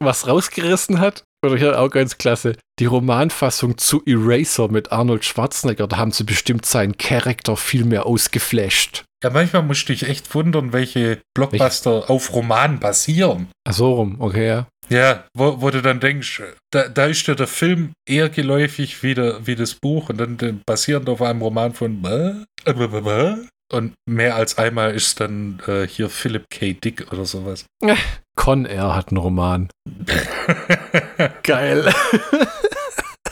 was 0.00 0.28
rausgerissen 0.28 1.00
hat? 1.00 1.24
Oder 1.44 1.56
hier 1.56 1.80
auch 1.80 1.88
ganz 1.88 2.18
klasse. 2.18 2.56
Die 2.78 2.86
Romanfassung 2.86 3.78
zu 3.78 4.02
Eraser 4.04 4.68
mit 4.68 4.92
Arnold 4.92 5.24
Schwarzenegger. 5.24 5.86
Da 5.86 5.96
haben 5.96 6.12
sie 6.12 6.24
bestimmt 6.24 6.66
seinen 6.66 6.96
Charakter 6.98 7.56
viel 7.56 7.84
mehr 7.84 8.06
ausgeflasht. 8.06 9.04
Ja, 9.22 9.30
manchmal 9.30 9.62
musst 9.62 9.88
du 9.88 9.92
dich 9.92 10.08
echt 10.08 10.32
wundern, 10.34 10.72
welche 10.72 11.20
Blockbuster 11.34 12.08
auf 12.08 12.32
Romanen 12.32 12.78
basieren. 12.78 13.48
Ach 13.64 13.72
so 13.72 13.94
rum, 13.94 14.16
okay, 14.20 14.46
ja. 14.46 14.66
Ja, 14.88 15.24
wo, 15.34 15.60
wo 15.60 15.70
du 15.70 15.82
dann 15.82 16.00
denkst, 16.00 16.42
da, 16.70 16.88
da 16.88 17.06
ist 17.06 17.26
dir 17.26 17.34
der 17.34 17.46
Film 17.46 17.92
eher 18.08 18.28
geläufig 18.28 19.02
wie, 19.02 19.14
der, 19.14 19.46
wie 19.46 19.54
das 19.54 19.74
Buch 19.74 20.08
und 20.08 20.18
dann, 20.18 20.62
basierend 20.66 21.08
auf 21.08 21.22
einem 21.22 21.42
Roman 21.42 21.74
von? 21.74 22.04
Äh, 22.04 22.72
bäh, 22.72 22.86
bäh? 22.86 23.34
und 23.72 23.94
mehr 24.06 24.36
als 24.36 24.58
einmal 24.58 24.94
ist 24.94 25.20
dann 25.20 25.60
äh, 25.66 25.86
hier 25.86 26.08
Philip 26.08 26.44
K. 26.50 26.72
Dick 26.72 27.12
oder 27.12 27.24
sowas. 27.24 27.66
Con 28.36 28.64
Air 28.64 28.94
hat 28.94 29.08
einen 29.08 29.18
Roman. 29.18 29.68
Geil. 31.42 31.92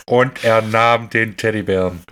und 0.07 0.45
er 0.45 0.63
nahm 0.63 1.11
den 1.11 1.37
Teddybären. 1.37 2.03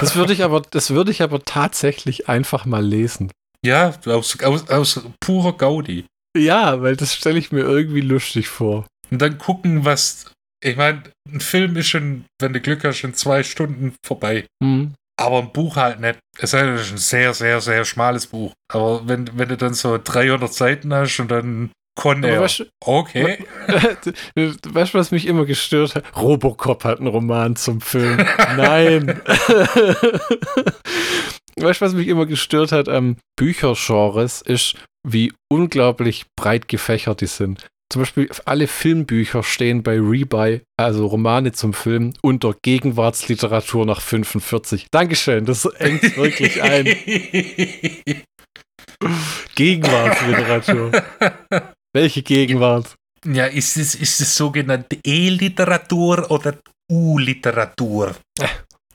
Das 0.00 0.16
würde 0.16 0.32
ich 0.32 0.42
aber, 0.42 0.62
das 0.70 0.90
würde 0.90 1.10
ich 1.10 1.22
aber 1.22 1.44
tatsächlich 1.44 2.28
einfach 2.28 2.64
mal 2.64 2.84
lesen. 2.84 3.30
Ja, 3.64 3.94
aus, 4.06 4.40
aus, 4.42 4.68
aus 4.70 5.00
purer 5.20 5.52
Gaudi. 5.52 6.06
Ja, 6.36 6.80
weil 6.82 6.96
das 6.96 7.14
stelle 7.14 7.38
ich 7.38 7.50
mir 7.52 7.62
irgendwie 7.62 8.00
lustig 8.02 8.48
vor. 8.48 8.86
Und 9.10 9.20
dann 9.20 9.38
gucken, 9.38 9.84
was. 9.84 10.32
Ich 10.62 10.76
meine, 10.76 11.02
ein 11.32 11.40
Film 11.40 11.76
ist 11.76 11.88
schon, 11.88 12.24
wenn 12.40 12.52
du 12.52 12.60
Glück 12.60 12.84
hast, 12.84 13.02
in 13.02 13.14
zwei 13.14 13.42
Stunden 13.42 13.94
vorbei. 14.04 14.44
Hm. 14.62 14.92
Aber 15.18 15.38
ein 15.38 15.52
Buch 15.52 15.76
halt 15.76 16.00
nicht. 16.00 16.18
Es 16.38 16.52
ist 16.54 16.60
ein 16.92 16.98
sehr, 16.98 17.32
sehr, 17.34 17.60
sehr 17.60 17.84
schmales 17.84 18.26
Buch. 18.26 18.52
Aber 18.72 19.06
wenn, 19.08 19.30
wenn 19.38 19.48
du 19.48 19.56
dann 19.56 19.74
so 19.74 19.98
300 20.02 20.52
Seiten 20.52 20.92
hast 20.94 21.18
und 21.18 21.30
dann 21.30 21.70
Con 21.98 22.22
Air. 22.22 22.40
weißt, 22.42 22.60
du- 22.60 22.64
Okay. 22.84 23.44
weißt 24.36 24.94
du, 24.94 24.98
was 24.98 25.10
mich 25.10 25.26
immer 25.26 25.44
gestört 25.46 25.94
hat? 25.96 26.04
Robocop 26.16 26.84
hat 26.84 26.98
einen 26.98 27.08
Roman 27.08 27.56
zum 27.56 27.80
Film. 27.80 28.16
Nein. 28.56 29.20
weißt 31.56 31.80
du, 31.80 31.84
was 31.84 31.92
mich 31.94 32.08
immer 32.08 32.26
gestört 32.26 32.72
hat 32.72 32.88
am 32.88 33.16
Büchergenres, 33.36 34.42
ist, 34.42 34.76
wie 35.06 35.32
unglaublich 35.50 36.26
breit 36.36 36.68
gefächert 36.68 37.20
die 37.20 37.26
sind. 37.26 37.66
Zum 37.92 38.02
Beispiel 38.02 38.30
alle 38.44 38.68
Filmbücher 38.68 39.42
stehen 39.42 39.82
bei 39.82 39.98
Rebuy, 39.98 40.62
also 40.76 41.06
Romane 41.06 41.50
zum 41.52 41.74
Film, 41.74 42.14
unter 42.22 42.54
Gegenwartsliteratur 42.62 43.84
nach 43.84 44.00
45. 44.00 44.86
Dankeschön, 44.92 45.44
das 45.44 45.64
engt 45.64 46.02
wirklich 46.16 46.62
ein. 46.62 46.84
Gegenwartsliteratur. 49.56 50.92
Welche 51.92 52.22
Gegenwart? 52.22 52.94
ja, 53.24 53.46
ist 53.46 53.76
es, 53.76 53.94
ist 53.94 54.20
es 54.20 54.36
sogenannte 54.36 54.98
E-Literatur 55.04 56.30
oder 56.30 56.58
U-Literatur? 56.90 58.16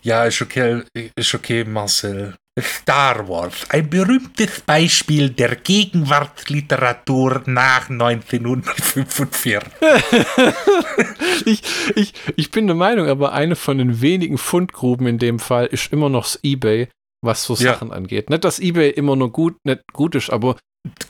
Ja, 0.01 0.25
ist 0.25 0.41
okay, 0.41 0.83
ist 1.15 1.33
okay, 1.33 1.63
Marcel. 1.63 2.35
Star 2.61 3.27
Wars, 3.27 3.69
ein 3.69 3.89
berühmtes 3.89 4.61
Beispiel 4.61 5.29
der 5.29 5.57
Gegenwartsliteratur 5.57 7.43
nach 7.47 7.89
1945. 7.89 9.59
ich, 11.45 11.61
ich, 11.95 12.13
ich 12.37 12.51
bin 12.51 12.67
der 12.67 12.75
Meinung, 12.77 13.09
aber 13.09 13.33
eine 13.33 13.57
von 13.57 13.77
den 13.77 13.99
wenigen 13.99 14.37
Fundgruben 14.37 15.05
in 15.07 15.17
dem 15.19 15.39
Fall 15.39 15.65
ist 15.65 15.91
immer 15.91 16.07
noch 16.07 16.23
das 16.23 16.39
Ebay, 16.43 16.87
was 17.21 17.43
so 17.43 17.55
Ja. 17.55 17.73
Sachen 17.73 17.91
angeht. 17.91 18.29
Nicht, 18.29 18.45
dass 18.45 18.59
Ebay 18.59 18.89
immer 18.89 19.17
nur 19.17 19.33
gut, 19.33 19.57
nicht 19.65 19.81
gut 19.91 20.15
ist, 20.15 20.29
aber 20.29 20.55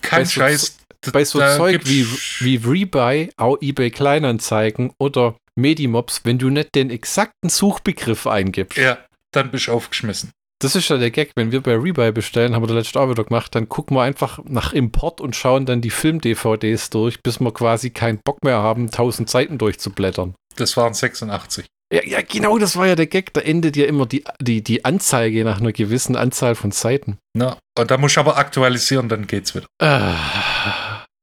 Kein 0.02 0.22
Bei 0.22 0.26
so- 0.26 0.32
Scheiß. 0.32 0.78
bei 1.12 1.26
so 1.26 1.38
Zeug 1.40 1.82
wie, 1.86 2.08
wie 2.40 2.56
Rebuy, 2.56 3.30
auch 3.38 3.58
eBay 3.62 3.92
Kleinanzeigen 3.92 4.94
oder 4.98 5.36
Medimobs, 5.56 6.22
wenn 6.24 6.40
du 6.40 6.50
nicht 6.50 6.74
den 6.74 6.90
exakten 6.90 7.50
Suchbegriff 7.50 8.26
eingibst. 8.26 8.80
Ja, 8.80 8.98
dann 9.32 9.52
bist 9.52 9.68
du 9.68 9.74
aufgeschmissen. 9.74 10.32
Das 10.60 10.76
ist 10.76 10.88
ja 10.90 10.98
der 10.98 11.12
Gag, 11.12 11.32
wenn 11.36 11.52
wir 11.52 11.62
bei 11.62 11.76
Rebuy 11.76 12.12
bestellen, 12.12 12.56
haben 12.56 12.64
wir 12.64 12.68
der 12.68 12.78
letzte 12.78 13.00
auch 13.00 13.10
wieder 13.10 13.26
gemacht, 13.26 13.54
dann 13.56 13.68
gucken 13.68 13.98
wir 13.98 14.04
einfach 14.04 14.40
nach 14.46 14.72
Import 14.74 15.20
und 15.20 15.36
schauen 15.36 15.66
dann 15.66 15.82
die 15.82 15.90
Film-DVDs 15.90 16.90
durch, 16.92 17.22
bis 17.22 17.40
wir 17.42 17.54
quasi 17.54 17.90
keinen 17.90 18.20
Bock 18.24 18.44
mehr 18.44 18.60
haben, 18.60 18.84
1000 18.86 19.30
Seiten 19.30 19.58
durchzublättern. 19.58 20.34
Das 20.56 20.78
waren 20.78 20.94
86. 20.94 21.66
Ja, 21.94 22.02
ja, 22.04 22.20
genau, 22.22 22.58
das 22.58 22.78
war 22.78 22.88
ja 22.88 22.96
der 22.96 23.06
Gag. 23.08 23.34
Da 23.34 23.42
endet 23.42 23.76
ja 23.76 23.86
immer 23.86 24.06
die, 24.06 24.24
die, 24.42 24.64
die 24.64 24.86
Anzeige 24.86 25.44
nach 25.44 25.60
einer 25.60 25.72
gewissen 25.74 26.16
Anzahl 26.16 26.56
von 26.56 26.72
Seiten. 26.72 27.18
Na, 27.36 27.58
und 27.78 27.92
da 27.92 27.98
musst 27.98 28.16
du 28.16 28.22
aber 28.22 28.38
aktualisieren, 28.38 29.08
dann 29.10 29.28
geht's 29.28 29.54
wieder. 29.54 29.68
Ah, 29.82 30.16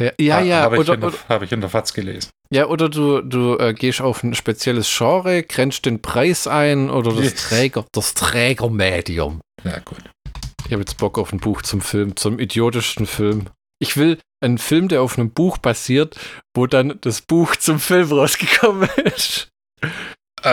ja, 0.00 0.12
ja, 0.20 0.40
ja, 0.40 0.60
Habe 0.62 0.76
ich, 0.76 0.80
oder, 0.82 0.94
in 0.94 1.00
der- 1.00 1.08
oder, 1.08 1.18
hab 1.28 1.42
ich 1.42 1.52
in 1.52 1.60
der 1.60 1.70
FAZ 1.70 1.94
gelesen. 1.94 2.30
Ja, 2.52 2.66
oder 2.66 2.88
du, 2.88 3.20
du 3.22 3.56
äh, 3.58 3.72
gehst 3.74 4.00
auf 4.00 4.22
ein 4.22 4.34
spezielles 4.34 4.92
Genre, 4.96 5.42
grenzt 5.42 5.86
den 5.86 6.00
Preis 6.02 6.46
ein 6.46 6.90
oder 6.90 7.12
das. 7.12 7.34
Träger, 7.34 7.84
das 7.92 8.14
Trägermedium. 8.14 9.40
Ja, 9.64 9.78
gut. 9.80 9.98
Ich 10.66 10.72
habe 10.72 10.82
jetzt 10.82 10.98
Bock 10.98 11.18
auf 11.18 11.32
ein 11.32 11.40
Buch 11.40 11.62
zum 11.62 11.80
Film, 11.80 12.16
zum 12.16 12.38
idiotischsten 12.38 13.06
Film. 13.06 13.46
Ich 13.80 13.96
will 13.96 14.18
einen 14.40 14.58
Film, 14.58 14.88
der 14.88 15.02
auf 15.02 15.18
einem 15.18 15.30
Buch 15.30 15.58
basiert, 15.58 16.16
wo 16.54 16.66
dann 16.66 16.98
das 17.00 17.20
Buch 17.20 17.56
zum 17.56 17.78
Film 17.80 18.10
rausgekommen 18.12 18.88
ist. 19.16 19.48
Äh, 20.42 20.48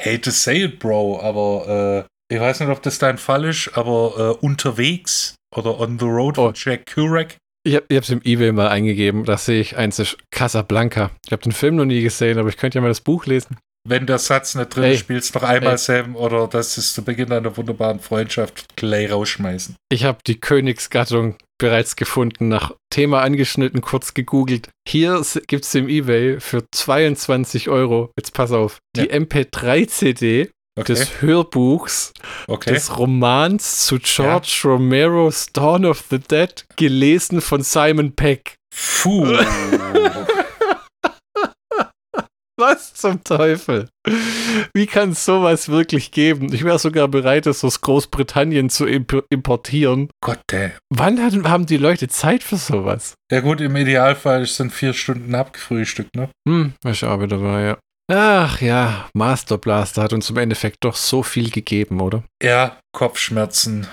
hate 0.00 0.20
to 0.22 0.30
say 0.30 0.64
it, 0.64 0.78
Bro, 0.78 1.20
aber 1.20 2.06
äh, 2.30 2.34
ich 2.34 2.40
weiß 2.40 2.60
nicht, 2.60 2.68
ob 2.70 2.82
das 2.82 2.98
dein 2.98 3.18
Fall 3.18 3.44
ist, 3.44 3.70
aber 3.76 4.36
äh, 4.40 4.44
unterwegs 4.44 5.34
oder 5.54 5.78
on 5.80 5.98
the 5.98 6.06
road 6.06 6.38
Oh. 6.38 6.46
von 6.46 6.54
Jack 6.56 6.92
Kurek. 6.92 7.36
Ich 7.66 7.74
habe 7.76 7.86
es 7.88 8.10
im 8.10 8.20
Ebay 8.22 8.52
mal 8.52 8.68
eingegeben, 8.68 9.24
da 9.24 9.38
sehe 9.38 9.60
ich 9.60 9.78
eins 9.78 9.98
ist 9.98 10.18
Casablanca. 10.30 11.10
Ich 11.24 11.32
habe 11.32 11.42
den 11.42 11.52
Film 11.52 11.76
noch 11.76 11.86
nie 11.86 12.02
gesehen, 12.02 12.38
aber 12.38 12.50
ich 12.50 12.58
könnte 12.58 12.76
ja 12.76 12.82
mal 12.82 12.88
das 12.88 13.00
Buch 13.00 13.24
lesen. 13.24 13.56
Wenn 13.88 14.06
der 14.06 14.18
Satz 14.18 14.54
nicht 14.54 14.74
drin 14.74 14.84
Ey. 14.84 14.94
ist, 14.94 15.00
spielst 15.00 15.34
noch 15.34 15.42
einmal 15.42 15.72
Ey. 15.72 15.78
Sam 15.78 16.14
oder 16.14 16.46
das 16.46 16.76
ist 16.76 16.94
zu 16.94 17.02
Beginn 17.02 17.32
einer 17.32 17.56
wunderbaren 17.56 18.00
Freundschaft 18.00 18.76
gleich 18.76 19.10
rausschmeißen. 19.10 19.76
Ich 19.90 20.04
habe 20.04 20.18
die 20.26 20.38
Königsgattung 20.40 21.36
bereits 21.58 21.96
gefunden, 21.96 22.48
nach 22.48 22.72
Thema 22.90 23.22
angeschnitten, 23.22 23.80
kurz 23.80 24.12
gegoogelt. 24.12 24.68
Hier 24.86 25.22
gibt 25.46 25.64
es 25.64 25.74
im 25.74 25.88
Ebay 25.88 26.40
für 26.40 26.64
22 26.70 27.70
Euro, 27.70 28.10
jetzt 28.18 28.34
pass 28.34 28.52
auf, 28.52 28.78
die 28.96 29.10
MP3-CD 29.10 30.50
Okay. 30.76 30.94
des 30.94 31.22
Hörbuchs 31.22 32.12
okay. 32.48 32.72
des 32.74 32.98
Romans 32.98 33.86
zu 33.86 33.98
George 34.00 34.62
Romero's 34.64 35.46
Dawn 35.52 35.84
of 35.84 36.04
the 36.10 36.18
Dead, 36.18 36.64
gelesen 36.76 37.40
von 37.40 37.62
Simon 37.62 38.12
Peck. 38.12 38.56
Puh. 39.00 39.24
Was 42.56 42.94
zum 42.94 43.22
Teufel? 43.24 43.88
Wie 44.74 44.86
kann 44.86 45.10
es 45.10 45.24
sowas 45.24 45.68
wirklich 45.68 46.12
geben? 46.12 46.52
Ich 46.52 46.64
wäre 46.64 46.78
sogar 46.78 47.08
bereit, 47.08 47.46
das 47.46 47.64
aus 47.64 47.80
Großbritannien 47.80 48.70
zu 48.70 48.86
imp 48.86 49.24
importieren. 49.28 50.08
Gott, 50.20 50.38
damn. 50.46 50.70
Wann 50.88 51.20
hatten- 51.20 51.48
haben 51.48 51.66
die 51.66 51.76
Leute 51.76 52.06
Zeit 52.08 52.44
für 52.44 52.56
sowas? 52.56 53.14
Ja 53.30 53.40
gut, 53.40 53.60
im 53.60 53.74
Idealfall 53.76 54.46
sind 54.46 54.72
vier 54.72 54.92
Stunden 54.92 55.34
abgefrühstückt, 55.34 56.14
ne? 56.14 56.30
Hm, 56.48 56.74
auch 56.84 57.20
wieder 57.20 57.38
dabei, 57.38 57.62
ja. 57.62 57.78
Ach 58.10 58.60
ja, 58.60 59.08
Master 59.14 59.56
Blaster 59.56 60.02
hat 60.02 60.12
uns 60.12 60.28
im 60.28 60.36
Endeffekt 60.36 60.84
doch 60.84 60.96
so 60.96 61.22
viel 61.22 61.50
gegeben, 61.50 62.00
oder? 62.00 62.22
Ja, 62.42 62.78
Kopfschmerzen. 62.92 63.86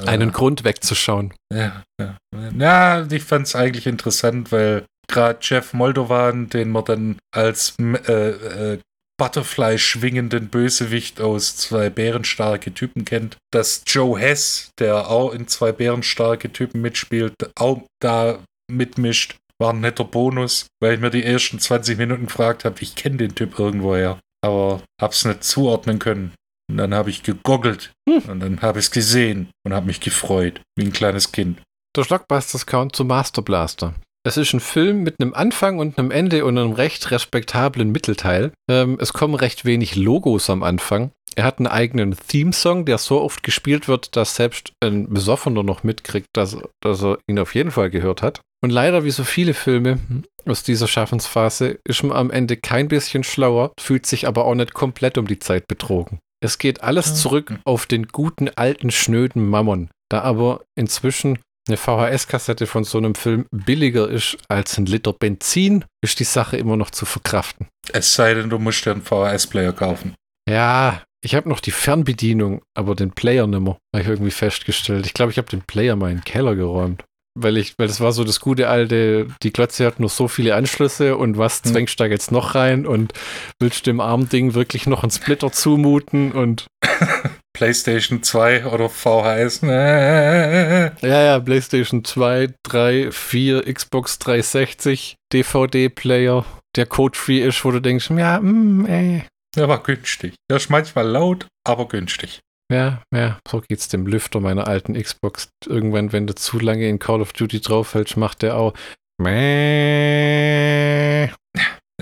äh, 0.00 0.06
Einen 0.06 0.32
Grund 0.32 0.62
wegzuschauen. 0.64 1.34
Ja, 1.52 1.82
ja. 2.00 2.18
ja 2.56 3.06
ich 3.10 3.24
fand 3.24 3.46
es 3.46 3.56
eigentlich 3.56 3.86
interessant, 3.86 4.52
weil 4.52 4.86
gerade 5.08 5.38
Jeff 5.42 5.72
Moldovan, 5.72 6.48
den 6.48 6.70
man 6.70 6.84
dann 6.84 7.18
als 7.34 7.74
äh, 7.80 8.28
äh, 8.74 8.78
Butterfly 9.18 9.78
schwingenden 9.78 10.48
Bösewicht 10.48 11.20
aus 11.20 11.56
zwei 11.56 11.88
bärenstarke 11.90 12.72
Typen 12.72 13.04
kennt, 13.04 13.38
dass 13.50 13.82
Joe 13.86 14.18
Hess, 14.18 14.70
der 14.78 15.08
auch 15.08 15.32
in 15.32 15.48
zwei 15.48 15.72
bärenstarke 15.72 16.52
Typen 16.52 16.82
mitspielt, 16.82 17.34
auch 17.56 17.82
da 18.00 18.38
mitmischt, 18.70 19.36
war 19.60 19.72
ein 19.72 19.80
netter 19.80 20.04
Bonus, 20.04 20.66
weil 20.80 20.94
ich 20.94 21.00
mir 21.00 21.10
die 21.10 21.24
ersten 21.24 21.58
20 21.58 21.98
Minuten 21.98 22.26
gefragt 22.26 22.64
habe, 22.64 22.76
ich 22.80 22.94
kenne 22.94 23.16
den 23.16 23.34
Typ 23.34 23.58
irgendwoher, 23.58 24.18
aber 24.44 24.82
hab's 25.00 25.24
nicht 25.24 25.44
zuordnen 25.44 25.98
können. 25.98 26.32
Und 26.70 26.78
dann 26.78 26.94
habe 26.94 27.10
ich 27.10 27.22
gegoggelt 27.22 27.92
Hm. 28.08 28.22
und 28.28 28.40
dann 28.40 28.60
habe 28.62 28.78
ich 28.80 28.86
es 28.86 28.90
gesehen 28.90 29.50
und 29.64 29.72
habe 29.72 29.86
mich 29.86 30.00
gefreut, 30.00 30.60
wie 30.76 30.84
ein 30.84 30.92
kleines 30.92 31.32
Kind. 31.32 31.62
Der 31.96 32.04
Schlockbusters 32.04 32.66
Count 32.66 32.94
zu 32.94 33.04
Master 33.04 33.42
Blaster. 33.42 33.94
Es 34.26 34.36
ist 34.36 34.52
ein 34.52 34.60
Film 34.60 35.04
mit 35.04 35.20
einem 35.20 35.34
Anfang 35.34 35.78
und 35.78 35.98
einem 35.98 36.10
Ende 36.10 36.44
und 36.44 36.58
einem 36.58 36.72
recht 36.72 37.12
respektablen 37.12 37.92
Mittelteil. 37.92 38.52
Ähm, 38.68 38.98
es 39.00 39.12
kommen 39.12 39.36
recht 39.36 39.64
wenig 39.64 39.94
Logos 39.94 40.50
am 40.50 40.64
Anfang. 40.64 41.12
Er 41.36 41.44
hat 41.44 41.58
einen 41.58 41.66
eigenen 41.66 42.16
Theme-Song, 42.16 42.86
der 42.86 42.96
so 42.98 43.20
oft 43.20 43.42
gespielt 43.42 43.88
wird, 43.88 44.16
dass 44.16 44.36
selbst 44.36 44.72
ein 44.82 45.08
Besoffener 45.10 45.62
noch 45.62 45.84
mitkriegt, 45.84 46.28
dass, 46.32 46.56
dass 46.80 47.02
er 47.02 47.18
ihn 47.28 47.38
auf 47.38 47.54
jeden 47.54 47.70
Fall 47.70 47.90
gehört 47.90 48.22
hat. 48.22 48.40
Und 48.64 48.70
leider, 48.70 49.04
wie 49.04 49.10
so 49.10 49.22
viele 49.22 49.52
Filme 49.52 49.98
aus 50.46 50.62
dieser 50.62 50.88
Schaffensphase, 50.88 51.78
ist 51.84 52.02
man 52.02 52.16
am 52.16 52.30
Ende 52.30 52.56
kein 52.56 52.88
bisschen 52.88 53.22
schlauer, 53.22 53.72
fühlt 53.78 54.06
sich 54.06 54.26
aber 54.26 54.46
auch 54.46 54.54
nicht 54.54 54.72
komplett 54.72 55.18
um 55.18 55.26
die 55.26 55.38
Zeit 55.38 55.68
betrogen. 55.68 56.20
Es 56.42 56.58
geht 56.58 56.82
alles 56.82 57.14
zurück 57.16 57.58
auf 57.64 57.86
den 57.86 58.08
guten 58.08 58.48
alten 58.48 58.90
schnöden 58.90 59.46
Mammon. 59.46 59.90
Da 60.08 60.22
aber 60.22 60.62
inzwischen 60.74 61.38
eine 61.68 61.76
VHS-Kassette 61.76 62.66
von 62.66 62.84
so 62.84 62.98
einem 62.98 63.14
Film 63.14 63.46
billiger 63.50 64.08
ist 64.08 64.38
als 64.48 64.78
ein 64.78 64.86
Liter 64.86 65.12
Benzin, 65.12 65.84
ist 66.02 66.20
die 66.20 66.24
Sache 66.24 66.56
immer 66.56 66.76
noch 66.76 66.90
zu 66.90 67.04
verkraften. 67.04 67.66
Es 67.92 68.14
sei 68.14 68.34
denn, 68.34 68.50
du 68.50 68.58
musst 68.58 68.86
dir 68.86 68.92
einen 68.92 69.02
VHS-Player 69.02 69.72
kaufen. 69.72 70.14
Ja, 70.48 71.02
ich 71.24 71.34
habe 71.34 71.48
noch 71.48 71.60
die 71.60 71.70
Fernbedienung, 71.72 72.62
aber 72.74 72.94
den 72.94 73.10
Player 73.12 73.46
nimmer, 73.46 73.78
habe 73.94 74.02
ich 74.02 74.08
irgendwie 74.08 74.30
festgestellt. 74.30 75.06
Ich 75.06 75.14
glaube, 75.14 75.32
ich 75.32 75.38
habe 75.38 75.48
den 75.48 75.62
Player 75.62 75.96
mal 75.96 76.10
in 76.10 76.18
den 76.18 76.24
Keller 76.24 76.54
geräumt. 76.54 77.04
Weil 77.38 77.58
ich, 77.58 77.74
weil 77.78 77.86
das 77.86 78.00
war 78.00 78.12
so 78.12 78.24
das 78.24 78.40
gute 78.40 78.68
alte, 78.70 79.26
die 79.42 79.52
Glotze 79.52 79.84
hat 79.84 80.00
nur 80.00 80.08
so 80.08 80.26
viele 80.26 80.54
Anschlüsse 80.54 81.16
und 81.18 81.36
was 81.36 81.62
Hm. 81.64 81.72
zwängst 81.72 82.00
du 82.00 82.04
da 82.04 82.08
jetzt 82.10 82.32
noch 82.32 82.54
rein 82.54 82.86
und 82.86 83.12
willst 83.60 83.86
dem 83.86 84.00
armen 84.00 84.28
Ding 84.30 84.54
wirklich 84.54 84.86
noch 84.86 85.02
einen 85.02 85.10
Splitter 85.10 85.52
zumuten 85.52 86.32
und 86.32 86.66
PlayStation 87.52 88.22
2 88.22 88.66
oder 88.66 88.88
VHS. 88.88 89.62
Äh, 89.64 90.84
Ja, 91.06 91.22
ja, 91.24 91.38
PlayStation 91.38 92.04
2, 92.04 92.54
3, 92.62 93.10
4, 93.12 93.62
Xbox 93.74 94.18
360, 94.18 95.16
DVD-Player, 95.32 96.44
der 96.74 96.86
code-free 96.86 97.40
ist, 97.40 97.62
wo 97.64 97.70
du 97.70 97.80
denkst, 97.80 98.10
ja, 98.16 98.40
mm, 98.40 98.86
ey. 98.86 99.24
Der 99.56 99.68
war 99.68 99.82
günstig. 99.82 100.34
Der 100.50 100.58
ist 100.58 100.68
manchmal 100.68 101.06
laut, 101.06 101.48
aber 101.64 101.88
günstig. 101.88 102.40
Ja, 102.70 103.02
ja, 103.14 103.38
so 103.48 103.60
geht's 103.60 103.88
dem 103.88 104.06
Lüfter 104.06 104.40
meiner 104.40 104.68
alten 104.68 104.92
Xbox. 105.00 105.48
Irgendwann, 105.64 106.12
wenn 106.12 106.26
du 106.26 106.34
zu 106.34 106.58
lange 106.58 106.88
in 106.88 106.98
Call 106.98 107.22
of 107.22 107.32
Duty 107.32 107.60
draufhältst, 107.60 108.16
macht 108.16 108.42
der 108.42 108.56
auch. 108.56 108.74
Mäh. 109.18 109.30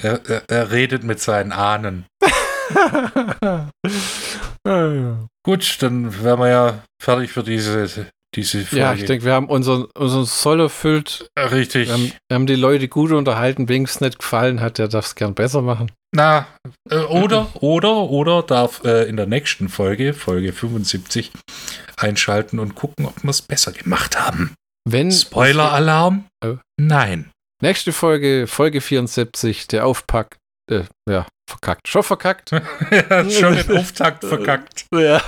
Er, 0.03 0.21
er, 0.29 0.43
er 0.49 0.71
redet 0.73 1.05
mit 1.05 1.21
seinen 1.21 1.53
Ahnen. 1.53 2.07
Gut, 5.45 5.77
dann 5.83 6.25
wären 6.25 6.41
wir 6.41 6.49
ja 6.49 6.83
fertig 7.01 7.31
für 7.31 7.45
diese, 7.45 8.11
diese 8.37 8.65
Folge. 8.65 8.81
ja, 8.81 8.95
ich 8.95 9.05
denke, 9.05 9.25
wir 9.25 9.33
haben 9.33 9.49
unseren, 9.49 9.85
unseren 9.97 10.25
Soll 10.25 10.61
erfüllt. 10.61 11.29
Richtig. 11.39 11.89
Wir 11.89 11.95
haben, 11.95 12.13
wir 12.29 12.35
haben 12.35 12.47
die 12.47 12.55
Leute 12.55 12.89
gut 12.89 13.13
unterhalten. 13.13 13.69
Wem 13.69 13.85
es 13.85 14.01
nicht 14.01 14.19
gefallen 14.19 14.61
hat, 14.61 14.79
der 14.79 14.89
darf 14.89 15.07
es 15.07 15.15
gern 15.15 15.35
besser 15.35 15.63
machen. 15.63 15.91
Na, 16.15 16.47
äh, 16.91 16.97
oder, 16.97 17.49
oder, 17.63 18.11
oder 18.11 18.43
darf 18.43 18.85
äh, 18.85 19.05
in 19.09 19.17
der 19.17 19.27
nächsten 19.27 19.69
Folge, 19.69 20.15
Folge 20.15 20.53
75, 20.53 21.33
einschalten 21.97 22.59
und 22.59 22.75
gucken, 22.75 23.07
ob 23.07 23.23
wir 23.23 23.31
es 23.31 23.43
besser 23.43 23.73
gemacht 23.73 24.19
haben. 24.19 24.55
Wenn 24.89 25.11
Spoiler-Alarm? 25.11 26.27
Oh. 26.45 26.57
Nein. 26.79 27.31
Nächste 27.63 27.93
Folge, 27.93 28.47
Folge 28.47 28.81
74, 28.81 29.67
der 29.69 29.87
Aufpack. 29.87 30.37
Äh, 30.71 30.85
ja, 31.09 31.27
verkackt. 31.49 31.89
Schon 31.89 32.03
verkackt. 32.03 32.51
ja, 32.91 33.31
schon 33.31 33.55
den 33.55 33.77
Auftakt 33.79 34.25
verkackt. 34.25 34.87
ja, 34.95 35.23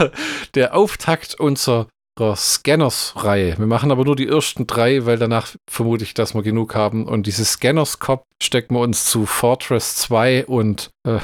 der 0.55 0.75
Auftakt 0.75 1.35
unserer 1.41 1.89
Scanners-Reihe. 2.37 3.59
Wir 3.59 3.67
machen 3.67 3.91
aber 3.91 4.05
nur 4.05 4.17
die 4.17 4.27
ersten 4.29 4.67
drei, 4.67 5.05
weil 5.07 5.19
danach 5.19 5.49
vermute 5.71 6.05
ich, 6.05 6.15
dass 6.15 6.35
wir 6.35 6.43
genug 6.43 6.75
haben. 6.75 7.07
Und 7.07 7.27
diese 7.27 7.45
Scanners-Cop 7.45 8.25
stecken 8.43 8.75
wir 8.75 8.81
uns 8.81 9.05
zu 9.05 9.27
Fortress 9.27 9.97
2 9.97 10.47
und 10.47 10.91
äh, 11.07 11.17
Es 11.17 11.23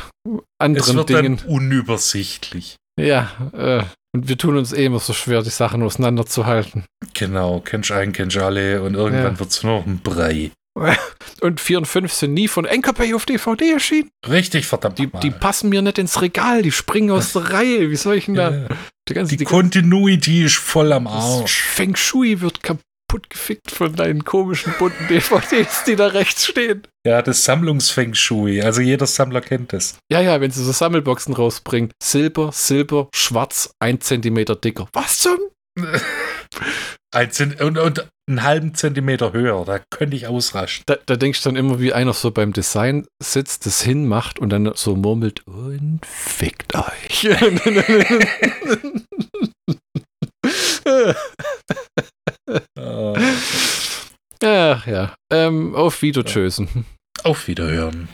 anderen 0.58 0.96
wird 0.96 1.08
Dingen. 1.08 1.36
dann 1.38 1.46
unübersichtlich. 1.48 2.76
Ja, 3.00 3.30
äh, 3.54 3.82
Und 4.14 4.28
wir 4.28 4.36
tun 4.36 4.58
uns 4.58 4.74
eh 4.74 4.84
immer 4.84 4.98
so 4.98 5.14
schwer, 5.14 5.40
die 5.42 5.48
Sachen 5.48 5.82
auseinanderzuhalten. 5.82 6.84
Genau, 7.14 7.60
kennst 7.60 7.90
einen, 7.90 8.12
kennst 8.12 8.36
alle 8.36 8.82
und 8.82 8.94
irgendwann 8.94 9.32
Ja. 9.34 9.40
wird's 9.40 9.62
nur 9.62 9.78
noch 9.78 9.86
ein 9.86 9.98
Brei. 10.00 10.50
Und 11.40 11.60
4 11.60 11.78
und 11.78 11.84
5 11.86 12.12
sind 12.12 12.34
nie 12.34 12.48
von 12.48 12.64
Enkerpay 12.64 13.14
auf 13.14 13.26
DVD 13.26 13.72
erschienen. 13.72 14.10
Richtig, 14.28 14.66
verdammt 14.66 14.98
Die, 14.98 15.08
die 15.22 15.30
passen 15.30 15.68
mir 15.68 15.82
nicht 15.82 15.98
ins 15.98 16.22
Regal, 16.22 16.62
die 16.62 16.72
springen 16.72 17.10
aus 17.10 17.32
der 17.32 17.42
Reihe. 17.52 17.90
Wie 17.90 17.96
soll 17.96 18.16
ich 18.16 18.26
denn 18.26 18.34
da? 18.36 18.50
ja. 18.50 18.68
Die 19.08 19.14
ganze, 19.14 19.30
Die 19.32 19.36
die 19.38 19.44
Continuity 19.44 20.44
ist 20.44 20.56
voll 20.56 20.92
am 20.92 21.06
Arsch. 21.08 21.62
Feng 21.62 21.96
Shui 21.96 22.40
wird 22.40 22.62
kaputt 22.62 23.28
gefickt 23.28 23.70
von 23.72 23.94
deinen 23.96 24.24
komischen 24.24 24.72
bunten 24.78 25.06
DVDs, 25.08 25.82
die 25.84 25.96
da 25.96 26.06
rechts 26.06 26.46
stehen. 26.46 26.82
Ja, 27.04 27.20
das 27.20 27.44
Sammlungsfeng 27.44 28.14
Shui. 28.14 28.62
Also 28.62 28.80
jeder 28.80 29.06
Sammler 29.08 29.40
kennt 29.40 29.72
das. 29.72 29.98
Ja, 30.10 30.20
ja, 30.20 30.40
wenn 30.40 30.52
sie 30.52 30.62
so 30.64 30.70
Sammelboxen 30.72 31.34
rausbringen. 31.34 31.90
Silber, 32.02 32.50
Silber, 32.52 33.08
schwarz, 33.12 33.74
ein 33.80 34.00
Zentimeter 34.00 34.54
dicker. 34.54 34.88
Was 34.92 35.18
zum? 35.18 35.38
Ein 37.14 37.30
Zent 37.30 37.60
und, 37.60 37.76
und 37.76 38.08
einen 38.26 38.42
halben 38.42 38.74
Zentimeter 38.74 39.34
höher. 39.34 39.66
Da 39.66 39.80
könnte 39.90 40.16
ich 40.16 40.26
ausraschen. 40.26 40.82
Da, 40.86 40.96
da 41.04 41.16
denkst 41.16 41.42
du 41.42 41.50
dann 41.50 41.56
immer, 41.56 41.78
wie 41.78 41.92
einer 41.92 42.14
so 42.14 42.30
beim 42.30 42.54
Design 42.54 43.06
sitzt, 43.22 43.66
das 43.66 43.82
hinmacht 43.82 44.38
und 44.38 44.48
dann 44.48 44.72
so 44.74 44.96
murmelt, 44.96 45.46
und 45.46 46.00
fickt 46.06 46.74
euch. 46.74 47.28
Ach 54.44 54.86
ja, 54.86 55.14
ähm, 55.30 55.74
auf 55.74 56.00
Wiedertschösen. 56.00 56.86
auf 57.24 57.46
Wiederhören. 57.46 58.08